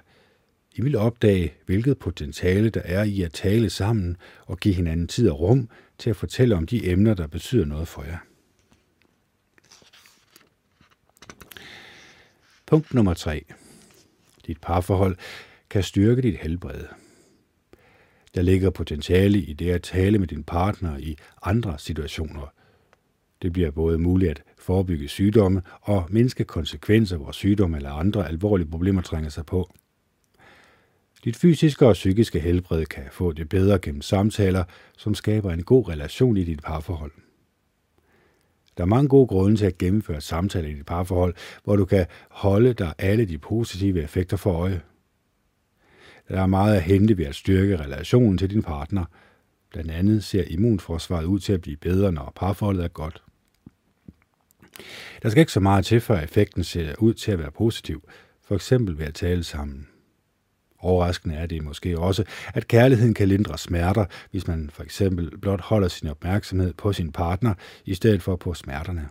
[0.75, 5.29] I vil opdage, hvilket potentiale der er i at tale sammen og give hinanden tid
[5.29, 8.17] og rum til at fortælle om de emner, der betyder noget for jer.
[12.65, 13.45] Punkt nummer 3.
[14.47, 15.17] Dit parforhold
[15.69, 16.85] kan styrke dit helbred.
[18.35, 22.53] Der ligger potentiale i det at tale med din partner i andre situationer.
[23.41, 28.67] Det bliver både muligt at forebygge sygdomme og mindske konsekvenser, hvor sygdomme eller andre alvorlige
[28.67, 29.69] problemer trænger sig på.
[31.23, 34.63] Dit fysiske og psykiske helbred kan få det bedre gennem samtaler,
[34.97, 37.11] som skaber en god relation i dit parforhold.
[38.77, 42.05] Der er mange gode grunde til at gennemføre samtaler i dit parforhold, hvor du kan
[42.29, 44.81] holde dig alle de positive effekter for øje.
[46.29, 49.05] Der er meget at hente ved at styrke relationen til din partner.
[49.71, 53.23] Blandt andet ser immunforsvaret ud til at blive bedre, når parforholdet er godt.
[55.23, 58.09] Der skal ikke så meget til, før effekten ser ud til at være positiv,
[58.43, 59.87] for eksempel ved at tale sammen.
[60.83, 62.23] Overraskende er det måske også,
[62.53, 67.11] at kærligheden kan lindre smerter, hvis man for eksempel blot holder sin opmærksomhed på sin
[67.11, 67.53] partner,
[67.85, 69.09] i stedet for på smerterne.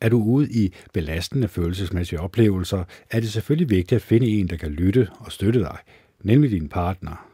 [0.00, 4.56] Er du ude i belastende følelsesmæssige oplevelser, er det selvfølgelig vigtigt at finde en, der
[4.56, 5.76] kan lytte og støtte dig,
[6.22, 7.28] nemlig din partner.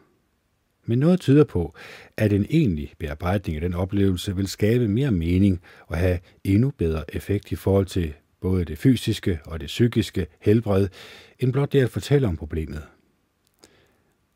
[0.87, 1.75] Men noget tyder på,
[2.17, 7.15] at en egentlig bearbejdning af den oplevelse vil skabe mere mening og have endnu bedre
[7.15, 10.89] effekt i forhold til både det fysiske og det psykiske helbred,
[11.39, 12.83] end blot det at fortælle om problemet.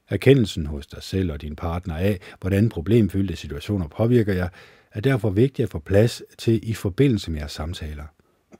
[0.08, 4.48] Erkendelsen hos dig selv og din partner af, hvordan problemfyldte situationer påvirker jer,
[4.92, 8.04] er derfor vigtigt at få plads til i forbindelse med jeres samtaler.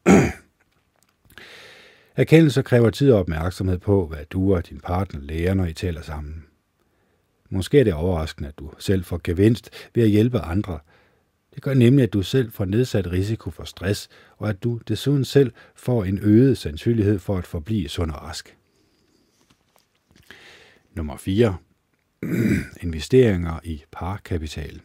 [2.16, 6.02] Erkendelse kræver tid og opmærksomhed på, hvad du og din partner lærer, når I taler
[6.02, 6.44] sammen.
[7.51, 10.78] Måske er det overraskende, at du selv får gevinst ved at hjælpe andre.
[11.55, 15.24] Det gør nemlig, at du selv får nedsat risiko for stress, og at du desuden
[15.24, 18.57] selv får en øget sandsynlighed for at forblive sund og rask.
[20.95, 21.57] Nummer 4.
[22.83, 24.81] Investeringer i parkapital.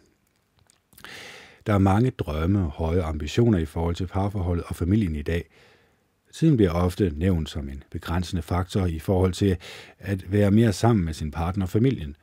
[1.68, 5.50] Der er mange drømme og høje ambitioner i forhold til parforholdet og familien i dag.
[6.34, 9.58] Tiden bliver ofte nævnt som en begrænsende faktor i forhold til
[10.00, 12.16] at være mere sammen med sin partner og familien.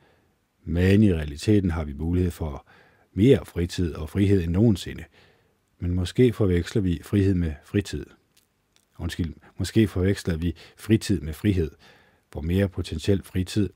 [0.63, 2.67] Men i realiteten har vi mulighed for
[3.15, 5.03] mere fritid og frihed end nogensinde.
[5.79, 8.05] Men måske forveksler vi frihed med fritid.
[8.99, 11.71] Undskyld, måske forveksler vi fritid med frihed,
[12.31, 13.69] hvor mere potentiel fritid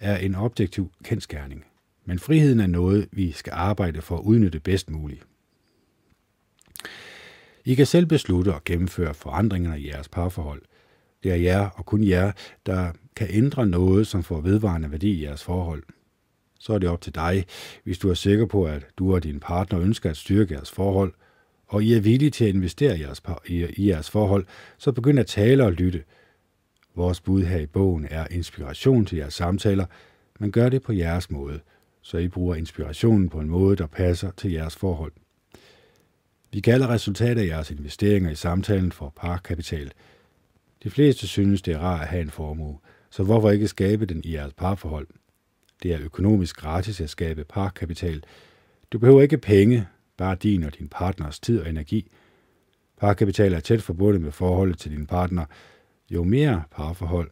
[0.00, 1.64] er en objektiv kendskærning.
[2.04, 5.26] Men friheden er noget, vi skal arbejde for at udnytte bedst muligt.
[7.64, 10.62] I kan selv beslutte at gennemføre forandringerne i jeres parforhold.
[11.22, 12.32] Det er jer og kun jer,
[12.66, 15.82] der kan ændre noget, som får vedvarende værdi i jeres forhold.
[16.60, 17.44] Så er det op til dig,
[17.84, 21.12] hvis du er sikker på, at du og din partner ønsker at styrke jeres forhold,
[21.66, 24.46] og I er villige til at investere i jeres, i, i jeres forhold,
[24.78, 26.02] så begynd at tale og lytte.
[26.94, 29.86] Vores bud her i bogen er inspiration til jeres samtaler,
[30.40, 31.60] men gør det på jeres måde,
[32.02, 35.12] så I bruger inspirationen på en måde, der passer til jeres forhold.
[36.52, 39.92] Vi kalder resultatet af jeres investeringer i samtalen for parkapital.
[40.82, 42.78] De fleste synes, det er rart at have en formue,
[43.10, 45.06] så hvorfor ikke skabe den i jeres parforhold?
[45.82, 48.24] Det er økonomisk gratis at skabe parkapital.
[48.92, 49.86] Du behøver ikke penge,
[50.16, 52.10] bare din og din partners tid og energi.
[52.96, 55.44] Parkapital er tæt forbundet med forholdet til din partner.
[56.10, 57.30] Jo mere parforhold,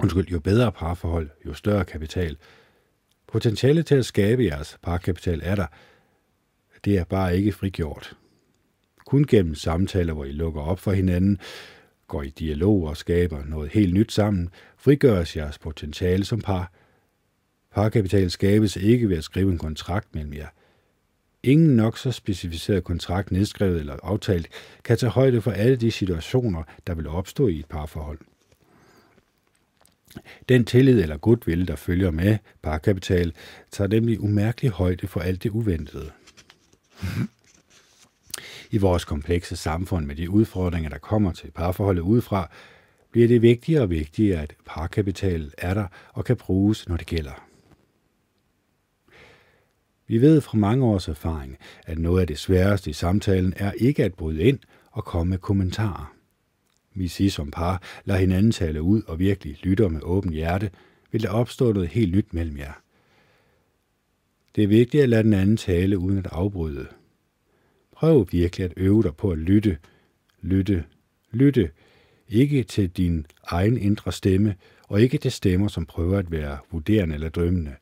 [0.00, 2.36] undskyld, jo bedre parforhold, jo større kapital.
[3.26, 5.66] Potentiale til at skabe jeres parkapital er der.
[6.84, 8.16] Det er bare ikke frigjort.
[9.06, 11.38] Kun gennem samtaler, hvor I lukker op for hinanden,
[12.08, 16.72] går i dialog og skaber noget helt nyt sammen, frigøres jeres potentiale som par.
[17.74, 20.46] Parkapital skabes ikke ved at skrive en kontrakt mellem jer–
[21.44, 24.48] Ingen nok så specificeret kontrakt, nedskrevet eller aftalt,
[24.84, 28.18] kan tage højde for alle de situationer, der vil opstå i et parforhold.
[30.48, 33.32] Den tillid eller goodwill, der følger med parkapital,
[33.70, 36.10] tager nemlig umærkelig højde for alt det uventede.
[38.70, 42.50] I vores komplekse samfund med de udfordringer, der kommer til parforholdet udefra,
[43.10, 47.53] bliver det vigtigere og vigtigere, at parkapital er der og kan bruges, når det gælder.
[50.06, 51.56] Vi ved fra mange års erfaring,
[51.86, 54.58] at noget af det sværeste i samtalen er ikke at bryde ind
[54.90, 56.14] og komme med kommentarer.
[56.94, 60.70] Hvis I som par lad hinanden tale ud og virkelig lytter med åben hjerte,
[61.12, 62.72] vil der opstå noget helt nyt mellem jer.
[64.56, 66.86] Det er vigtigt at lade den anden tale uden at afbryde.
[67.92, 69.78] Prøv virkelig at øve dig på at lytte,
[70.42, 70.84] lytte,
[71.32, 71.70] lytte,
[72.28, 74.54] ikke til din egen indre stemme,
[74.88, 77.74] og ikke til stemmer, som prøver at være vurderende eller drømmende.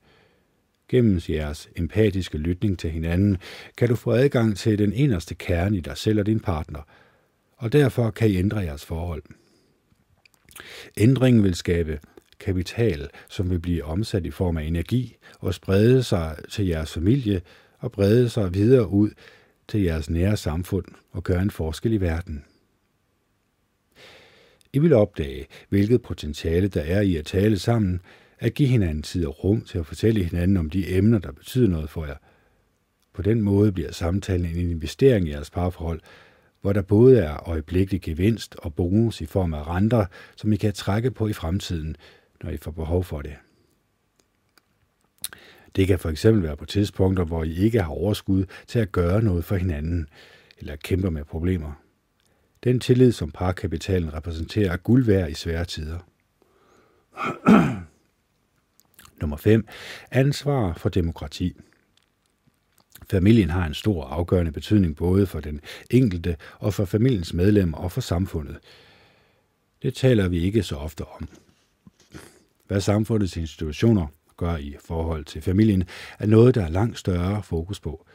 [0.93, 3.37] Gennem jeres empatiske lytning til hinanden,
[3.77, 6.81] kan du få adgang til den eneste kerne i dig selv og din partner,
[7.57, 9.23] og derfor kan I ændre jeres forhold.
[10.97, 12.01] Ændringen vil skabe
[12.41, 17.43] kapital, som vil blive omsat i form af energi og sprede sig til jeres familie
[17.79, 19.11] og brede sig videre ud
[19.69, 22.45] til jeres nære samfund og gøre en forskel i verden.
[24.73, 28.01] I vil opdage, hvilket potentiale der er i at tale sammen,
[28.43, 31.69] at give hinanden tid og rum til at fortælle hinanden om de emner, der betyder
[31.69, 32.17] noget for jer.
[33.13, 36.01] På den måde bliver samtalen en investering i jeres parforhold,
[36.61, 40.07] hvor der både er øjeblikkelig gevinst og bonus i form af renter,
[40.37, 41.97] som I kan trække på i fremtiden,
[42.43, 43.35] når I får behov for det.
[45.77, 49.23] Det kan for eksempel være på tidspunkter, hvor I ikke har overskud til at gøre
[49.23, 50.09] noget for hinanden,
[50.59, 51.73] eller kæmper med problemer.
[52.65, 55.99] Den tillid, som parkapitalen repræsenterer, er guld værd i svære tider.
[59.23, 59.67] Nummer 5.
[60.11, 61.57] Ansvar for demokrati.
[63.11, 67.93] Familien har en stor afgørende betydning både for den enkelte og for familiens medlemmer og
[67.93, 68.57] for samfundet.
[69.83, 71.29] Det taler vi ikke så ofte om.
[72.67, 75.85] Hvad samfundets institutioner gør i forhold til familien,
[76.19, 78.07] er noget, der er langt større fokus på.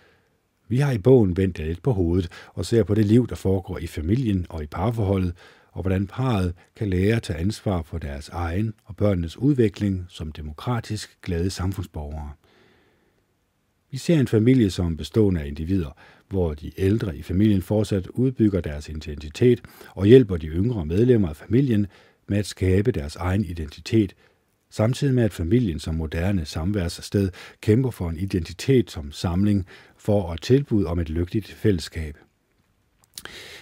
[0.67, 3.35] Vi har i bogen vendt det lidt på hovedet og ser på det liv, der
[3.35, 5.33] foregår i familien og i parforholdet,
[5.77, 10.31] og hvordan parret kan lære at tage ansvar for deres egen og børnenes udvikling som
[10.31, 12.31] demokratisk glade samfundsborgere.
[13.91, 15.97] Vi ser en familie som bestående af individer,
[16.29, 19.61] hvor de ældre i familien fortsat udbygger deres identitet
[19.95, 21.87] og hjælper de yngre medlemmer af familien
[22.27, 24.15] med at skabe deres egen identitet,
[24.69, 27.29] samtidig med at familien som moderne samværssted
[27.61, 29.65] kæmper for en identitet som samling
[29.97, 32.17] for at tilbyde om et lykkeligt fællesskab.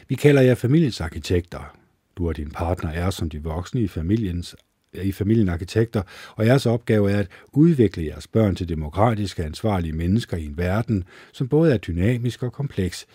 [0.07, 1.77] Vi kalder jer familiens arkitekter,
[2.17, 4.55] du og din partner er som de voksne i familiens
[5.03, 6.01] i familien arkitekter,
[6.35, 11.03] og jeres opgave er at udvikle jeres børn til demokratiske, ansvarlige mennesker i en verden,
[11.33, 13.05] som både er dynamisk og kompleks.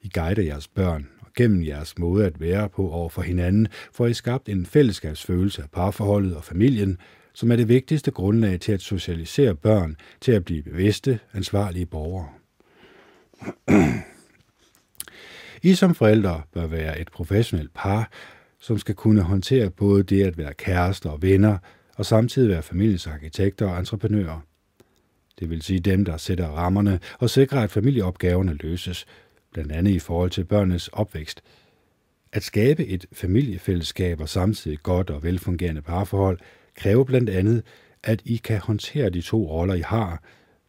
[0.00, 4.06] I guider jeres børn, og gennem jeres måde at være på over for hinanden, får
[4.06, 6.98] I skabt en fællesskabsfølelse af parforholdet og familien,
[7.34, 12.28] som er det vigtigste grundlag til at socialisere børn til at blive bevidste, ansvarlige borgere.
[15.66, 18.10] I som forældre bør være et professionelt par,
[18.58, 21.58] som skal kunne håndtere både det at være kærester og venner,
[21.96, 24.40] og samtidig være familiens arkitekter og entreprenører.
[25.38, 29.06] Det vil sige dem, der sætter rammerne og sikrer, at familieopgaverne løses,
[29.52, 31.42] blandt andet i forhold til børnenes opvækst.
[32.32, 36.38] At skabe et familiefællesskab og samtidig godt og velfungerende parforhold
[36.76, 37.62] kræver blandt andet,
[38.02, 40.22] at I kan håndtere de to roller, I har,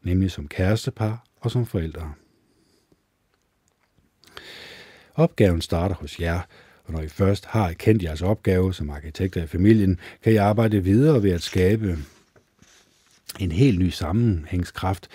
[0.04, 2.14] nemlig som kærestepar og som forældre.
[5.18, 6.40] Opgaven starter hos jer,
[6.86, 10.84] og når I først har kendt jeres opgave som arkitekter i familien, kan I arbejde
[10.84, 11.98] videre ved at skabe
[13.40, 15.08] en helt ny sammenhængskraft,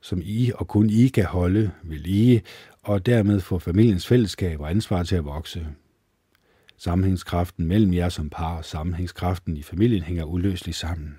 [0.00, 2.42] som I og kun I kan holde ved lige,
[2.82, 5.66] og dermed få familiens fællesskab og ansvar til at vokse.
[6.76, 11.18] Sammenhængskraften mellem jer som par og sammenhængskraften i familien hænger uløseligt sammen.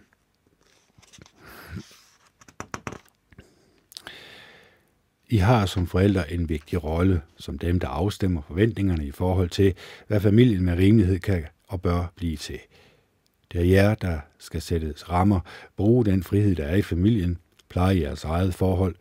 [5.32, 9.74] I har som forældre en vigtig rolle, som dem, der afstemmer forventningerne i forhold til,
[10.08, 12.60] hvad familien med rimelighed kan og bør blive til.
[13.52, 15.40] Det er jer, der skal sætte rammer,
[15.78, 17.38] bruge den frihed, der er i familien,
[17.70, 18.95] pleje jeres eget forhold,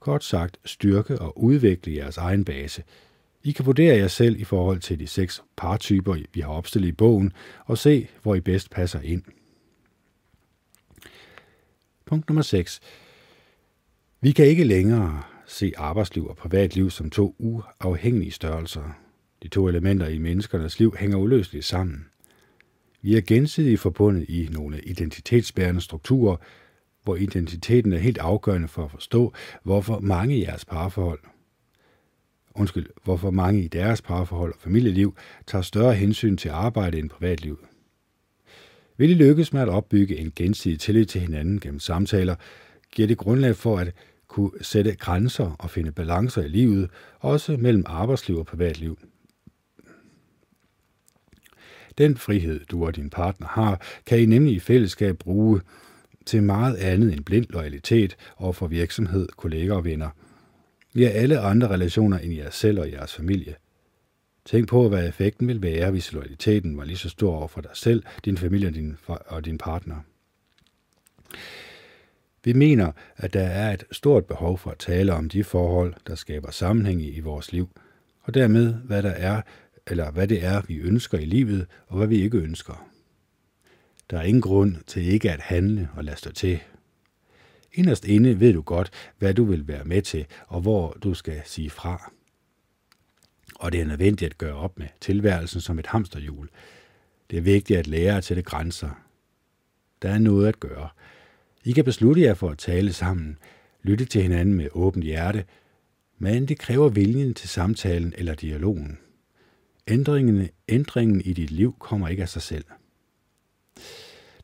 [0.00, 2.82] kort sagt styrke og udvikle jeres egen base.
[3.42, 6.92] I kan vurdere jer selv i forhold til de seks partyper, vi har opstillet i
[6.92, 7.32] bogen,
[7.64, 9.22] og se, hvor I bedst passer ind.
[12.04, 12.80] Punkt nummer 6.
[14.20, 18.96] Vi kan ikke længere se arbejdsliv og privatliv som to uafhængige størrelser.
[19.42, 22.06] De to elementer i menneskernes liv hænger uløseligt sammen.
[23.02, 26.36] Vi er gensidigt forbundet i nogle identitetsbærende strukturer,
[27.02, 31.20] hvor identiteten er helt afgørende for at forstå, hvorfor mange i jeres parforhold,
[32.54, 35.16] undskyld, hvorfor mange i deres parforhold og familieliv
[35.46, 37.66] tager større hensyn til arbejde end privatliv.
[38.96, 42.34] Vil I lykkes med at opbygge en gensidig tillid til hinanden gennem samtaler,
[42.92, 43.92] giver det grundlag for at
[44.28, 46.90] kunne sætte grænser og finde balancer i livet,
[47.20, 48.98] også mellem arbejdsliv og privatliv.
[51.98, 55.60] Den frihed, du og din partner har, kan I nemlig i fællesskab bruge
[56.26, 60.10] til meget andet end blind loyalitet over for virksomhed, kolleger og venner.
[60.92, 63.54] Vi har alle andre relationer end jer selv og jeres familie.
[64.44, 67.70] Tænk på, hvad effekten vil være, hvis loyaliteten var lige så stor over for dig
[67.74, 69.96] selv, din familie og din, og din partner.
[72.44, 76.14] Vi mener, at der er et stort behov for at tale om de forhold, der
[76.14, 77.68] skaber sammenhæng i vores liv,
[78.20, 79.42] og dermed hvad der er,
[79.86, 82.88] eller hvad det er, vi ønsker i livet, og hvad vi ikke ønsker.
[84.10, 86.60] Der er ingen grund til ikke at handle og lade stå til.
[87.72, 91.42] Inderst inde ved du godt, hvad du vil være med til, og hvor du skal
[91.44, 92.12] sige fra.
[93.54, 96.48] Og det er nødvendigt at gøre op med tilværelsen som et hamsterhjul.
[97.30, 98.90] Det er vigtigt at lære at sætte grænser.
[100.02, 100.88] Der er noget at gøre,
[101.64, 103.38] i kan beslutte jer for at tale sammen,
[103.82, 105.44] lytte til hinanden med åbent hjerte,
[106.18, 108.98] men det kræver viljen til samtalen eller dialogen.
[109.88, 112.64] Ændringen, ændringen i dit liv kommer ikke af sig selv.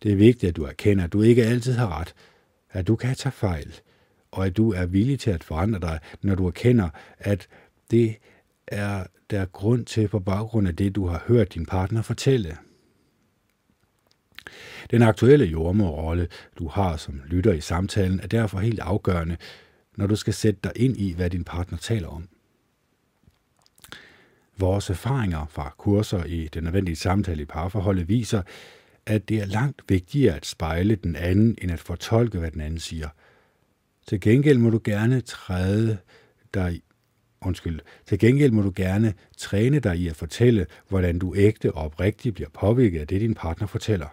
[0.03, 2.15] Det er vigtigt, at du erkender, at du ikke altid har ret,
[2.71, 3.75] at du kan tage fejl,
[4.31, 6.89] og at du er villig til at forandre dig, når du erkender,
[7.19, 7.49] at
[7.91, 8.17] det
[8.67, 12.57] er der grund til på baggrund af det, du har hørt din partner fortælle.
[14.90, 16.28] Den aktuelle jordmorrolle,
[16.59, 19.36] du har som lytter i samtalen, er derfor helt afgørende,
[19.97, 22.28] når du skal sætte dig ind i, hvad din partner taler om.
[24.59, 28.43] Vores erfaringer fra kurser i den nødvendige samtale i parforholdet viser,
[29.07, 32.81] at det er langt vigtigere at spejle den anden, end at fortolke, hvad den anden
[32.81, 33.09] siger.
[34.07, 35.98] Til gengæld må du gerne træde
[36.55, 36.81] dig
[37.43, 37.81] Undskyld.
[38.07, 42.35] Til gengæld må du gerne træne dig i at fortælle, hvordan du ægte og oprigtigt
[42.35, 44.07] bliver påvirket af det, din partner fortæller.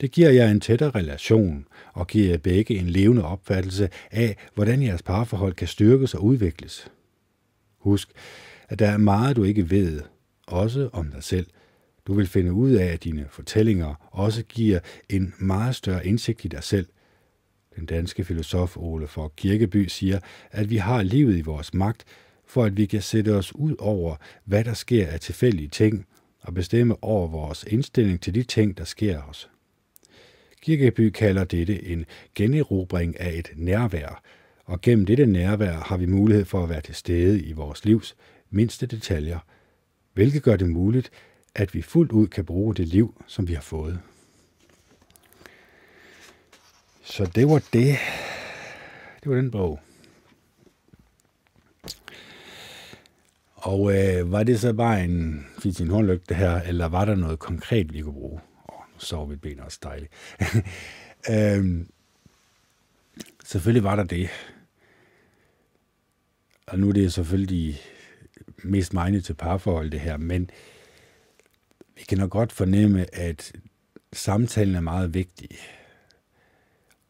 [0.00, 4.82] Det giver jer en tættere relation og giver jer begge en levende opfattelse af, hvordan
[4.82, 6.90] jeres parforhold kan styrkes og udvikles.
[7.78, 8.08] Husk,
[8.68, 10.00] at der er meget, du ikke ved,
[10.46, 11.46] også om dig selv.
[12.06, 16.48] Du vil finde ud af, at dine fortællinger også giver en meget større indsigt i
[16.48, 16.86] dig selv.
[17.76, 20.18] Den danske filosof Ole for Kirkeby siger,
[20.50, 22.04] at vi har livet i vores magt,
[22.46, 26.06] for at vi kan sætte os ud over, hvad der sker af tilfældige ting,
[26.40, 29.50] og bestemme over vores indstilling til de ting, der sker os.
[30.64, 32.04] Kirkeby kalder dette en
[32.34, 34.22] generobring af et nærvær,
[34.64, 38.16] og gennem dette nærvær har vi mulighed for at være til stede i vores livs
[38.50, 39.38] mindste detaljer,
[40.12, 41.10] hvilket gør det muligt,
[41.54, 44.00] at vi fuldt ud kan bruge det liv, som vi har fået.
[47.02, 47.96] Så det var det.
[49.22, 49.80] Det var den bog.
[53.54, 57.94] Og øh, var det så bare en fin håndlygte her, eller var der noget konkret,
[57.94, 58.40] vi kunne bruge?
[58.98, 60.12] Sover mit ben også dejligt.
[61.30, 61.90] øhm,
[63.44, 64.28] selvfølgelig var der det.
[66.66, 67.80] Og nu er det selvfølgelig
[68.62, 70.50] mest megnet til parforhold, det her, men
[71.96, 73.52] vi kan nok godt fornemme, at
[74.12, 75.48] samtalen er meget vigtig,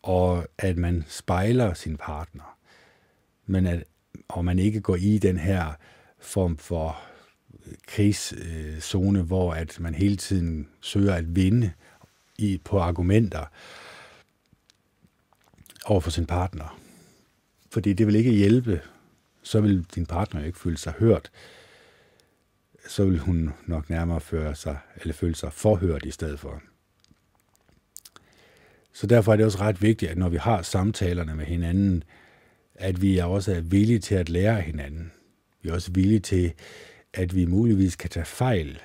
[0.03, 2.59] og at man spejler sin partner,
[3.47, 3.85] men at,
[4.29, 5.73] og man ikke går i den her
[6.19, 7.14] form for
[7.87, 11.73] krigszone, hvor at man hele tiden søger at vinde
[12.39, 13.45] i, på argumenter
[15.85, 16.81] over for sin partner.
[17.71, 18.81] Fordi det vil ikke hjælpe,
[19.43, 21.31] så vil din partner ikke føle sig hørt.
[22.89, 26.63] Så vil hun nok nærmere føre sig, eller føle sig forhørt i stedet for.
[28.93, 32.05] Så derfor er det også ret vigtigt, at når vi har samtalerne med hinanden,
[32.75, 35.13] at vi også er villige til at lære hinanden.
[35.63, 36.53] Vi er også villige til,
[37.15, 38.81] at vi muligvis kan tage fejl,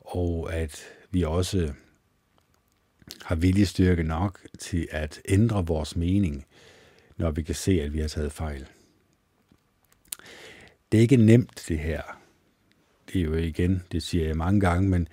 [0.00, 1.72] og at vi også
[3.22, 6.46] har viljestyrke nok til at ændre vores mening,
[7.16, 8.66] når vi kan se, at vi har taget fejl.
[10.92, 12.02] Det er ikke nemt, det her.
[13.12, 15.08] Det er jo igen, det siger jeg mange gange, men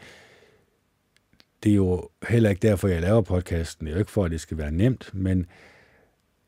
[1.63, 3.85] det er jo heller ikke derfor, jeg laver podcasten.
[3.85, 5.45] Det er jo ikke for, at det skal være nemt, men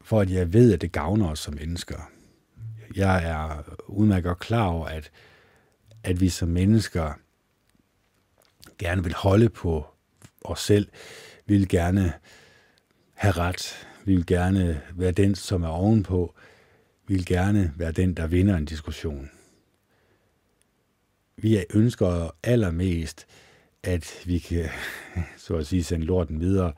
[0.02, 2.12] for at jeg ved, at det gavner os som mennesker.
[2.96, 5.12] Jeg er udmærket godt klar over, at,
[6.04, 7.14] at vi som mennesker
[8.78, 9.86] gerne vil holde på
[10.42, 10.88] os selv.
[11.46, 12.14] Vi vil gerne
[13.14, 13.88] have ret.
[14.06, 16.36] Vi vil gerne være den, som er ovenpå.
[17.08, 19.32] Vi vil gerne være den, der vinder en diskussion.
[21.38, 23.28] Vi ønsker allermest,
[23.84, 24.70] at vi kan,
[25.38, 26.74] så at sige, sende lorten videre.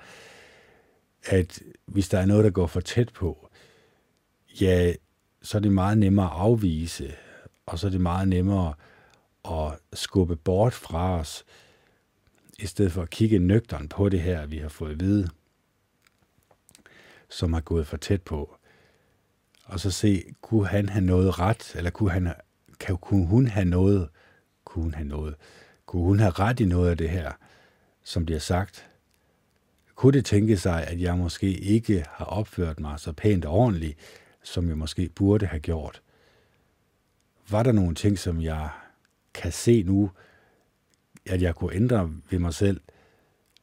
[1.26, 3.50] At hvis der er noget, der går for tæt på,
[4.62, 4.94] ja,
[5.42, 7.16] så er det meget nemmere at afvise,
[7.66, 8.74] og så er det meget nemmere
[9.52, 11.46] at skubbe bort fra os,
[12.60, 15.30] i stedet for at kigge nøgteren på det her, vi har fået at vide,
[17.30, 18.58] som har gået for tæt på.
[19.66, 22.34] Og så se, kunne han have noget ret, eller kunne, han,
[22.80, 24.10] kan, kunne hun have noget,
[24.66, 25.36] kunne hun have noget,
[25.86, 27.32] kunne hun have ret i noget af det her,
[28.04, 28.90] som bliver sagt?
[29.96, 34.00] Kunne det tænke sig, at jeg måske ikke har opført mig så pænt og ordentligt,
[34.44, 36.02] som jeg måske burde have gjort?
[37.50, 38.70] Var der nogle ting, som jeg
[39.36, 40.12] kan se nu,
[41.26, 42.82] at jeg kunne ændre ved mig selv,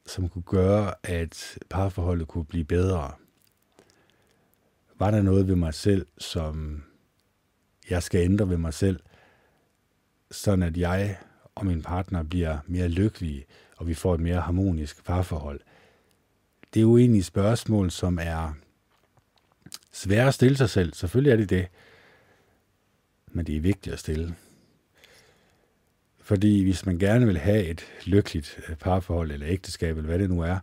[0.06, 3.12] som kunne gøre, at parforholdet kunne blive bedre?
[4.98, 6.84] Var der noget ved mig selv, som
[7.90, 9.00] jeg skal ændre ved mig selv,
[10.30, 11.18] sådan at jeg
[11.54, 13.44] og min partner bliver mere lykkelige,
[13.76, 15.60] og vi får et mere harmonisk parforhold?
[16.74, 18.52] Det er jo egentlig spørgsmål, som er
[19.92, 20.94] svære at stille sig selv.
[20.94, 21.68] Selvfølgelig er det det.
[23.26, 24.34] Men det er vigtigt at stille.
[26.22, 30.30] Fordi hvis man gerne vil have et lykkeligt øh, parforhold, eller ægteskab, eller hvad det
[30.30, 30.58] nu er,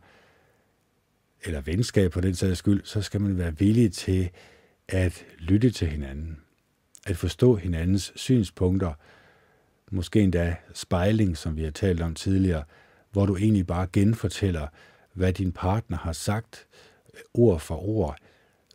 [1.44, 4.30] eller venskab på den sags skyld, så skal man være villig til
[4.88, 6.38] at lytte til hinanden.
[7.08, 8.94] At forstå hinandens synspunkter,
[9.92, 12.64] måske endda spejling, som vi har talt om tidligere,
[13.12, 14.68] hvor du egentlig bare genfortæller,
[15.14, 16.68] hvad din partner har sagt,
[17.14, 18.18] øh, ord for ord,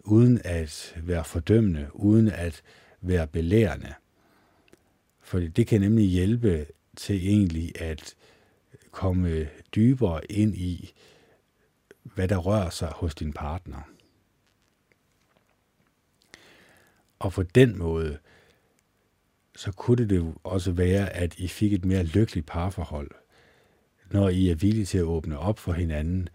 [0.00, 2.62] uden at være fordømmende, uden at
[3.00, 3.94] være belærende.
[5.34, 6.66] For det kan nemlig hjælpe
[6.96, 8.14] til egentlig at
[8.90, 10.92] komme dybere ind i,
[12.02, 13.90] hvad der rører sig hos din partner.
[17.18, 18.18] Og på den måde,
[19.56, 23.10] så kunne det jo også være, at I fik et mere lykkeligt parforhold,
[24.10, 26.28] når I er villige til at åbne op for hinanden,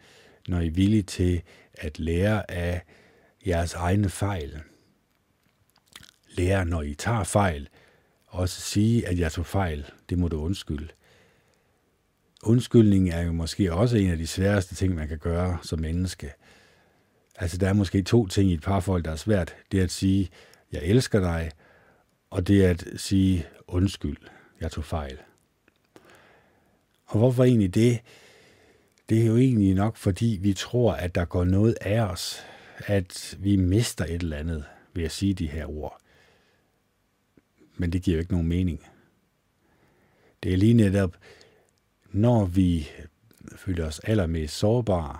[0.47, 1.41] når I er villige til
[1.73, 2.81] at lære af
[3.47, 4.61] jeres egne fejl.
[6.29, 7.69] Lære, når I tager fejl,
[8.29, 9.85] også sige, at jeg tog fejl.
[10.09, 10.87] Det må du undskylde.
[12.43, 16.33] Undskyldning er jo måske også en af de sværeste ting, man kan gøre som menneske.
[17.35, 19.55] Altså, der er måske to ting i et parforhold, der er svært.
[19.71, 20.29] Det er at sige,
[20.71, 21.51] jeg elsker dig,
[22.29, 24.17] og det er at sige, undskyld,
[24.61, 25.17] jeg tog fejl.
[27.05, 27.99] Og hvorfor egentlig det?
[29.09, 32.43] Det er jo egentlig nok, fordi vi tror, at der går noget af os,
[32.77, 36.01] at vi mister et eller andet ved at sige de her ord
[37.79, 38.83] men det giver jo ikke nogen mening.
[40.43, 41.17] Det er lige netop,
[42.11, 42.89] når vi
[43.55, 45.19] føler os allermest sårbare,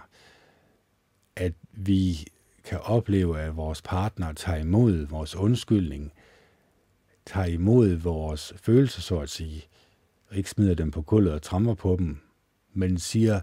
[1.36, 2.28] at vi
[2.64, 6.14] kan opleve, at vores partner tager imod vores undskyldning,
[7.26, 9.64] tager imod vores følelser, så at sige,
[10.28, 12.18] og ikke smider dem på gulvet og tramper på dem,
[12.74, 13.42] men siger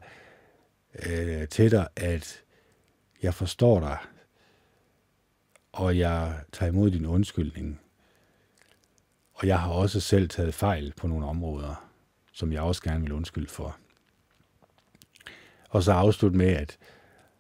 [1.06, 2.43] øh, til dig, at
[3.22, 3.98] jeg forstår dig,
[5.72, 7.80] og jeg tager imod din undskyldning.
[9.37, 11.91] Og jeg har også selv taget fejl på nogle områder,
[12.33, 13.77] som jeg også gerne vil undskylde for.
[15.69, 16.79] Og så afslutte med, at,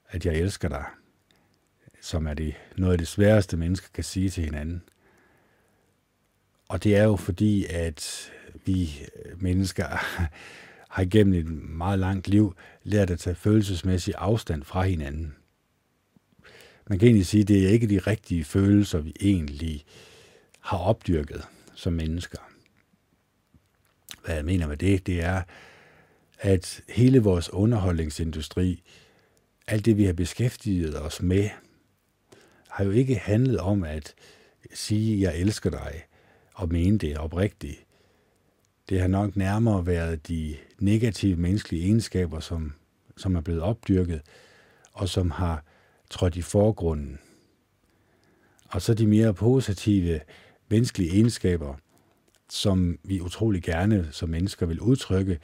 [0.08, 0.84] at jeg elsker dig,
[2.00, 4.82] som er det, noget af det sværeste, mennesker kan sige til hinanden.
[6.68, 8.32] Og det er jo fordi, at
[8.64, 9.00] vi
[9.36, 9.86] mennesker
[10.94, 15.36] har igennem et meget langt liv lært at tage følelsesmæssig afstand fra hinanden.
[16.86, 19.84] Man kan egentlig sige, at det er ikke de rigtige følelser, vi egentlig
[20.60, 22.38] har opdyrket som mennesker.
[24.24, 25.42] Hvad jeg mener med det, det er,
[26.38, 28.82] at hele vores underholdningsindustri,
[29.66, 31.48] alt det vi har beskæftiget os med,
[32.68, 34.14] har jo ikke handlet om at
[34.74, 36.02] sige, jeg elsker dig,
[36.54, 37.84] og mene det oprigtigt.
[38.88, 42.72] Det har nok nærmere været de negative menneskelige egenskaber, som,
[43.16, 44.22] som er blevet opdyrket,
[44.92, 45.64] og som har
[46.10, 47.18] trådt i forgrunden.
[48.68, 50.20] Og så de mere positive
[50.68, 51.74] menneskelige egenskaber,
[52.48, 55.38] som vi utrolig gerne som mennesker vil udtrykke,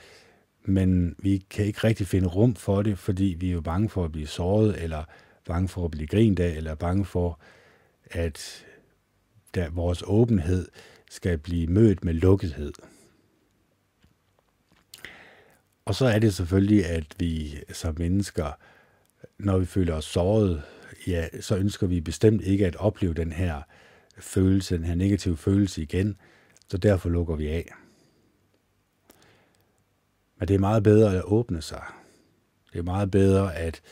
[0.65, 4.05] men vi kan ikke rigtig finde rum for det, fordi vi er jo bange for
[4.05, 5.05] at blive såret, eller
[5.45, 7.41] bange for at blive grint af, eller bange for,
[8.05, 8.67] at
[9.55, 10.69] der, vores åbenhed
[11.11, 12.73] skal blive mødt med lukkethed.
[15.85, 18.59] Og så er det selvfølgelig, at vi som mennesker,
[19.39, 20.63] når vi føler os såret,
[21.07, 23.63] ja, så ønsker vi bestemt ikke at opleve den her
[24.23, 26.17] følelse, den her negative følelse igen,
[26.69, 27.73] så derfor lukker vi af.
[30.39, 31.83] Men det er meget bedre at åbne sig.
[32.73, 33.83] Det er meget bedre, at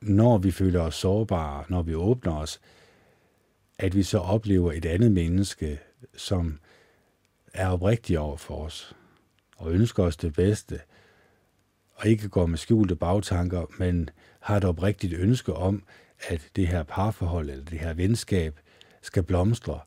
[0.00, 2.60] når vi føler os sårbare, når vi åbner os,
[3.78, 5.80] at vi så oplever et andet menneske,
[6.16, 6.58] som
[7.54, 8.96] er oprigtig over for os,
[9.56, 10.80] og ønsker os det bedste,
[11.94, 15.84] og ikke går med skjulte bagtanker, men har et oprigtigt ønske om,
[16.28, 18.60] at det her parforhold eller det her venskab
[19.02, 19.80] skal blomstre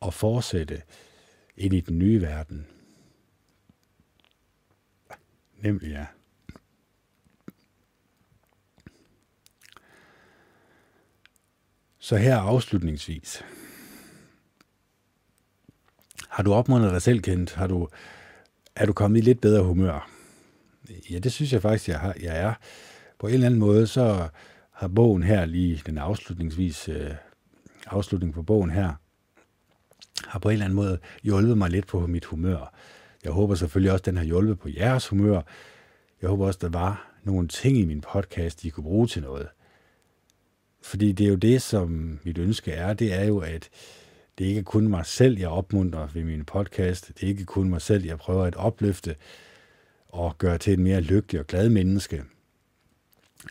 [0.00, 0.82] og fortsætte
[1.56, 2.66] ind i den nye verden.
[5.56, 6.06] Nemlig ja.
[11.98, 13.44] Så her afslutningsvis.
[16.28, 17.54] Har du opmuntret dig selv, kendt?
[17.54, 17.88] Har du,
[18.76, 20.10] er du kommet i lidt bedre humør?
[21.10, 22.54] Ja, det synes jeg faktisk, jeg, har, jeg er.
[23.18, 24.28] På en eller anden måde, så
[24.72, 27.10] har bogen her lige, den afslutningsvis, øh,
[27.86, 28.92] afslutning på bogen her,
[30.24, 32.74] har på en eller anden måde hjulpet mig lidt på mit humør.
[33.24, 35.40] Jeg håber selvfølgelig også, at den har hjulpet på jeres humør.
[36.22, 39.22] Jeg håber også, at der var nogle ting i min podcast, I kunne bruge til
[39.22, 39.48] noget.
[40.82, 43.70] Fordi det er jo det, som mit ønske er, det er jo, at
[44.38, 47.08] det ikke er kun mig selv, jeg opmuntrer ved min podcast.
[47.08, 49.16] Det er ikke kun mig selv, jeg prøver at opløfte
[50.08, 52.24] og gøre til et mere lykkelig og glad menneske.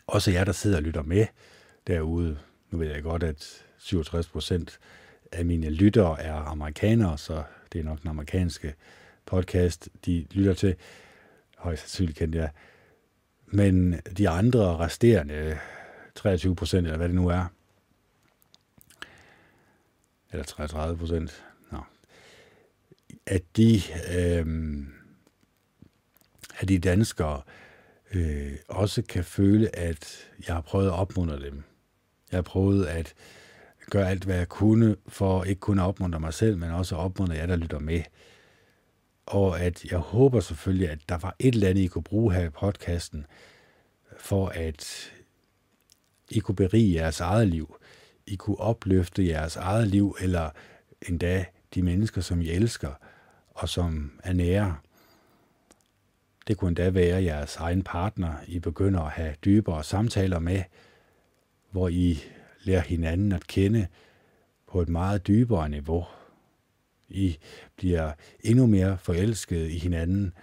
[0.08, 1.26] Også jer, der sidder og lytter med
[1.88, 2.38] derude.
[2.72, 4.80] Nu ved jeg godt, at 67 procent
[5.32, 7.44] af mine lyttere er amerikanere, så
[7.74, 8.76] det er nok den amerikanske
[9.26, 10.76] podcast, de lytter til.
[11.58, 12.50] Højst sandsynligt kendt jeg.
[13.46, 15.58] Men de andre resterende
[16.16, 17.46] 23 procent, eller hvad det nu er,
[20.32, 21.80] eller 33 procent, no.
[23.26, 23.82] at de,
[24.18, 24.46] øh,
[26.60, 27.42] at de danskere
[28.14, 31.64] øh, også kan føle, at jeg har prøvet at opmuntre dem.
[32.32, 33.14] Jeg har prøvet at
[33.92, 37.02] gøre alt, hvad jeg kunne, for ikke kun at opmuntre mig selv, men også at
[37.02, 38.02] opmuntre jer, der lytter med.
[39.26, 42.46] Og at jeg håber selvfølgelig, at der var et eller andet, I kunne bruge her
[42.46, 43.26] i podcasten,
[44.18, 45.12] for at
[46.32, 47.76] I kunne berige jeres eget liv.
[48.28, 50.50] I kunne opløfte jeres eget liv, eller
[51.10, 51.46] endda
[51.76, 52.92] de mennesker, som I elsker,
[53.50, 54.76] og som er nære.
[56.48, 60.64] Det kunne endda være jeres egen partner, I begynder at have dybere samtaler med,
[61.72, 62.24] hvor I
[62.66, 63.88] lærer hinanden at kende
[64.68, 66.06] på et meget dybere niveau.
[67.10, 67.38] I
[67.76, 70.34] bliver endnu mere forelsket i hinanden.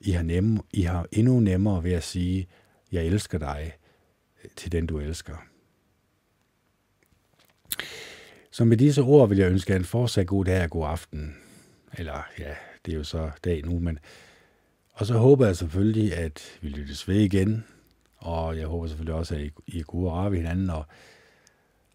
[0.00, 2.46] I har, nemme, I har endnu nemmere ved at sige,
[2.92, 3.72] jeg elsker dig
[4.44, 5.36] øh, til den, du elsker.
[8.50, 11.36] Så med disse ord vil jeg ønske en fortsat god dag og god aften.
[11.98, 12.54] Eller ja,
[12.86, 13.98] det er jo så dag nu, men...
[14.92, 17.64] Og så håber jeg selvfølgelig, at vi lyttes ved igen.
[18.16, 20.70] Og jeg håber selvfølgelig også, at I er gode og rare ved hinanden.
[20.70, 20.86] Og,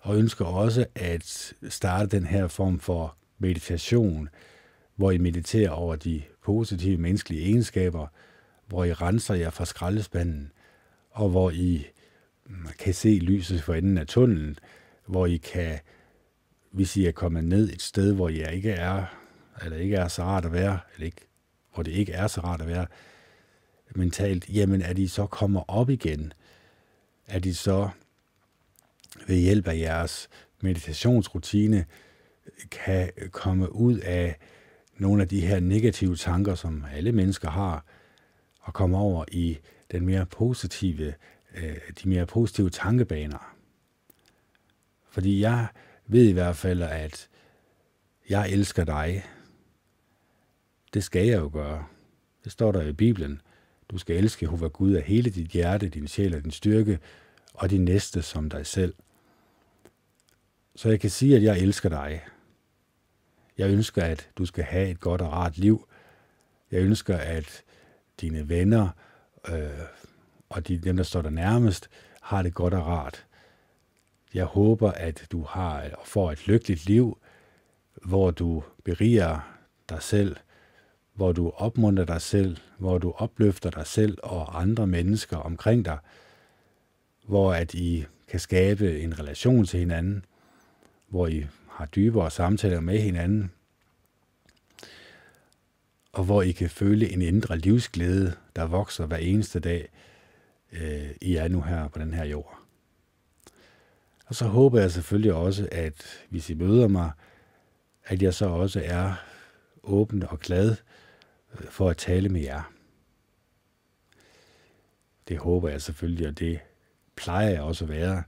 [0.06, 4.30] og ønsker også at starte den her form for meditation,
[4.96, 8.08] hvor I mediterer over de positive menneskelige egenskaber,
[8.68, 10.52] hvor I renser jer fra skraldespanden,
[11.12, 11.86] og hvor I
[12.46, 14.58] mm, kan se lyset for enden af tunnelen,
[15.06, 15.80] hvor I kan,
[16.72, 19.06] hvis I er kommet ned et sted, hvor I ikke er,
[19.64, 21.28] eller ikke er så rart at være, eller ikke,
[21.74, 22.88] hvor det ikke er så rart at være
[23.96, 26.34] mentalt, jamen at I så kommer op igen,
[27.28, 27.90] at I så
[29.28, 30.30] ved hjælp af jeres
[30.62, 31.86] meditationsrutine
[32.72, 34.38] kan komme ud af
[34.98, 37.86] nogle af de her negative tanker, som alle mennesker har,
[38.60, 39.58] og komme over i
[39.92, 41.14] den mere positive,
[41.56, 43.56] øh, de mere positive tankebaner.
[45.10, 45.68] Fordi jeg
[46.08, 47.30] ved i hvert fald, at
[48.30, 49.26] jeg elsker dig.
[50.94, 51.86] Det skal jeg jo gøre.
[52.44, 53.42] Det står der i Bibelen.
[53.90, 57.00] Du skal elske Jehova Gud af hele dit hjerte, din sjæl og din styrke,
[57.54, 58.94] og din næste som dig selv.
[60.76, 62.26] Så jeg kan sige, at jeg elsker dig.
[63.58, 65.88] Jeg ønsker, at du skal have et godt og rart liv,
[66.72, 67.64] Jeg ønsker, at
[68.22, 68.90] dine venner
[69.50, 69.70] øh,
[70.50, 71.90] og de, dem, der står der nærmest,
[72.22, 73.26] har det godt og rart.
[74.34, 77.18] Jeg håber, at du har og får et lykkeligt liv,
[78.06, 79.58] hvor du beriger
[79.90, 80.36] dig selv,
[81.14, 85.98] hvor du opmunter dig selv, hvor du opløfter dig selv og andre mennesker omkring dig,
[87.28, 90.26] hvor at I kan skabe en relation til hinanden,
[91.08, 93.52] hvor I har dybere samtaler med hinanden,
[96.12, 99.90] og hvor I kan føle en indre livsglæde, der vokser hver eneste dag,
[100.72, 102.60] øh, I er nu her på den her jord.
[104.26, 107.12] Og så håber jeg selvfølgelig også, at hvis I møder mig,
[108.06, 109.14] at jeg så også er
[109.84, 110.76] åben og glad
[111.60, 112.72] øh, for at tale med jer.
[115.28, 116.60] Det håber jeg selvfølgelig, og det
[117.16, 118.24] plejer jeg også at være.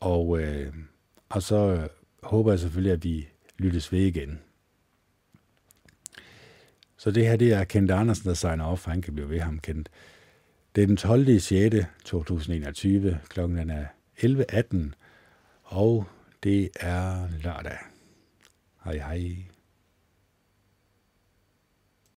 [0.00, 0.74] Og, øh,
[1.30, 1.88] og så øh,
[2.22, 3.28] håber jeg selvfølgelig, at vi
[3.58, 4.40] lyttes ved igen.
[6.96, 9.58] Så det her, det er Kent Andersen, der signer off, han kan blive ved ham,
[9.58, 9.88] Kent.
[10.74, 11.38] Det er den 12.
[11.38, 11.76] 6.
[12.04, 13.86] 2021, klokken er
[14.18, 14.76] 11.18,
[15.62, 16.04] og
[16.42, 17.78] det er lørdag.
[18.84, 19.49] Hej hej.